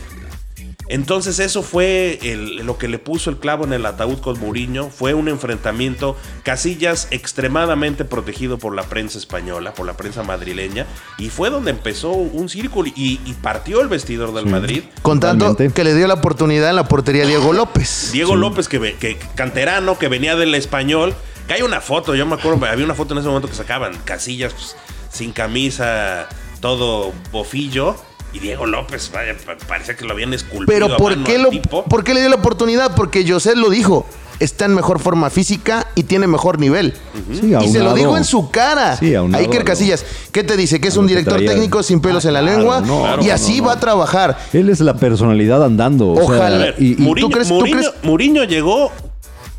Entonces 0.90 1.40
eso 1.40 1.64
fue 1.64 2.20
el- 2.22 2.58
lo 2.66 2.78
que 2.78 2.88
le 2.88 3.00
puso 3.00 3.30
el 3.30 3.38
clavo 3.38 3.64
en 3.64 3.74
el 3.74 3.86
ataúd 3.86 4.20
con 4.20 4.40
Mourinho. 4.40 4.90
Fue 4.90 5.14
un 5.14 5.28
enfrentamiento, 5.30 6.18
Casillas 6.44 7.08
extremadamente 7.12 8.06
protegido 8.06 8.58
por 8.58 8.76
la 8.76 8.84
prensa 8.84 9.18
española, 9.18 9.74
por 9.74 9.86
la 9.86 9.94
prensa 9.98 10.24
madrileña. 10.24 10.86
Y 11.18 11.30
fue 11.30 11.50
donde 11.50 11.72
empezó 11.72 12.12
un 12.12 12.50
círculo 12.50 12.90
y, 12.96 13.20
y 13.26 13.34
partió 13.42 13.82
el 13.82 13.88
vestidor 13.88 14.34
del 14.34 14.46
Madrid. 14.48 14.84
con 15.02 15.20
tanto 15.20 15.46
totalmente. 15.48 15.74
que 15.74 15.84
le 15.84 15.96
dio 15.96 16.08
la 16.08 16.16
oportunidad 16.16 16.70
en 16.70 16.76
la 16.76 16.88
portería 16.88 17.26
Diego 17.26 17.54
López. 17.54 18.10
Diego 18.14 18.36
López, 18.36 18.68
que, 18.68 18.80
ve- 18.80 18.96
que 19.00 19.18
canterano, 19.36 19.98
que 19.98 20.08
venía 20.10 20.36
del 20.36 20.54
español. 20.56 21.14
Que 21.48 21.56
hay 21.56 21.62
una 21.62 21.82
foto, 21.82 22.16
yo 22.16 22.26
me 22.26 22.36
acuerdo, 22.36 22.66
había 22.66 22.86
una 22.86 22.94
foto 22.96 23.14
en 23.14 23.20
ese 23.20 23.28
momento 23.28 23.50
que 23.50 23.56
sacaban 23.56 23.98
Casillas 24.06 24.54
pues, 24.54 24.78
sin 25.12 25.34
camisa, 25.34 26.30
todo 26.62 27.12
bofillo. 27.32 27.96
Y 28.34 28.40
Diego 28.40 28.66
López, 28.66 29.12
vaya, 29.14 29.36
pa- 29.46 29.56
parecía 29.68 29.96
que 29.96 30.06
lo 30.06 30.14
habían 30.14 30.34
esculpido. 30.34 30.66
Pero 30.68 30.94
a 30.94 30.98
¿por 30.98 31.12
mano 31.12 31.24
qué, 31.26 31.36
al 31.36 31.44
lo, 31.44 31.50
tipo. 31.50 31.84
¿por 31.86 32.04
qué 32.04 32.14
le 32.16 32.22
dio 32.22 32.30
la 32.30 32.36
oportunidad? 32.38 32.96
Porque 32.96 33.26
José 33.28 33.56
lo 33.56 33.70
dijo. 33.70 34.06
Está 34.40 34.66
en 34.66 34.74
mejor 34.74 35.00
forma 35.00 35.30
física 35.30 35.88
y 35.96 36.04
tiene 36.04 36.26
mejor 36.28 36.60
nivel. 36.60 36.96
Sí, 37.40 37.54
Y 37.64 37.68
se 37.70 37.80
lo 37.80 37.94
dijo 37.94 38.18
en 38.18 38.24
su 38.26 38.50
cara. 38.50 38.98
Sí, 38.98 39.14
aunado 39.14 39.42
a 39.42 39.46
Iker 39.48 39.64
Casillas. 39.64 40.04
¿Qué 40.32 40.44
te 40.44 40.58
dice? 40.58 40.82
Que 40.82 40.88
es 40.88 40.98
a 40.98 41.00
un 41.00 41.08
director 41.08 41.36
traía. 41.36 41.52
técnico 41.52 41.84
sin 41.84 42.02
pelos 42.02 42.26
Ah, 42.26 42.30
en 42.30 42.34
la 42.34 42.40
claro, 42.42 42.58
lengua. 42.58 42.82
no, 42.82 43.24
y 43.24 43.30
así 43.30 43.60
no, 43.62 43.68
va 43.68 43.74
a 43.74 43.80
trabajar. 43.80 44.38
Él 44.52 44.70
es 44.70 44.80
la 44.82 44.96
personalidad 44.96 45.64
andando. 45.64 46.10
o 46.10 46.16
sea, 46.16 46.24
Ojalá. 46.26 46.58
Ver, 46.58 46.76
y- 46.80 46.94
y- 46.94 46.96
Mourinho, 46.98 47.28
¿tú 47.30 47.34
crees- 47.34 47.48
tú 47.48 47.60
crees- 47.62 47.92
Mourinho 48.02 48.44
llegó 48.44 48.92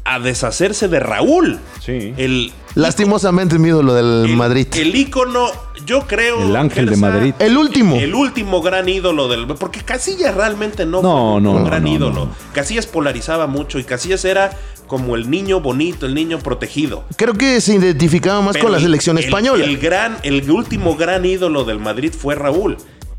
a 0.04 0.18
deshacerse 0.18 0.88
de 0.88 1.00
Raúl. 1.00 1.58
Sí. 1.80 2.12
El, 2.16 2.52
Lastimosamente 2.74 3.58
mi 3.58 3.68
ídolo 3.68 3.94
del 3.94 4.30
el- 4.30 4.36
Madrid. 4.36 4.66
El 4.74 4.94
ícono, 4.94 5.46
yo 5.86 6.06
creo. 6.06 6.42
El 6.42 6.56
ángel 6.56 6.86
de 6.90 6.96
Madrid. 6.96 7.34
El 7.38 7.56
último. 7.56 7.96
El 7.96 8.14
último 8.14 8.60
gran 8.60 8.88
ídolo 8.88 9.28
del. 9.28 9.46
Porque 9.46 9.80
Casillas 9.80 10.34
realmente 10.34 10.84
no, 10.84 11.00
No, 11.00 11.32
fue 11.34 11.40
no, 11.40 11.50
un 11.52 11.62
no, 11.62 11.64
gran 11.64 11.84
no, 11.84 11.88
ídolo. 11.88 12.24
no. 12.26 12.30
Casillas 12.52 12.86
polarizaba 12.86 13.46
mucho 13.46 13.78
y 13.78 13.84
Casillas 13.84 14.24
era 14.24 14.50
como 14.86 15.14
el 15.14 15.30
niño 15.30 15.60
bonito, 15.60 16.04
el 16.04 16.14
niño 16.14 16.38
protegido. 16.40 17.04
Creo 17.16 17.32
que 17.34 17.60
se 17.62 17.74
identificaba 17.76 18.42
más 18.42 18.52
Pero 18.54 18.64
con 18.64 18.72
la 18.72 18.78
el- 18.78 18.84
selección 18.84 19.16
el- 19.18 19.24
española. 19.24 19.64
El, 19.64 19.78
gran, 19.78 20.18
el 20.22 20.50
último 20.50 20.96
gran 20.96 21.24
ídolo 21.24 21.64
del 21.64 21.78
Madrid 21.78 22.12
fue 22.12 22.34
Raúl. 22.34 22.76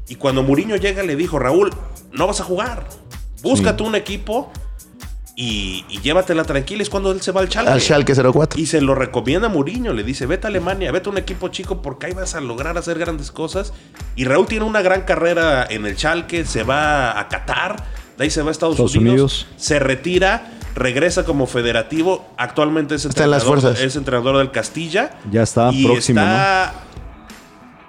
Y 0.08 0.16
cuando 0.16 0.44
Mourinho 0.44 0.76
llega 0.76 1.02
le 1.02 1.16
dijo, 1.16 1.40
Raúl, 1.40 1.72
no 2.12 2.28
vas 2.28 2.42
a 2.42 2.44
jugar. 2.44 2.88
Búscate 3.42 3.82
un 3.84 3.96
equipo 3.96 4.52
y, 5.36 5.84
y 5.90 6.00
llévatela 6.02 6.44
tranquila. 6.44 6.82
Es 6.84 6.90
cuando 6.90 7.12
él 7.12 7.22
se 7.22 7.32
va 7.32 7.42
al 7.42 7.50
Schalke. 7.50 7.70
al 7.72 7.82
Schalke 7.82 8.14
04. 8.16 8.60
Y 8.60 8.66
se 8.66 8.82
lo 8.82 8.96
recomienda 8.96 9.48
a 9.48 9.50
Mourinho. 9.50 9.94
Le 9.94 10.04
dice, 10.04 10.26
vete 10.26 10.48
a 10.48 10.50
Alemania, 10.50 10.92
vete 10.92 11.10
a 11.10 11.12
un 11.12 11.18
equipo 11.18 11.50
chico 11.50 11.82
porque 11.82 12.08
ahí 12.08 12.14
vas 12.14 12.36
a 12.36 12.42
lograr 12.42 12.78
hacer 12.78 12.98
grandes 12.98 13.32
cosas. 13.32 13.74
Y 14.16 14.24
Raúl 14.26 14.48
tiene 14.48 14.66
una 14.66 14.82
gran 14.82 15.02
carrera 15.02 15.66
en 15.70 15.86
el 15.86 15.96
Schalke. 15.98 16.46
Se 16.46 16.64
va 16.64 17.20
a 17.20 17.28
Qatar. 17.28 17.84
De 18.18 18.24
ahí 18.24 18.30
se 18.30 18.42
va 18.42 18.50
a 18.50 18.52
Estados, 18.52 18.76
Estados 18.76 18.96
Unidos, 18.96 19.14
Unidos. 19.44 19.48
Se 19.58 19.80
retira. 19.80 20.52
Regresa 20.74 21.24
como 21.26 21.48
federativo. 21.48 22.28
Actualmente 22.38 22.96
es 22.96 23.06
Está 23.06 23.24
en 23.26 23.32
las 23.32 23.44
entrenador, 23.44 23.62
fuerzas. 23.64 23.86
es 23.86 23.96
entrenador 23.96 24.38
del 24.38 24.52
Castilla. 24.52 25.12
Ya 25.32 25.44
está 25.44 25.70
y 25.74 25.86
próximo, 25.86 26.20
está- 26.22 26.74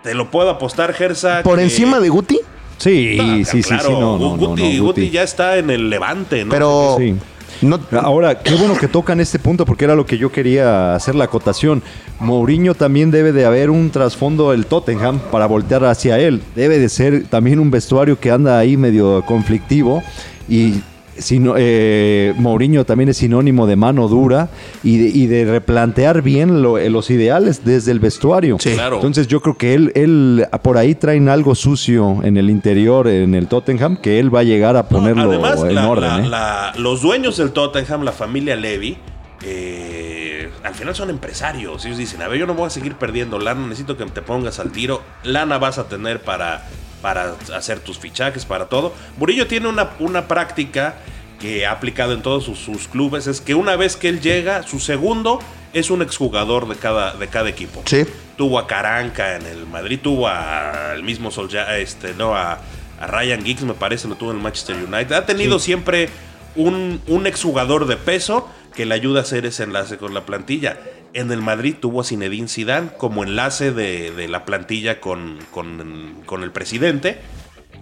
Te 0.02 0.14
lo 0.14 0.30
puedo 0.30 0.50
apostar, 0.50 0.92
Gersa. 0.94 1.42
Por 1.42 1.56
que- 1.58 1.64
encima 1.64 1.98
de 2.00 2.08
Guti, 2.08 2.38
Sí, 2.78 3.16
Ah, 3.18 3.36
sí, 3.38 3.44
sí, 3.46 3.62
sí, 3.62 3.68
claro, 3.70 3.90
no, 3.92 4.18
no, 4.18 4.18
no, 4.18 4.36
Guti, 4.48 4.76
no, 4.78 4.84
Guti 4.84 5.08
ya 5.10 5.22
está 5.22 5.56
en 5.56 5.70
el 5.70 5.88
levante, 5.88 6.44
¿no? 6.44 6.50
pero 6.50 6.96
Sí. 6.98 7.16
No, 7.62 7.80
Ahora, 8.00 8.40
qué 8.40 8.54
bueno 8.54 8.76
que 8.76 8.88
tocan 8.88 9.20
este 9.20 9.38
punto 9.38 9.64
porque 9.64 9.84
era 9.84 9.94
lo 9.94 10.06
que 10.06 10.18
yo 10.18 10.30
quería 10.30 10.94
hacer 10.94 11.14
la 11.14 11.24
acotación. 11.24 11.82
Mourinho 12.20 12.74
también 12.74 13.10
debe 13.10 13.32
de 13.32 13.44
haber 13.44 13.70
un 13.70 13.90
trasfondo 13.90 14.50
del 14.50 14.66
Tottenham 14.66 15.18
para 15.30 15.46
voltear 15.46 15.84
hacia 15.84 16.18
él. 16.18 16.42
Debe 16.54 16.78
de 16.78 16.88
ser 16.88 17.26
también 17.28 17.58
un 17.58 17.70
vestuario 17.70 18.18
que 18.18 18.30
anda 18.30 18.58
ahí 18.58 18.76
medio 18.76 19.22
conflictivo 19.24 20.02
y 20.48 20.80
sino, 21.18 21.54
eh, 21.56 22.34
Mourinho 22.36 22.84
también 22.84 23.08
es 23.08 23.16
sinónimo 23.16 23.66
de 23.66 23.76
mano 23.76 24.08
dura 24.08 24.48
y 24.82 24.98
de, 24.98 25.08
y 25.08 25.26
de 25.26 25.44
replantear 25.44 26.22
bien 26.22 26.62
lo- 26.62 26.78
eh, 26.78 26.90
los 26.90 27.10
ideales 27.10 27.64
desde 27.64 27.92
el 27.92 28.00
vestuario. 28.00 28.56
Sí. 28.60 28.72
Claro. 28.74 28.96
Entonces 28.96 29.26
yo 29.26 29.40
creo 29.40 29.56
que 29.56 29.74
él, 29.74 29.92
él 29.94 30.46
por 30.62 30.78
ahí 30.78 30.94
traen 30.94 31.28
algo 31.28 31.54
sucio 31.54 32.20
en 32.22 32.36
el 32.36 32.50
interior, 32.50 33.08
en 33.08 33.34
el 33.34 33.46
Tottenham, 33.48 33.96
que 34.00 34.18
él 34.18 34.34
va 34.34 34.40
a 34.40 34.44
llegar 34.44 34.76
a 34.76 34.82
No, 34.82 34.88
ponerlo 34.88 35.22
además, 35.30 35.62
en 35.62 35.74
la- 35.74 35.88
orden. 35.88 36.08
la- 36.08 36.18
¿eh? 36.24 36.28
la- 36.28 36.72
los 36.78 37.02
dueños 37.02 37.36
del 37.36 37.52
Tottenham, 37.52 38.02
la 38.02 38.12
familia 38.12 38.56
Levy, 38.56 38.96
eh, 39.44 40.50
al 40.64 40.74
final 40.74 40.94
son 40.94 41.10
empresarios. 41.10 41.84
Ellos 41.84 41.98
dicen, 41.98 42.22
a 42.22 42.28
ver, 42.28 42.38
yo 42.38 42.46
no 42.46 42.54
voy 42.54 42.66
a 42.66 42.70
seguir 42.70 42.94
perdiendo 42.94 43.38
lana, 43.38 43.62
necesito 43.66 43.96
que 43.96 44.04
te 44.06 44.22
pongas 44.22 44.58
al 44.58 44.72
tiro. 44.72 45.02
Lana 45.24 45.58
vas 45.58 45.78
a 45.78 45.84
tener 45.88 46.20
para, 46.22 46.66
para 47.02 47.34
hacer 47.54 47.80
tus 47.80 47.98
fichajes, 47.98 48.44
para 48.44 48.66
todo. 48.66 48.94
Murillo 49.16 49.46
tiene 49.46 49.68
una, 49.68 49.90
una 49.98 50.28
práctica 50.28 50.96
que 51.38 51.66
ha 51.66 51.72
aplicado 51.72 52.12
en 52.14 52.22
todos 52.22 52.44
sus, 52.44 52.58
sus 52.58 52.88
clubes, 52.88 53.26
es 53.26 53.40
que 53.40 53.54
una 53.54 53.76
vez 53.76 53.96
que 53.96 54.08
él 54.08 54.20
llega, 54.20 54.62
su 54.62 54.80
segundo 54.80 55.38
es 55.74 55.90
un 55.90 56.00
exjugador 56.00 56.66
de 56.68 56.76
cada, 56.76 57.14
de 57.14 57.28
cada 57.28 57.50
equipo. 57.50 57.82
Sí. 57.84 58.04
Tuvo 58.36 58.58
a 58.58 58.66
Caranca 58.66 59.36
en 59.36 59.46
el 59.46 59.66
Madrid, 59.66 60.00
tuvo 60.02 60.28
al 60.28 61.02
mismo 61.02 61.30
Solskjaer, 61.30 61.80
este, 61.80 62.14
no, 62.14 62.34
a, 62.34 62.60
a 62.98 63.06
Ryan 63.06 63.44
Giggs, 63.44 63.62
me 63.64 63.74
parece, 63.74 64.08
lo 64.08 64.14
tuvo 64.14 64.30
en 64.30 64.38
el 64.38 64.42
Manchester 64.42 64.76
United. 64.76 65.12
Ha 65.12 65.26
tenido 65.26 65.58
siempre 65.58 66.08
un, 66.54 67.02
un 67.06 67.26
exjugador 67.26 67.86
de 67.86 67.96
peso 67.98 68.48
que 68.74 68.86
le 68.86 68.94
ayuda 68.94 69.20
a 69.20 69.22
hacer 69.22 69.44
ese 69.46 69.64
enlace 69.64 69.98
con 69.98 70.14
la 70.14 70.24
plantilla. 70.24 70.78
En 71.16 71.32
el 71.32 71.40
Madrid 71.40 71.74
tuvo 71.80 72.02
a 72.02 72.04
Zinedine 72.04 72.46
Zidane 72.46 72.90
como 72.98 73.24
enlace 73.24 73.72
de, 73.72 74.10
de 74.10 74.28
la 74.28 74.44
plantilla 74.44 75.00
con, 75.00 75.38
con- 75.50 76.22
con 76.26 76.42
el 76.42 76.52
presidente. 76.52 77.18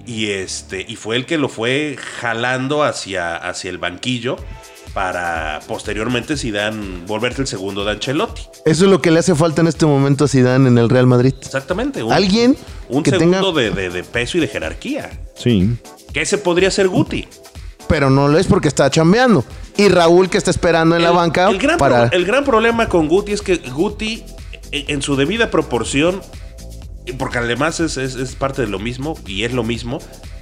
Y, 0.07 0.27
este, 0.31 0.85
y 0.87 0.97
fue 0.97 1.17
el 1.17 1.27
que 1.27 1.37
lo 1.39 1.49
fue 1.49 1.97
jalando 2.21 2.83
hacia, 2.85 3.37
hacia 3.37 3.71
el 3.71 3.79
banquillo 3.79 4.37
para 4.93 5.61
posteriormente 5.67 6.37
Zidane 6.37 7.01
volverse 7.07 7.41
el 7.43 7.49
segundo 7.49 7.85
de 7.85 7.91
Ancelotti. 7.93 8.43
eso 8.65 8.85
es 8.85 8.91
lo 8.91 9.03
que 9.03 9.11
le 9.11 9.19
hace 9.19 9.35
falta 9.35 9.61
en 9.63 9.67
este 9.67 9.87
momento 9.87 10.25
a 10.27 10.29
Zidane 10.29 10.69
en 10.69 10.79
el 10.79 10.89
Real 10.89 11.07
Madrid. 11.09 11.35
Exactamente. 11.41 12.03
un- 12.05 12.13
Alguien 12.13 12.57
Un 12.89 13.03
que 13.03 13.11
segundo 13.11 13.53
tenga- 13.53 13.61
de, 13.61 13.71
de- 13.71 13.91
de 13.91 14.05
peso 14.05 14.39
y 14.39 14.41
de 14.43 14.49
jerarquía. 14.49 15.11
Sí. 15.35 15.77
Que 16.13 16.21
ese 16.23 16.39
podría 16.39 16.71
ser 16.71 16.87
Guti. 16.89 17.27
Pero 17.89 18.11
no 18.11 18.29
lo 18.29 18.39
es 18.39 18.47
porque 18.47 18.69
está 18.69 18.91
chambeando. 18.91 19.45
Y 19.77 19.89
Raúl 19.89 20.31
que 20.31 20.39
está 20.39 20.51
esperando 20.51 20.97
en 20.97 21.03
la 21.03 21.11
banca 21.11 21.51
el 21.51 21.59
gran, 21.59 21.79
para... 21.79 22.09
pro- 22.09 22.17
el 22.19 22.25
gran 22.25 22.45
problema 22.45 22.89
con 22.89 23.09
Guti 23.09 23.33
es 23.33 23.43
que 23.43 23.57
Guti, 23.57 24.23
e- 24.73 24.85
en 24.89 25.03
su 25.03 25.17
debida 25.17 25.51
proporción, 25.51 26.21
porque 27.19 27.39
además 27.39 27.81
es, 27.81 27.97
es- 27.97 28.15
es 28.15 28.35
parte 28.37 28.63
de 28.63 28.69
lo 28.69 28.79
mismo 28.79 29.19
y 29.27 29.43
es 29.45 29.53
lo 29.53 29.65
mismo, 29.65 29.99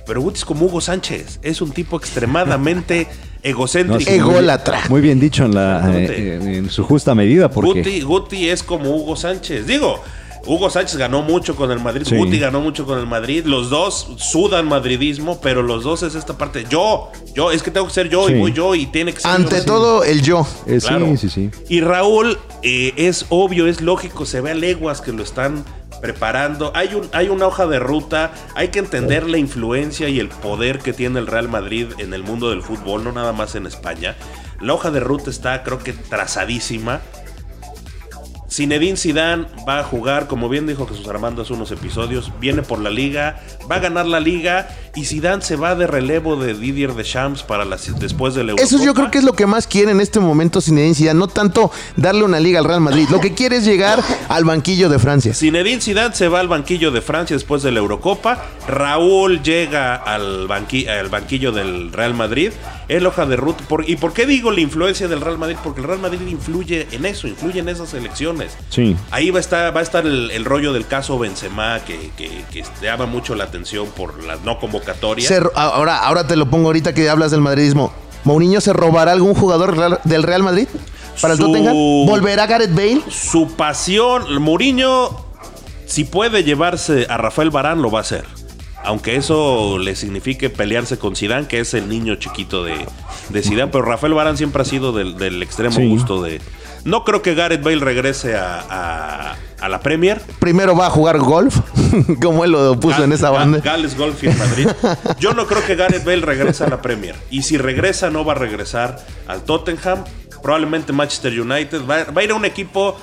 pero 0.06 0.20
Guti 0.20 0.38
es 0.38 0.44
como 0.44 0.66
Hugo 0.66 0.80
Sánchez. 0.80 1.40
Es 1.42 1.60
un 1.62 1.70
tipo 1.72 1.96
extremadamente 1.96 3.08
egocéntrico. 3.42 4.10
No, 4.10 4.16
muy 4.26 4.32
Ególatra. 4.34 4.82
Muy 4.90 5.00
bien 5.00 5.18
dicho 5.18 5.44
en, 5.46 5.54
la, 5.54 5.90
eh, 5.94 6.38
en 6.42 6.70
su 6.70 6.84
justa 6.84 7.14
medida, 7.14 7.50
porque 7.50 7.80
Guti, 7.80 8.00
Guti 8.02 8.48
es 8.50 8.62
como 8.62 8.90
Hugo 8.94 9.16
Sánchez. 9.16 9.66
Digo, 9.66 10.00
Hugo 10.44 10.70
Sánchez 10.70 10.96
ganó 10.96 11.22
mucho 11.22 11.54
con 11.54 11.70
el 11.70 11.78
Madrid, 11.80 12.04
Sí. 12.06 12.16
Guti 12.16 12.38
ganó 12.38 12.60
mucho 12.60 12.84
con 12.84 12.98
el 12.98 13.06
Madrid. 13.06 13.44
Los 13.46 13.70
dos 13.70 14.08
sudan 14.18 14.66
madridismo, 14.66 15.40
pero 15.40 15.62
los 15.62 15.84
dos 15.84 16.02
es 16.02 16.14
esta 16.16 16.36
parte. 16.36 16.64
Yo, 16.68 17.10
yo, 17.34 17.52
es 17.52 17.62
que 17.62 17.70
tengo 17.70 17.86
que 17.86 17.92
ser 17.92 18.08
yo 18.08 18.26
Sí. 18.26 18.34
y 18.34 18.38
voy 18.40 18.52
yo 18.52 18.74
y 18.74 18.86
tiene 18.86 19.12
que 19.12 19.20
ser 19.20 19.30
Ante 19.30 19.58
yo. 19.58 19.64
todo, 19.64 20.04
el 20.04 20.22
yo. 20.22 20.46
eh, 20.66 20.78
Claro. 20.80 21.06
sí, 21.16 21.16
sí, 21.16 21.28
sí. 21.28 21.50
Y 21.68 21.80
Raúl, 21.80 22.38
eh, 22.62 22.92
es 22.96 23.26
obvio, 23.28 23.66
es 23.68 23.80
lógico, 23.80 24.26
se 24.26 24.40
ve 24.40 24.50
a 24.50 24.54
leguas 24.54 25.00
que 25.00 25.12
lo 25.12 25.22
están 25.22 25.64
preparando. 26.00 26.72
Hay, 26.74 26.94
un, 26.94 27.08
hay 27.12 27.28
una 27.28 27.46
hoja 27.46 27.66
de 27.68 27.78
ruta, 27.78 28.32
hay 28.56 28.68
que 28.68 28.80
entender 28.80 29.28
la 29.28 29.38
influencia 29.38 30.08
y 30.08 30.18
el 30.18 30.28
poder 30.28 30.80
que 30.80 30.92
tiene 30.92 31.20
el 31.20 31.28
Real 31.28 31.48
Madrid 31.48 31.86
en 31.98 32.12
el 32.12 32.24
mundo 32.24 32.50
del 32.50 32.62
fútbol, 32.62 33.04
no 33.04 33.12
nada 33.12 33.32
más 33.32 33.54
en 33.54 33.66
España. 33.66 34.16
La 34.60 34.74
hoja 34.74 34.90
de 34.90 34.98
ruta 34.98 35.30
está, 35.30 35.62
creo 35.62 35.78
que, 35.78 35.92
trazadísima. 35.92 37.00
Zinedine 38.52 38.98
Zidane 38.98 39.46
va 39.66 39.78
a 39.78 39.82
jugar, 39.82 40.26
como 40.26 40.48
bien 40.50 40.66
dijo 40.66 40.86
Jesús 40.86 41.08
Armando 41.08 41.40
hace 41.40 41.54
unos 41.54 41.70
episodios, 41.70 42.30
viene 42.38 42.62
por 42.62 42.78
la 42.80 42.90
liga, 42.90 43.40
va 43.70 43.76
a 43.76 43.78
ganar 43.78 44.04
la 44.06 44.20
liga 44.20 44.68
y 44.94 45.06
Zidane 45.06 45.40
se 45.40 45.56
va 45.56 45.74
de 45.74 45.86
relevo 45.86 46.36
de 46.36 46.52
Didier 46.52 46.92
Deschamps 46.94 47.42
para 47.42 47.64
las, 47.64 47.98
después 47.98 48.34
del 48.34 48.50
Eurocopa. 48.50 48.66
Eso 48.76 48.84
yo 48.84 48.92
creo 48.92 49.10
que 49.10 49.18
es 49.18 49.24
lo 49.24 49.32
que 49.32 49.46
más 49.46 49.66
quiere 49.66 49.92
en 49.92 50.00
este 50.02 50.20
momento 50.20 50.60
Zinedine 50.60 50.94
Zidane, 50.94 51.18
no 51.18 51.28
tanto 51.28 51.70
darle 51.96 52.24
una 52.24 52.40
liga 52.40 52.58
al 52.58 52.66
Real 52.66 52.82
Madrid. 52.82 53.08
Lo 53.10 53.20
que 53.20 53.32
quiere 53.32 53.56
es 53.56 53.64
llegar 53.64 54.02
al 54.28 54.44
banquillo 54.44 54.90
de 54.90 54.98
Francia. 54.98 55.32
Zinedine 55.32 55.80
Zidane 55.80 56.14
se 56.14 56.28
va 56.28 56.40
al 56.40 56.48
banquillo 56.48 56.90
de 56.90 57.00
Francia 57.00 57.34
después 57.34 57.62
de 57.62 57.72
la 57.72 57.78
Eurocopa. 57.78 58.44
Raúl 58.68 59.42
llega 59.42 59.94
al, 59.96 60.46
banqui- 60.46 60.86
al 60.88 61.08
banquillo 61.08 61.52
del 61.52 61.90
Real 61.90 62.12
Madrid. 62.12 62.52
Es 62.88 63.00
la 63.02 63.08
hoja 63.08 63.24
de 63.24 63.36
ruta. 63.36 63.64
Por- 63.66 63.88
¿Y 63.88 63.96
por 63.96 64.12
qué 64.12 64.26
digo 64.26 64.50
la 64.50 64.60
influencia 64.60 65.08
del 65.08 65.22
Real 65.22 65.38
Madrid? 65.38 65.56
Porque 65.64 65.80
el 65.80 65.86
Real 65.86 66.00
Madrid 66.00 66.20
influye 66.28 66.86
en 66.92 67.06
eso, 67.06 67.26
influye 67.28 67.60
en 67.60 67.70
esas 67.70 67.94
elecciones. 67.94 68.41
Sí. 68.70 68.96
Ahí 69.10 69.30
va 69.30 69.38
a 69.38 69.40
estar, 69.40 69.74
va 69.76 69.80
a 69.80 69.82
estar 69.82 70.06
el, 70.06 70.30
el 70.30 70.44
rollo 70.44 70.72
del 70.72 70.86
caso 70.86 71.18
Benzema, 71.18 71.80
que, 71.84 72.10
que- 72.16 72.44
que 72.52 72.64
llama 72.82 73.06
mucho 73.06 73.34
la 73.34 73.44
atención 73.44 73.88
por 73.96 74.22
las 74.24 74.40
no. 74.42 74.58
Se 75.18 75.40
ro- 75.40 75.52
ahora, 75.54 75.98
ahora 75.98 76.26
te 76.26 76.36
lo 76.36 76.46
pongo 76.46 76.66
ahorita 76.68 76.94
que 76.94 77.08
hablas 77.08 77.30
del 77.30 77.40
madridismo. 77.40 77.92
¿Mourinho 78.24 78.60
se 78.60 78.72
robará 78.72 79.12
algún 79.12 79.34
jugador 79.34 80.00
del 80.04 80.22
Real 80.22 80.42
Madrid? 80.42 80.68
¿Para 81.20 81.34
el 81.34 81.40
Su- 81.40 81.46
Tottenham? 81.46 81.74
¿Volverá 81.74 82.46
Gareth 82.46 82.74
Bale? 82.74 83.00
Su 83.10 83.52
pasión, 83.56 84.40
Mourinho, 84.40 85.26
si 85.86 86.04
puede 86.04 86.44
llevarse 86.44 87.06
a 87.10 87.16
Rafael 87.16 87.50
Barán, 87.50 87.82
lo 87.82 87.90
va 87.90 87.98
a 87.98 88.02
hacer. 88.02 88.24
Aunque 88.84 89.14
eso 89.16 89.78
le 89.78 89.94
signifique 89.94 90.50
pelearse 90.50 90.98
con 90.98 91.14
Zidane, 91.14 91.46
que 91.46 91.60
es 91.60 91.72
el 91.74 91.88
niño 91.88 92.16
chiquito 92.16 92.64
de, 92.64 92.84
de 93.28 93.42
Zidane. 93.42 93.70
Pero 93.70 93.84
Rafael 93.84 94.14
Barán 94.14 94.36
siempre 94.36 94.62
ha 94.62 94.64
sido 94.64 94.92
del, 94.92 95.16
del 95.16 95.42
extremo 95.42 95.76
Sí. 95.76 95.88
gusto 95.88 96.22
de... 96.22 96.40
No 96.84 97.04
creo 97.04 97.22
que 97.22 97.34
Gareth 97.34 97.62
Bale 97.62 97.78
regrese 97.80 98.34
a, 98.36 98.60
a- 98.68 99.36
a 99.60 99.68
la 99.68 99.78
Premier. 99.80 100.20
Primero 100.40 100.74
va 100.76 100.86
a 100.86 100.90
jugar 100.90 101.18
golf, 101.18 101.56
como 102.22 102.44
él 102.44 102.50
lo 102.50 102.78
puso 102.80 103.04
en 103.04 103.12
esa 103.12 103.30
banda. 103.30 103.60
Gales 103.60 103.96
Golf 103.96 104.22
en 104.24 104.36
Madrid. 104.36 104.66
Yo 105.20 105.32
no 105.34 105.46
creo 105.46 105.64
que 105.64 105.76
Gareth 105.76 106.04
Bale 106.04 106.22
regrese 106.22 106.64
a 106.64 106.68
la 106.68 106.82
Premier. 106.82 107.14
Y 107.30 107.42
si 107.42 107.56
regresa, 107.58 108.10
no 108.10 108.24
va 108.24 108.32
a 108.32 108.36
regresar 108.36 108.98
al 109.28 109.42
Tottenham. 109.42 110.02
Probablemente 110.42 110.92
Manchester 110.92 111.40
United. 111.40 111.82
Va, 111.88 112.04
va 112.04 112.20
a 112.22 112.24
ir 112.24 112.32
a 112.32 112.34
un 112.34 112.44
equipo 112.44 112.96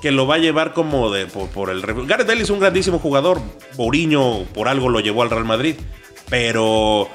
que 0.00 0.10
lo 0.10 0.26
va 0.26 0.36
a 0.36 0.38
llevar 0.38 0.72
como 0.72 1.10
de 1.10 1.26
por, 1.26 1.48
por 1.50 1.68
el. 1.68 1.82
re- 1.82 2.06
Gareth 2.06 2.26
Bale 2.26 2.40
es 2.42 2.48
un 2.48 2.60
grandísimo 2.60 2.98
jugador. 2.98 3.42
Mourinho 3.76 4.44
por 4.54 4.68
algo 4.68 4.88
lo 4.88 5.00
llevó 5.00 5.22
al 5.22 5.28
Real 5.28 5.44
Madrid. 5.44 5.74
Pero 6.30 7.08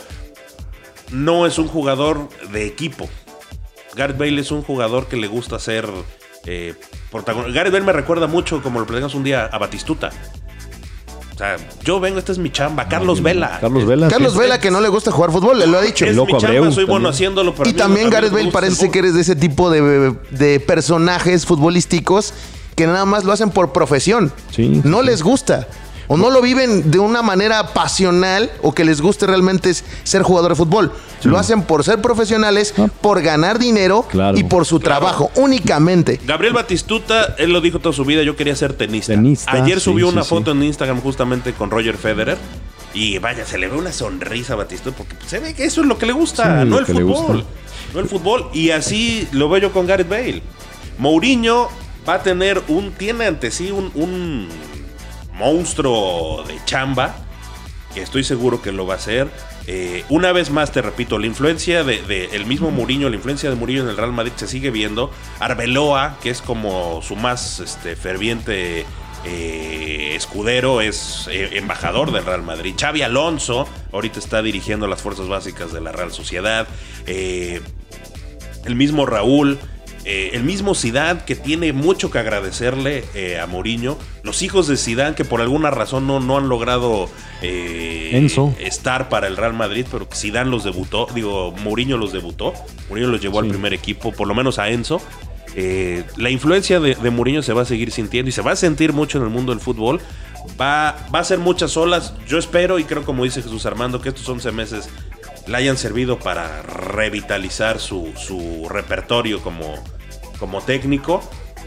no 1.12 1.48
es 1.48 1.58
un 1.58 1.68
jugador 1.68 2.30
de 2.52 2.68
equipo. 2.68 3.10
Gareth 3.96 4.18
Bale 4.18 4.40
es 4.42 4.52
un 4.52 4.62
jugador 4.64 5.08
que 5.08 5.18
le 5.18 5.28
gusta 5.28 5.60
ser 5.60 5.88
eh, 6.46 6.74
protagonista. 7.12 7.54
Gareth 7.56 7.74
Bale 7.74 7.86
me 7.86 7.94
recuerda 7.94 8.28
mucho, 8.28 8.62
como 8.62 8.80
lo 8.80 8.86
platicamos 8.86 9.16
un 9.16 9.24
día, 9.24 9.46
a 9.52 9.58
Batistuta. 9.58 10.12
O 11.34 11.38
sea, 11.38 11.58
yo 11.84 12.00
vengo, 12.00 12.20
esta 12.20 12.32
es 12.32 12.38
mi 12.38 12.52
chamba. 12.52 12.88
Carlos 12.88 13.24
Vela. 13.24 13.58
Carlos 13.60 13.86
Vela. 13.86 14.08
Carlos 14.08 14.34
sí. 14.34 14.40
Vela, 14.40 14.60
que 14.60 14.70
no 14.70 14.82
le 14.82 14.90
gusta 14.90 15.12
jugar 15.12 15.32
fútbol, 15.32 15.58
le 15.58 15.66
lo 15.66 15.80
ha 15.80 15.82
dicho. 15.82 16.06
Es 16.06 16.16
loco 16.16 16.36
mi 16.36 16.40
chamba, 16.40 16.58
Abreu 16.58 16.72
soy 16.72 16.84
bueno 16.86 17.06
también. 17.06 17.14
haciéndolo. 17.14 17.56
pero 17.56 17.70
Y 17.70 17.74
también 17.74 18.10
Gareth 18.12 18.32
Bale 18.32 18.52
parece 18.52 18.92
que 18.92 19.00
eres 19.00 19.16
de 19.16 19.22
ese 19.22 19.36
tipo 19.36 19.72
de, 19.72 20.16
de 20.30 20.60
personajes 20.60 21.46
futbolísticos 21.46 22.34
que 22.76 22.86
nada 22.86 23.06
más 23.06 23.24
lo 23.24 23.32
hacen 23.32 23.50
por 23.50 23.72
profesión. 23.74 24.32
Sí, 24.52 24.82
no 24.84 25.00
sí. 25.02 25.06
les 25.08 25.24
gusta. 25.24 25.68
O 26.08 26.18
no 26.18 26.30
lo 26.30 26.42
viven 26.42 26.92
de 26.92 27.00
una 27.00 27.22
manera 27.22 27.74
pasional 27.74 28.52
o 28.62 28.74
que 28.74 28.84
les 28.86 29.02
guste 29.02 29.26
realmente 29.28 29.70
es 29.70 29.84
ser 30.04 30.22
jugador 30.24 30.52
de 30.52 30.56
fútbol. 30.56 30.92
Lo 31.24 31.38
hacen 31.38 31.64
por 31.64 31.84
ser 31.84 32.02
profesionales, 32.02 32.74
por 33.02 33.22
ganar 33.22 33.58
dinero 33.60 34.06
Claro. 34.10 34.38
y 34.38 34.44
por 34.44 34.66
su 34.66 34.80
trabajo, 34.80 35.32
únicamente. 35.36 36.20
Gabriel 36.26 36.54
Batistuta, 36.54 37.36
él 37.38 37.52
lo 37.54 37.62
dijo 37.62 37.80
toda 37.80 37.94
su 37.96 38.04
vida, 38.04 38.24
yo 38.24 38.36
quería 38.36 38.56
ser 38.56 38.74
tenista. 38.74 39.14
Tenista, 39.14 39.52
Ayer 39.54 39.80
subió 39.80 40.08
sí, 40.08 40.14
una 40.14 40.24
sí. 40.24 40.30
foto 40.30 40.52
en 40.52 40.64
Instagram 40.64 41.00
justamente 41.02 41.54
con 41.54 41.72
Roger 41.72 41.96
Federer. 41.98 42.38
Y 42.94 43.18
vaya, 43.20 43.46
se 43.46 43.58
le 43.58 43.68
ve 43.70 43.78
una 43.78 43.92
sonrisa 43.92 44.54
a 44.54 44.56
Batistuta 44.58 44.96
porque 44.96 45.16
se 45.26 45.40
ve 45.40 45.54
que 45.56 45.66
eso 45.66 45.82
es 45.82 45.88
lo 45.88 45.98
que 45.98 46.06
le 46.06 46.14
gusta, 46.14 46.62
Sí, 46.64 46.70
no 46.70 46.78
el 46.78 46.86
fútbol. 46.86 47.46
No 47.94 48.00
el 48.00 48.08
fútbol. 48.08 48.50
Y 48.54 48.70
así 48.72 49.28
lo 49.32 49.50
veo 49.50 49.62
yo 49.62 49.72
con 49.74 49.88
Gareth 49.88 50.10
Bale. 50.10 50.42
Mourinho 50.98 51.70
va 52.08 52.16
a 52.16 52.24
tener 52.24 52.62
un, 52.68 52.92
tiene 52.92 53.26
ante 53.26 53.50
sí 53.50 53.72
un, 53.72 53.92
un 53.96 54.48
monstruo 55.44 56.46
de 56.48 56.58
chamba 56.64 57.14
que 57.94 58.02
estoy 58.02 58.24
seguro 58.24 58.62
que 58.62 58.72
lo 58.72 58.88
va 58.88 58.94
a 58.94 58.98
hacer. 58.98 59.28
Eh, 59.68 60.04
una 60.10 60.32
vez 60.32 60.50
más 60.50 60.72
te 60.72 60.82
repito, 60.82 61.20
la 61.20 61.28
influencia 61.28 61.84
de, 61.84 62.02
de 62.02 62.26
el 62.34 62.46
mismo 62.46 62.72
Mourinho, 62.72 63.10
la 63.10 63.16
influencia 63.18 63.50
de 63.50 63.56
Mourinho 63.56 63.84
en 63.84 63.90
el 63.90 63.98
Real 63.98 64.14
Madrid 64.14 64.32
se 64.36 64.48
sigue 64.48 64.72
viendo. 64.72 65.12
Arbeloa, 65.40 66.18
que 66.24 66.30
es 66.30 66.42
como 66.42 67.02
su 67.02 67.18
más 67.18 67.60
este, 67.60 67.96
ferviente 67.96 68.86
eh, 69.26 70.14
escudero, 70.16 70.82
es 70.82 71.28
eh, 71.30 71.58
embajador 71.58 72.12
del 72.12 72.26
Real 72.26 72.42
Madrid. 72.42 72.74
Xavi 72.80 73.02
Alonso, 73.04 73.68
ahorita 73.92 74.20
está 74.20 74.42
dirigiendo 74.42 74.88
las 74.88 75.02
fuerzas 75.02 75.28
básicas 75.28 75.74
de 75.74 75.82
la 75.82 75.92
Real 75.92 76.12
Sociedad. 76.12 76.68
El 77.06 78.76
mismo 78.76 79.06
Raúl, 79.06 79.60
eh, 80.06 80.32
el 80.34 80.44
mismo 80.44 80.76
Zidane 80.76 81.22
que 81.26 81.36
tiene 81.36 81.72
mucho 81.72 82.12
que 82.12 82.20
agradecerle 82.20 83.06
eh, 83.14 83.40
a 83.40 83.48
Mourinho, 83.48 83.98
los 84.24 84.42
hijos 84.42 84.68
de 84.68 84.76
Zidane 84.76 85.16
que 85.16 85.24
por 85.24 85.40
alguna 85.40 85.72
razón 85.72 86.08
no, 86.08 86.20
no 86.20 86.38
han 86.38 86.50
logrado 86.50 87.10
eh, 87.42 88.10
Enzo. 88.12 88.54
estar 88.60 89.08
para 89.08 89.28
el 89.28 89.38
Real 89.38 89.54
Madrid, 89.54 89.86
pero 89.90 90.10
que 90.10 90.16
Zidane 90.16 90.50
los 90.50 90.66
debutó, 90.66 91.08
digo, 91.16 91.54
Mourinho 91.64 91.98
los 91.98 92.12
debutó, 92.12 92.54
Mourinho 92.90 93.10
los 93.10 93.22
llevó 93.22 93.40
al 93.40 93.48
primer 93.48 93.74
equipo, 93.74 94.12
por 94.12 94.28
lo 94.28 94.36
menos 94.36 94.60
a 94.60 94.70
Enzo. 94.70 95.02
La 96.18 96.30
influencia 96.30 96.80
de, 96.80 96.96
de 96.96 97.10
Mourinho 97.10 97.42
se 97.42 97.54
va 97.54 97.62
a 97.62 97.66
seguir 97.66 97.92
sintiendo 97.92 98.28
y 98.28 98.32
se 98.32 98.42
va 98.42 98.52
a 98.52 98.56
sentir 98.56 98.92
mucho 98.92 99.20
en 99.20 99.24
el 99.24 99.30
mundo 99.30 99.54
del 99.54 99.62
fútbol. 99.62 100.02
Va, 100.60 100.98
va 101.14 101.20
a 101.20 101.24
ser 101.24 101.40
muchas 101.40 101.78
olas. 101.78 102.14
Yo 102.28 102.38
espero 102.38 102.80
y 102.80 102.84
creo, 102.84 103.06
como 103.06 103.24
dice 103.24 103.42
Jesús 103.42 103.66
Armando, 103.66 104.02
que 104.02 104.10
estos 104.10 104.28
11 104.28 104.52
meses 104.52 104.90
le 105.48 105.58
hayan 105.58 105.78
servido 105.78 106.20
para 106.20 106.62
revitalizar 106.62 107.80
su, 107.80 108.14
su 108.16 108.68
repertorio 108.70 109.42
como, 109.42 109.76
como 110.40 110.62
técnico 110.62 111.22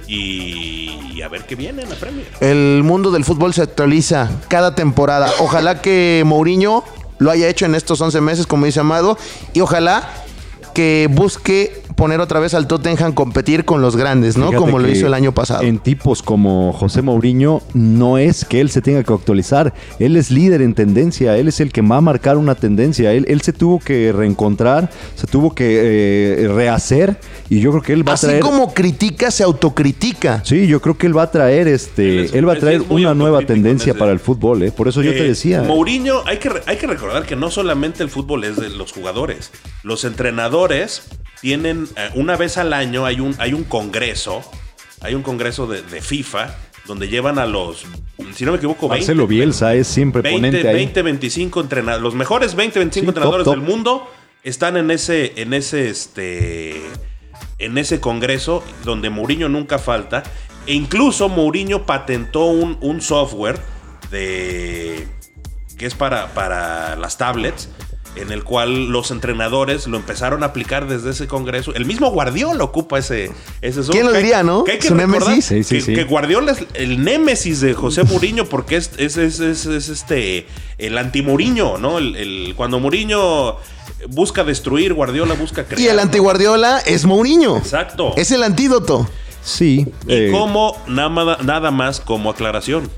y, 0.06 1.20
a 1.22 1.28
ver 1.28 1.44
qué 1.44 1.56
viene 1.56 1.82
en 1.82 1.90
la 1.90 1.96
Premier. 1.96 2.26
El 2.40 2.82
mundo 2.84 3.10
del 3.10 3.24
fútbol 3.24 3.52
se 3.54 3.62
actualiza 3.62 4.30
cada 4.48 4.74
temporada. 4.74 5.30
Ojalá 5.40 5.82
que 5.82 6.22
Mourinho 6.24 6.84
lo 7.18 7.30
haya 7.30 7.48
hecho 7.48 7.66
en 7.66 7.74
estos 7.74 8.00
11 8.00 8.20
meses, 8.20 8.46
como 8.46 8.66
dice 8.66 8.80
Amado, 8.80 9.18
y 9.52 9.60
ojalá 9.60 10.08
que 10.76 11.08
busque 11.10 11.72
poner 11.94 12.20
otra 12.20 12.38
vez 12.38 12.52
al 12.52 12.66
Tottenham 12.66 13.14
competir 13.14 13.64
con 13.64 13.80
los 13.80 13.96
grandes, 13.96 14.36
¿no? 14.36 14.48
Fíjate 14.48 14.62
como 14.62 14.78
lo 14.78 14.86
hizo 14.90 15.06
el 15.06 15.14
año 15.14 15.32
pasado. 15.32 15.62
En 15.62 15.78
tipos 15.78 16.22
como 16.22 16.74
José 16.74 17.00
Mourinho, 17.00 17.62
no 17.72 18.18
es 18.18 18.44
que 18.44 18.60
él 18.60 18.68
se 18.68 18.82
tenga 18.82 19.02
que 19.02 19.10
actualizar. 19.10 19.72
Él 19.98 20.16
es 20.16 20.30
líder 20.30 20.60
en 20.60 20.74
tendencia. 20.74 21.38
Él 21.38 21.48
es 21.48 21.60
el 21.60 21.72
que 21.72 21.80
va 21.80 21.96
a 21.96 22.00
marcar 22.02 22.36
una 22.36 22.54
tendencia. 22.56 23.14
Él, 23.14 23.24
él 23.26 23.40
se 23.40 23.54
tuvo 23.54 23.78
que 23.78 24.12
reencontrar, 24.12 24.90
se 25.14 25.26
tuvo 25.26 25.54
que 25.54 26.44
eh, 26.44 26.48
rehacer. 26.48 27.18
Y 27.48 27.60
yo 27.60 27.70
creo 27.70 27.82
que 27.82 27.92
él 27.92 28.06
va 28.08 28.14
Así 28.14 28.26
a 28.26 28.28
traer. 28.30 28.42
como 28.42 28.74
critica, 28.74 29.30
se 29.30 29.44
autocritica. 29.44 30.42
Sí, 30.44 30.66
yo 30.66 30.80
creo 30.80 30.98
que 30.98 31.06
él 31.06 31.16
va 31.16 31.22
a 31.22 31.30
traer 31.30 31.68
este, 31.68 32.08
Él 32.18 32.24
es- 32.24 32.34
él 32.34 32.48
va 32.48 32.54
a 32.54 32.58
traer 32.58 32.82
una 32.88 33.14
nueva 33.14 33.42
tendencia 33.42 33.90
ese- 33.92 33.98
para 33.98 34.10
el 34.12 34.18
fútbol, 34.18 34.62
¿eh? 34.64 34.72
Por 34.72 34.88
eso 34.88 35.00
yo 35.02 35.12
te 35.12 35.20
Eh, 35.24 35.28
decía. 35.28 35.62
Mourinho, 35.62 36.22
hay 36.26 36.38
que, 36.38 36.50
hay 36.66 36.76
que 36.76 36.86
recordar 36.86 37.24
que 37.24 37.36
no 37.36 37.50
solamente 37.50 38.02
el 38.02 38.10
fútbol 38.10 38.44
es 38.44 38.56
de 38.56 38.70
los 38.70 38.92
jugadores. 38.92 39.52
Los 39.84 40.04
entrenadores 40.04 41.02
tienen, 41.40 41.86
eh, 41.96 42.10
una 42.14 42.36
vez 42.36 42.58
al 42.58 42.72
año 42.72 43.06
hay 43.06 43.20
un, 43.20 43.34
hay 43.38 43.52
un 43.52 43.62
congreso, 43.64 44.42
hay 45.00 45.14
un 45.14 45.22
congreso 45.22 45.66
de, 45.68 45.82
de 45.82 46.00
FIFA, 46.00 46.56
donde 46.86 47.08
llevan 47.08 47.38
a 47.38 47.46
los, 47.46 47.84
si 48.34 48.44
no 48.44 48.52
me 48.52 48.58
equivoco, 48.58 48.88
20, 48.88 49.02
Marcelo 49.04 49.26
Bielsa 49.26 49.74
es 49.74 49.86
siempre 49.86 50.22
20, 50.22 50.38
ponente 50.40 50.68
ahí. 50.68 50.74
20, 50.74 51.02
25 51.02 51.60
entrenadores. 51.60 52.02
Los 52.02 52.14
mejores 52.14 52.54
20, 52.54 52.78
25 52.80 53.10
Sí, 53.10 53.14
top, 53.14 53.16
entrenadores 53.24 53.44
top. 53.44 53.54
del 53.54 53.62
mundo 53.64 54.08
están 54.42 54.76
en 54.76 54.90
ese, 54.90 55.32
en 55.40 55.52
ese, 55.52 55.88
este, 55.90 56.80
en 57.58 57.78
ese 57.78 58.00
congreso 58.00 58.62
donde 58.84 59.10
Mourinho 59.10 59.48
nunca 59.48 59.78
falta. 59.78 60.22
E 60.66 60.74
incluso 60.74 61.28
Mourinho 61.28 61.86
patentó 61.86 62.46
un, 62.46 62.76
un 62.80 63.00
software 63.00 63.58
de 64.10 65.06
que 65.78 65.86
es 65.86 65.94
para, 65.94 66.28
para 66.34 66.96
las 66.96 67.18
tablets. 67.18 67.68
En 68.16 68.32
el 68.32 68.44
cual 68.44 68.86
los 68.88 69.10
entrenadores 69.10 69.86
lo 69.86 69.98
empezaron 69.98 70.42
a 70.42 70.46
aplicar 70.46 70.88
desde 70.88 71.10
ese 71.10 71.26
congreso. 71.26 71.74
El 71.74 71.84
mismo 71.84 72.10
Guardiola 72.10 72.64
ocupa 72.64 72.98
ese, 72.98 73.30
ese 73.60 73.82
software. 73.82 73.92
¿Quién 73.92 74.06
lo 74.06 74.12
diría, 74.14 74.42
no? 74.42 74.64
Que 74.64 74.72
hay 74.72 74.78
que 74.78 74.88
Su 74.88 74.94
recordar 74.94 75.20
némesis. 75.28 75.44
Sí, 75.44 75.62
sí, 75.64 75.74
que, 75.74 75.80
sí. 75.82 75.94
que 75.94 76.04
Guardiola 76.04 76.52
es 76.52 76.64
el 76.72 77.04
némesis 77.04 77.60
de 77.60 77.74
José 77.74 78.04
Mourinho 78.10 78.46
porque 78.46 78.76
es, 78.76 78.92
es, 78.96 79.18
es- 79.18 79.40
es- 79.40 79.66
es 79.66 79.90
este 79.90 80.46
el 80.78 80.96
anti-Mourinho, 80.96 81.76
¿no? 81.76 81.98
El, 81.98 82.16
el- 82.16 82.54
cuando 82.56 82.80
Mourinho 82.80 83.58
busca 84.08 84.44
destruir, 84.44 84.94
Guardiola 84.94 85.34
busca 85.34 85.64
crear. 85.64 85.80
Y 85.80 85.88
el 85.88 85.98
antiguardiola 85.98 86.78
es 86.80 87.04
Mourinho. 87.04 87.56
Exacto. 87.56 88.12
Es 88.16 88.30
el 88.30 88.42
antídoto. 88.42 89.08
Sí. 89.42 89.86
y 90.08 90.12
eh, 90.12 90.28
como 90.32 90.76
nada, 90.88 91.38
nada 91.42 91.70
más 91.70 92.00
como 92.00 92.30
aclaración, 92.30 92.90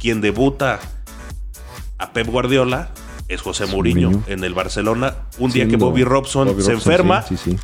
quien 0.00 0.20
debuta 0.20 0.80
a 1.98 2.12
Pep 2.12 2.26
Guardiola 2.26 2.90
es 3.28 3.40
José 3.40 3.66
Mourinho, 3.66 4.10
Mourinho. 4.10 4.24
en 4.34 4.44
el 4.44 4.52
Barcelona. 4.54 5.14
Un 5.38 5.52
día 5.52 5.68
que 5.68 5.76
Bobby 5.76 6.02
Robson 6.04 6.48
Bobby 6.48 6.62
se 6.62 6.72
Robson, 6.72 6.92
enferma, 6.92 7.22
Sí, 7.22 7.36
sí, 7.36 7.52
sí. 7.52 7.58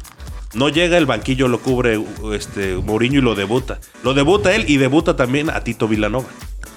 no 0.55 0.69
llega 0.69 0.97
el 0.97 1.07
banquillo, 1.07 1.49
lo 1.49 1.61
cubre 1.61 2.01
este 2.33 2.77
Mourinho 2.77 3.19
y 3.19 3.23
lo 3.23 3.35
debuta. 3.35 3.81
Lo 4.05 4.15
debuta 4.15 4.55
él 4.55 4.65
y 4.69 4.77
debuta 4.77 5.17
también 5.17 5.51
a 5.51 5.63
Tito 5.65 5.89
Villanova. 5.89 6.29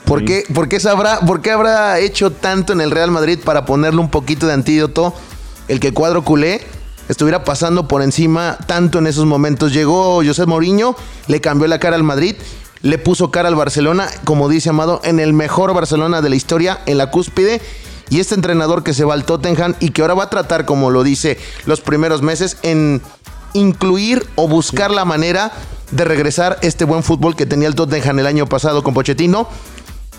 ¿Por 0.06 0.26
qué, 0.26 0.44
por 0.54 0.68
qué 0.68 0.80
sabrá, 0.80 1.20
por 1.22 1.42
qué 1.42 1.52
habrá 1.52 2.00
hecho 2.00 2.32
tanto 2.32 2.74
en 2.74 2.82
el 2.82 2.92
Real 2.92 3.12
Madrid 3.12 3.40
para 3.46 3.66
ponerle 3.66 4.02
un 4.02 4.10
poquito 4.10 4.48
de 4.48 4.54
antídoto 4.54 5.14
el 5.68 5.80
que 5.80 5.94
cuadro 5.94 6.24
culé 6.24 6.62
estuviera 7.10 7.44
pasando 7.44 7.88
por 7.88 8.02
encima 8.02 8.58
tanto 8.68 9.00
en 9.00 9.08
esos 9.08 9.26
momentos? 9.26 9.74
Llegó 9.74 10.24
José 10.26 10.46
Mourinho, 10.46 10.96
le 11.28 11.42
cambió 11.42 11.68
la 11.68 11.80
cara 11.80 11.96
al 11.96 12.04
Madrid, 12.04 12.36
le 12.82 12.98
puso 12.98 13.32
cara 13.32 13.48
al 13.48 13.56
Barcelona, 13.56 14.08
como 14.24 14.50
dice 14.50 14.70
Amado, 14.70 15.02
en 15.04 15.20
el 15.20 15.34
mejor 15.34 15.74
Barcelona 15.74 16.22
de 16.22 16.30
la 16.30 16.36
historia, 16.36 16.82
en 16.86 16.98
la 16.98 17.12
cúspide. 17.12 17.62
Y 18.10 18.20
este 18.20 18.36
entrenador 18.36 18.84
que 18.84 18.94
se 18.94 19.06
va 19.06 19.14
al 19.14 19.24
Tottenham 19.24 19.76
y 19.80 19.92
que 19.92 20.02
ahora 20.02 20.16
va 20.16 20.24
a 20.26 20.30
tratar, 20.30 20.66
como 20.66 20.90
lo 20.90 21.04
dice, 21.04 21.38
los 21.66 21.80
primeros 21.80 22.22
meses 22.22 22.58
en 22.62 23.02
incluir 23.54 24.28
o 24.36 24.48
buscar 24.48 24.92
la 24.92 25.06
manera 25.06 25.52
de 25.92 26.06
regresar 26.06 26.58
este 26.62 26.86
buen 26.86 27.04
fútbol 27.04 27.36
que 27.36 27.46
tenía 27.46 27.68
el 27.68 27.76
Tottenham 27.76 28.20
el 28.20 28.28
año 28.28 28.48
pasado 28.48 28.84
con 28.84 28.94
Pochettino 28.94 29.48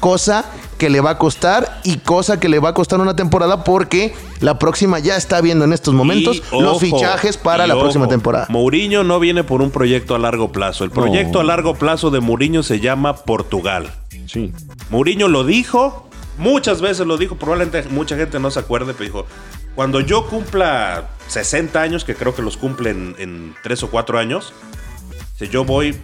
cosa 0.03 0.44
que 0.78 0.90
le 0.90 1.00
va 1.00 1.11
a 1.11 1.18
costar 1.18 1.80
y 1.84 1.98
cosa 1.98 2.40
que 2.40 2.48
le 2.48 2.59
va 2.59 2.70
a 2.70 2.74
costar 2.74 3.00
una 3.00 3.14
temporada 3.14 3.62
porque 3.62 4.12
la 4.40 4.59
próxima 4.59 4.98
ya 4.98 5.16
está 5.16 5.40
viendo 5.40 5.64
en 5.64 5.72
estos 5.72 5.94
momentos 5.94 6.38
Y, 6.38 6.61
los 6.61 6.72
ojo, 6.72 6.80
fichajes 6.80 7.36
para 7.36 7.68
la 7.68 7.78
próxima 7.78 8.07
ojo, 8.07 8.11
temporada. 8.11 8.46
Mourinho 8.48 9.05
no 9.05 9.20
viene 9.20 9.44
por 9.44 9.62
un 9.62 9.70
proyecto 9.70 10.16
a 10.16 10.18
largo 10.18 10.50
plazo. 10.50 10.82
El 10.82 10.90
proyecto 10.90 11.38
a 11.38 11.44
largo 11.44 11.76
plazo 11.76 12.11
de 12.11 12.18
Mourinho 12.18 12.64
se 12.64 12.80
llama 12.80 13.14
Portugal. 13.14 13.94
Sí. 14.26 14.53
Mourinho 14.90 15.28
lo 15.28 15.44
dijo, 15.44 16.09
muchas 16.36 16.80
veces 16.80 17.07
lo 17.07 17.16
dijo, 17.16 17.36
probablemente 17.36 17.88
mucha 17.88 18.16
gente 18.16 18.40
no 18.40 18.50
se 18.50 18.59
acuerde, 18.59 18.94
pero 18.94 19.05
dijo, 19.05 19.26
cuando 19.76 20.00
yo 20.00 20.26
cumpla 20.26 21.11
60 21.28 21.80
años, 21.80 22.05
que 22.05 22.16
creo 22.16 22.34
que 22.34 22.42
los 22.42 22.57
cumple 22.57 22.90
en, 22.90 23.14
en 23.18 23.55
3 23.62 23.84
o 23.84 23.90
4 23.90 24.18
años, 24.18 24.53
si 25.38 25.48
yo 25.48 25.64
voy 25.64 25.96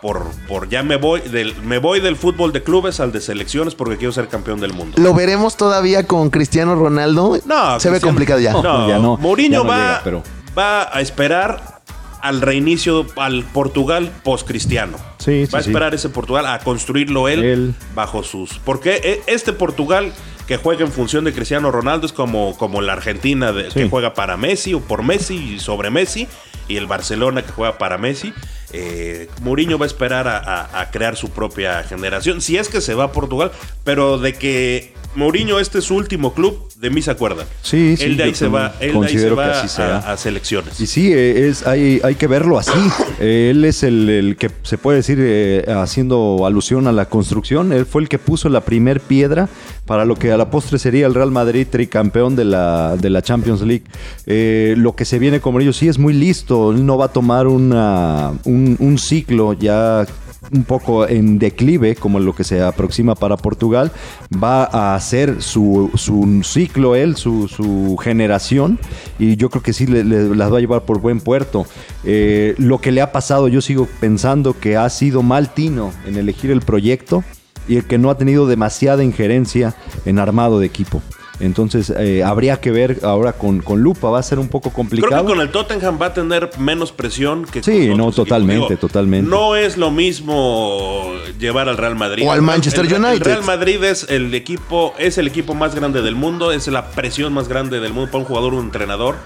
por, 0.00 0.24
por 0.46 0.68
ya 0.68 0.82
me 0.82 0.96
voy 0.96 1.20
del, 1.20 1.54
me 1.62 1.78
voy 1.78 2.00
del 2.00 2.16
fútbol 2.16 2.52
de 2.52 2.62
clubes 2.62 3.00
al 3.00 3.10
de 3.12 3.20
selecciones 3.20 3.74
porque 3.74 3.96
quiero 3.96 4.12
ser 4.12 4.28
campeón 4.28 4.60
del 4.60 4.72
mundo. 4.72 4.96
¿Lo 5.00 5.12
veremos 5.14 5.56
todavía 5.56 6.06
con 6.06 6.30
Cristiano 6.30 6.74
Ronaldo? 6.76 7.38
No, 7.46 7.80
se 7.80 7.88
ve 7.88 7.94
Cristiano- 7.94 8.00
complicado 8.02 8.40
ya. 8.40 8.52
No, 8.52 8.88
Ya 8.88 8.98
no, 8.98 9.16
Mourinho 9.16 9.50
ya 9.50 9.58
no 9.58 9.64
va, 9.64 9.76
llega, 9.76 10.00
pero- 10.04 10.22
va 10.56 10.96
a 10.96 11.00
esperar 11.00 11.78
al 12.20 12.40
reinicio, 12.40 13.06
al 13.16 13.44
Portugal 13.44 14.10
post-cristiano. 14.24 14.96
Sí, 15.18 15.46
sí, 15.46 15.52
va 15.52 15.60
a 15.60 15.62
sí. 15.62 15.70
esperar 15.70 15.94
ese 15.94 16.08
Portugal 16.08 16.46
a 16.46 16.58
construirlo 16.60 17.28
él, 17.28 17.44
Él. 17.44 17.74
bajo 17.94 18.22
sus. 18.24 18.58
Porque 18.64 19.00
e- 19.04 19.22
este 19.32 19.52
Portugal 19.52 20.12
que 20.48 20.56
juega 20.56 20.84
en 20.84 20.90
función 20.90 21.24
de 21.24 21.32
Cristiano 21.32 21.70
Ronaldo 21.70 22.06
es 22.06 22.12
como, 22.12 22.56
como 22.56 22.80
la 22.80 22.94
Argentina 22.94 23.52
de- 23.52 23.70
Sí. 23.70 23.80
que 23.80 23.88
juega 23.88 24.14
para 24.14 24.36
Messi 24.36 24.74
o 24.74 24.80
por 24.80 25.02
Messi 25.02 25.36
y 25.54 25.60
sobre 25.60 25.90
Messi, 25.90 26.26
y 26.68 26.76
el 26.76 26.86
Barcelona 26.86 27.42
que 27.42 27.52
juega 27.52 27.78
para 27.78 27.98
Messi. 27.98 28.32
Eh, 28.72 29.28
Mourinho 29.42 29.78
va 29.78 29.84
a 29.84 29.88
esperar 29.88 30.28
a, 30.28 30.38
a- 30.38 30.80
a 30.82 30.90
crear 30.90 31.16
su 31.16 31.30
propia 31.30 31.82
generación, 31.84 32.40
si 32.40 32.56
es 32.56 32.68
que 32.68 32.80
se 32.80 32.94
va 32.94 33.04
a 33.04 33.12
Portugal, 33.12 33.50
pero 33.84 34.18
de 34.18 34.34
que 34.34 34.92
Mourinho 35.14 35.58
este 35.58 35.78
es 35.78 35.84
su 35.84 35.96
último 35.96 36.34
club, 36.34 36.68
de 36.76 36.90
mí 36.90 37.00
se 37.02 37.10
acuerda. 37.10 37.44
Sí, 37.62 37.96
sí, 37.96 38.04
Él 38.04 38.16
de 38.18 38.24
ahí 38.24 38.34
se 38.34 38.46
va, 38.46 38.74
él 38.78 39.00
de 39.00 39.06
ahí 39.06 39.18
se 39.18 39.30
va 39.30 39.62
a, 39.62 40.12
a 40.12 40.16
selecciones. 40.16 40.78
Y 40.80 40.86
sí, 40.86 41.12
es, 41.12 41.66
hay, 41.66 42.00
hay 42.04 42.14
que 42.14 42.26
verlo 42.26 42.58
así. 42.58 42.70
Eh, 43.20 43.48
Él 43.50 43.64
es 43.64 43.82
el, 43.82 44.08
el 44.08 44.36
que 44.36 44.48
se 44.62 44.78
puede 44.78 44.98
decir, 44.98 45.18
eh, 45.20 45.64
haciendo 45.76 46.46
alusión 46.46 46.86
a 46.86 46.92
la 46.92 47.06
construcción, 47.08 47.72
él 47.72 47.84
fue 47.84 48.00
el 48.02 48.08
que 48.08 48.16
puso 48.20 48.48
la 48.48 48.60
primer 48.60 49.00
piedra 49.00 49.48
para 49.86 50.04
lo 50.04 50.14
que 50.14 50.30
a 50.30 50.36
la 50.36 50.50
postre 50.52 50.78
sería 50.78 51.04
el 51.08 51.14
Real 51.14 51.32
Madrid 51.32 51.66
tricampeón 51.68 52.36
de 52.36 52.44
la, 52.44 52.96
de 52.96 53.10
la 53.10 53.20
Champions 53.20 53.62
League. 53.62 53.82
Eh, 54.26 54.74
lo 54.76 54.94
que 54.94 55.04
se 55.04 55.18
viene 55.18 55.40
con 55.40 55.60
ellos 55.60 55.76
sí 55.78 55.88
es 55.88 55.98
muy 55.98 56.12
listo, 56.12 56.70
él 56.70 56.86
no 56.86 56.96
va 56.96 57.06
a 57.06 57.12
tomar 57.12 57.48
una, 57.48 58.34
un, 58.44 58.57
un 58.78 58.98
ciclo 58.98 59.52
ya 59.52 60.06
un 60.52 60.62
poco 60.64 61.06
en 61.06 61.38
declive, 61.38 61.94
como 61.96 62.20
lo 62.20 62.34
que 62.34 62.44
se 62.44 62.62
aproxima 62.62 63.14
para 63.14 63.36
Portugal, 63.36 63.90
va 64.32 64.64
a 64.64 64.94
hacer 64.94 65.42
su, 65.42 65.90
su 65.94 66.42
ciclo 66.42 66.94
él, 66.94 67.16
su, 67.16 67.48
su 67.48 67.96
generación, 68.02 68.78
y 69.18 69.36
yo 69.36 69.50
creo 69.50 69.62
que 69.62 69.72
sí 69.72 69.86
le- 69.86 70.04
las 70.04 70.50
va 70.52 70.56
a 70.58 70.60
llevar 70.60 70.82
por 70.84 71.00
buen 71.00 71.20
puerto. 71.20 71.66
Eh, 72.04 72.54
lo 72.56 72.80
que 72.80 72.92
le 72.92 73.02
ha 73.02 73.12
pasado, 73.12 73.48
yo 73.48 73.60
sigo 73.60 73.86
pensando 74.00 74.58
que 74.58 74.76
ha 74.76 74.88
sido 74.88 75.22
mal 75.22 75.52
tino 75.52 75.92
en 76.06 76.16
elegir 76.16 76.50
el 76.50 76.60
proyecto 76.60 77.24
y 77.68 77.76
el 77.76 77.84
que 77.84 77.98
no 77.98 78.08
ha 78.08 78.16
tenido 78.16 78.46
demasiada 78.46 79.04
injerencia 79.04 79.74
en 80.06 80.18
armado 80.18 80.60
de 80.60 80.66
equipo. 80.66 81.02
Entonces 81.40 81.90
eh, 81.96 82.24
habría 82.24 82.60
que 82.60 82.70
ver 82.72 82.98
ahora 83.04 83.32
con, 83.32 83.60
con 83.60 83.80
lupa, 83.80 84.10
va 84.10 84.18
a 84.18 84.22
ser 84.22 84.38
un 84.40 84.48
poco 84.48 84.70
Creo 84.70 84.74
complicado. 84.76 85.22
que 85.24 85.32
con 85.32 85.40
el 85.40 85.50
Tottenham 85.50 85.98
va 86.00 86.06
a 86.06 86.14
tener 86.14 86.50
menos 86.58 86.90
presión 86.90 87.44
que 87.44 87.62
Sí, 87.62 87.88
con 87.88 87.98
no, 87.98 88.06
otros 88.06 88.26
totalmente, 88.26 88.64
equipos. 88.64 88.80
totalmente. 88.80 89.30
No 89.30 89.54
es 89.54 89.76
lo 89.76 89.90
mismo 89.92 91.12
llevar 91.38 91.68
al 91.68 91.76
Real 91.76 91.94
Madrid 91.94 92.24
O 92.26 92.32
al 92.32 92.42
Manchester 92.42 92.84
el- 92.84 92.92
El 92.92 93.04
United. 93.04 93.24
Real 93.24 93.44
Madrid 93.44 93.82
es 93.84 94.06
el 94.08 94.34
equipo, 94.34 94.94
es 94.98 95.16
el 95.18 95.26
equipo 95.28 95.54
más 95.54 95.74
grande 95.74 96.02
del 96.02 96.14
mundo, 96.16 96.50
es 96.52 96.66
la 96.68 96.90
presión 96.90 97.32
más 97.32 97.48
grande 97.48 97.80
del 97.80 97.92
mundo 97.92 98.10
para 98.10 98.22
un 98.22 98.28
jugador, 98.28 98.54
un 98.54 98.64
entrenador. 98.64 99.16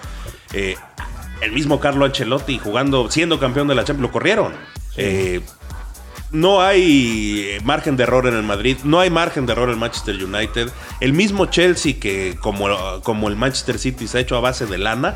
Eh, 0.53 0.77
el 1.41 1.53
mismo 1.53 1.81
Carlo 1.81 2.05
Ancelotti 2.05 2.59
jugando, 2.59 3.11
siendo 3.11 3.39
campeón 3.41 3.69
de 3.69 3.75
la 3.75 3.85
Champions, 3.85 4.09
lo 4.09 4.13
corrieron. 4.13 4.53
Eh, 4.97 5.41
no 6.33 6.63
hay 6.63 7.59
margen 7.63 7.97
de 7.97 8.05
error 8.05 8.27
en 8.27 8.35
el 8.35 8.43
Madrid, 8.43 8.79
no 8.85 9.01
hay 9.01 9.11
margen 9.11 9.47
de 9.47 9.53
error 9.53 9.69
en 9.69 9.75
el 9.75 9.81
Manchester 9.81 10.17
United. 10.25 10.71
El 11.01 11.13
mismo 11.13 11.47
Chelsea 11.47 11.95
que 12.01 12.37
como, 12.41 12.69
como 13.03 13.29
el 13.29 13.37
Manchester 13.37 13.79
City 13.79 14.09
se 14.09 14.19
ha 14.19 14.21
hecho 14.23 14.37
a 14.37 14.41
base 14.41 14.67
de 14.67 14.79
lana, 14.79 15.15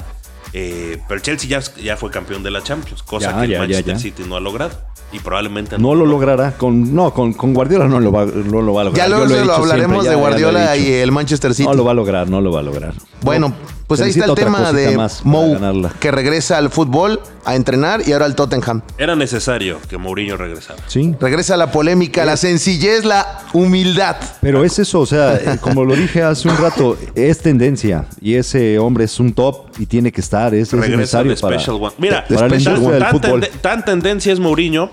eh, 0.59 0.98
pero 1.07 1.16
el 1.16 1.22
Chelsea 1.22 1.48
ya, 1.50 1.61
ya 1.82 1.98
fue 1.98 2.11
campeón 2.11 2.42
de 2.42 2.50
la 2.50 2.62
Champions, 2.62 3.02
cosa 3.02 3.30
Ya, 3.32 3.38
que 3.40 3.44
el 3.44 3.50
ya, 3.50 3.59
Manchester 3.59 3.94
ya. 3.94 4.00
City 4.00 4.22
no 4.26 4.36
ha 4.36 4.40
logrado. 4.40 4.72
Y 5.12 5.20
probablemente 5.20 5.78
No 5.78 5.94
lo 5.94 6.04
logrará. 6.04 6.52
Con, 6.57 6.94
no, 6.94 7.12
con, 7.14 7.32
con 7.34 7.54
Guardiola 7.54 7.86
no 7.86 8.00
lo 8.00 8.11
va, 8.11 8.24
no 8.24 8.61
lo 8.62 8.74
va 8.74 8.80
a 8.80 8.84
lograr. 8.84 9.09
Ya 9.09 9.14
luego 9.16 9.44
lo 9.44 9.52
hablaremos 9.54 10.02
siempre, 10.02 10.11
de 10.11 10.16
Guardiola 10.16 10.76
y 10.76 10.92
el 10.94 11.12
Manchester 11.12 11.54
City. 11.54 11.68
No 11.68 11.74
lo 11.74 11.84
va 11.84 11.92
a 11.92 11.94
lograr, 11.94 12.28
no 12.28 12.40
lo 12.40 12.50
va 12.50 12.61
a 12.61 12.62
lograr. 12.64 12.92
Bueno, 13.22 13.48
No, 13.50 13.54
pues 13.86 14.00
ahí 14.00 14.11
está 14.11 14.24
el 14.24 14.34
tema 14.34 14.72
de 14.72 14.98
Mou, 15.22 15.88
que 16.00 16.11
regresa 16.11 16.59
al 16.59 16.70
fútbol 16.70 17.20
a 17.44 17.54
entrenar 17.54 18.02
y 18.07 18.12
ahora 18.12 18.24
al 18.24 18.34
Tottenham. 18.34 18.82
Era 18.98 19.14
necesario 19.14 19.78
que 19.88 19.96
Mourinho 19.96 20.36
regresara. 20.36 20.82
Sí. 20.88 21.14
Regresa 21.20 21.57
la 21.57 21.70
polémica, 21.70 22.24
la 22.24 22.36
sencillez, 22.36 23.04
la 23.04 23.42
humildad. 23.52 24.16
Pero 24.40 24.64
es 24.64 24.78
eso, 24.80 25.00
o 25.00 25.07
sea, 25.07 25.36
eh, 25.36 25.59
como 25.61 25.84
lo 25.84 25.94
dije 25.94 26.22
hace 26.24 26.48
un 26.48 26.57
rato, 26.57 26.98
es 27.14 27.38
tendencia 27.38 28.07
y 28.20 28.34
ese 28.34 28.78
hombre 28.80 29.04
es 29.04 29.20
un 29.20 29.32
top 29.32 29.66
y 29.78 29.86
tiene 29.86 30.11
que 30.11 30.20
estar, 30.20 30.45
es, 30.55 30.72
es 30.72 30.72
Regresa 30.72 30.97
necesario 31.22 31.32
el 31.32 31.38
para, 31.38 31.59
Special 31.59 31.76
One. 31.82 31.94
Mira, 31.99 32.24
para 32.26 32.40
la 32.49 32.49
Special 32.49 32.76
industria 32.76 32.86
One. 32.86 32.92
del 32.94 33.03
tan, 33.03 33.12
fútbol. 33.12 33.40
tende- 33.40 33.59
tan 33.61 33.84
tendencia 33.84 34.32
es 34.32 34.40
Mourinho. 34.40 34.90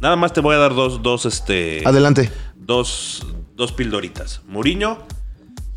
Nada 0.00 0.16
más 0.16 0.32
te 0.32 0.40
voy 0.40 0.54
a 0.54 0.58
dar 0.58 0.74
dos, 0.74 1.02
dos, 1.02 1.24
este, 1.26 1.82
Adelante. 1.86 2.30
dos, 2.56 3.26
dos 3.54 3.72
pildoritas. 3.72 4.42
Mourinho 4.46 4.98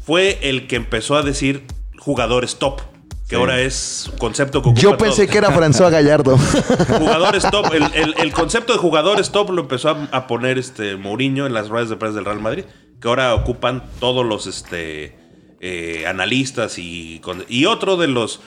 fue 0.05 0.39
el 0.41 0.67
que 0.67 0.75
empezó 0.75 1.15
a 1.15 1.21
decir 1.23 1.63
jugadores 1.99 2.55
top, 2.57 2.81
que 3.27 3.35
ahora 3.35 3.59
es 3.59 4.09
concepto 4.19 4.61
que 4.61 4.73
Yo 4.75 4.97
pensé 4.97 5.23
todo. 5.25 5.31
que 5.31 5.37
era 5.37 5.49
François 5.55 5.89
Gallardo. 5.91 6.37
jugadores 6.99 7.43
top. 7.51 7.73
El, 7.73 7.83
el- 7.93 8.15
el 8.17 8.31
concepto 8.33 8.73
de 8.73 8.79
jugadores 8.79 9.31
top 9.31 9.49
lo 9.51 9.61
empezó 9.63 9.89
a, 9.89 10.07
a 10.11 10.27
poner 10.27 10.57
este 10.57 10.95
Mourinho 10.95 11.45
en 11.45 11.53
las 11.53 11.67
ruedas 11.69 11.89
de 11.89 11.97
prensa 11.97 12.15
del 12.15 12.25
Real 12.25 12.39
Madrid, 12.39 12.63
que 13.01 13.07
ahora 13.07 13.33
ocupan 13.35 13.83
todos 13.99 14.25
los 14.25 14.47
este, 14.47 15.17
eh, 15.59 16.05
analistas 16.07 16.75
y, 16.77 17.19
con- 17.19 17.43
y 17.49 17.65
otro 17.65 17.97
de 17.97 18.07
los 18.07 18.39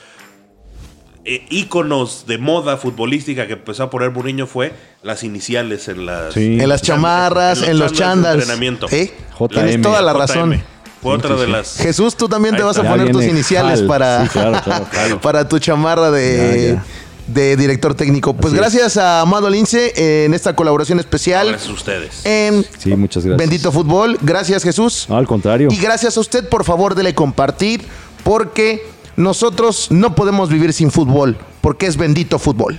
eh, 1.25 1.45
íconos 1.51 2.25
de 2.27 2.39
moda 2.39 2.77
futbolística 2.77 3.47
que 3.47 3.53
empezó 3.55 3.83
a 3.85 3.91
poner 3.91 4.11
Mourinho 4.11 4.47
fue 4.47 4.73
las 5.03 5.23
iniciales 5.23 5.89
en 5.89 6.07
las, 6.07 6.35
Sí. 6.35 6.59
en 6.61 6.69
las 6.69 6.83
chamarras, 6.83 7.63
en 7.63 7.79
los 7.79 7.93
chándals 7.93 7.93
de 7.93 7.99
chándals. 7.99 8.43
entrenamiento. 8.43 8.87
¿Eh? 8.91 9.13
JM. 9.39 9.49
Tienes 9.49 9.83
toda 9.83 10.01
la 10.03 10.13
razón. 10.13 10.51
JM. 10.53 10.63
Fue 11.03 11.15
otra 11.15 11.35
de 11.35 11.47
las. 11.47 11.77
Jesús, 11.79 12.15
tú 12.17 12.29
también 12.29 12.57
te 12.57 12.63
vas 12.63 12.77
a 12.79 12.83
poner 12.83 13.11
tus 13.11 13.25
iniciales 13.25 13.81
Hal. 13.81 13.87
para, 13.87 14.23
Sí, 14.25 14.29
claro, 14.31 14.61
claro, 14.63 14.85
claro. 14.91 15.21
para 15.21 15.49
tu 15.49 15.59
chamarra 15.59 16.11
de, 16.11 16.75
Ya, 16.75 16.75
ya. 16.75 16.85
de 17.27 17.57
director 17.57 17.95
técnico. 17.95 18.35
Pues 18.35 18.53
Así 18.53 18.57
es. 18.57 18.61
gracias 18.61 18.97
a 18.99 19.21
Amado 19.23 19.49
Lince 19.49 20.25
en 20.25 20.35
esta 20.35 20.55
colaboración 20.55 21.01
especial 21.01 21.49
Gracias 21.49 21.71
a 21.71 21.73
ustedes. 21.73 22.21
en 22.27 22.67
Sí, 22.79 22.95
muchas 22.97 23.25
gracias. 23.25 23.39
Bendito 23.39 23.73
Fútbol. 23.73 24.19
Gracias, 24.21 24.63
Jesús. 24.63 25.07
No, 25.09 25.17
al 25.17 25.27
contrario. 25.27 25.69
Y 25.71 25.77
gracias 25.79 26.17
a 26.19 26.21
usted, 26.21 26.47
por 26.49 26.65
favor, 26.65 26.95
dele 26.95 27.15
compartir, 27.15 27.83
porque 28.23 28.85
nosotros 29.17 29.91
no 29.91 30.15
podemos 30.15 30.49
vivir 30.49 30.73
sin 30.73 30.91
fútbol, 30.91 31.37
porque 31.61 31.87
es 31.87 31.97
bendito 31.97 32.39
fútbol. 32.39 32.79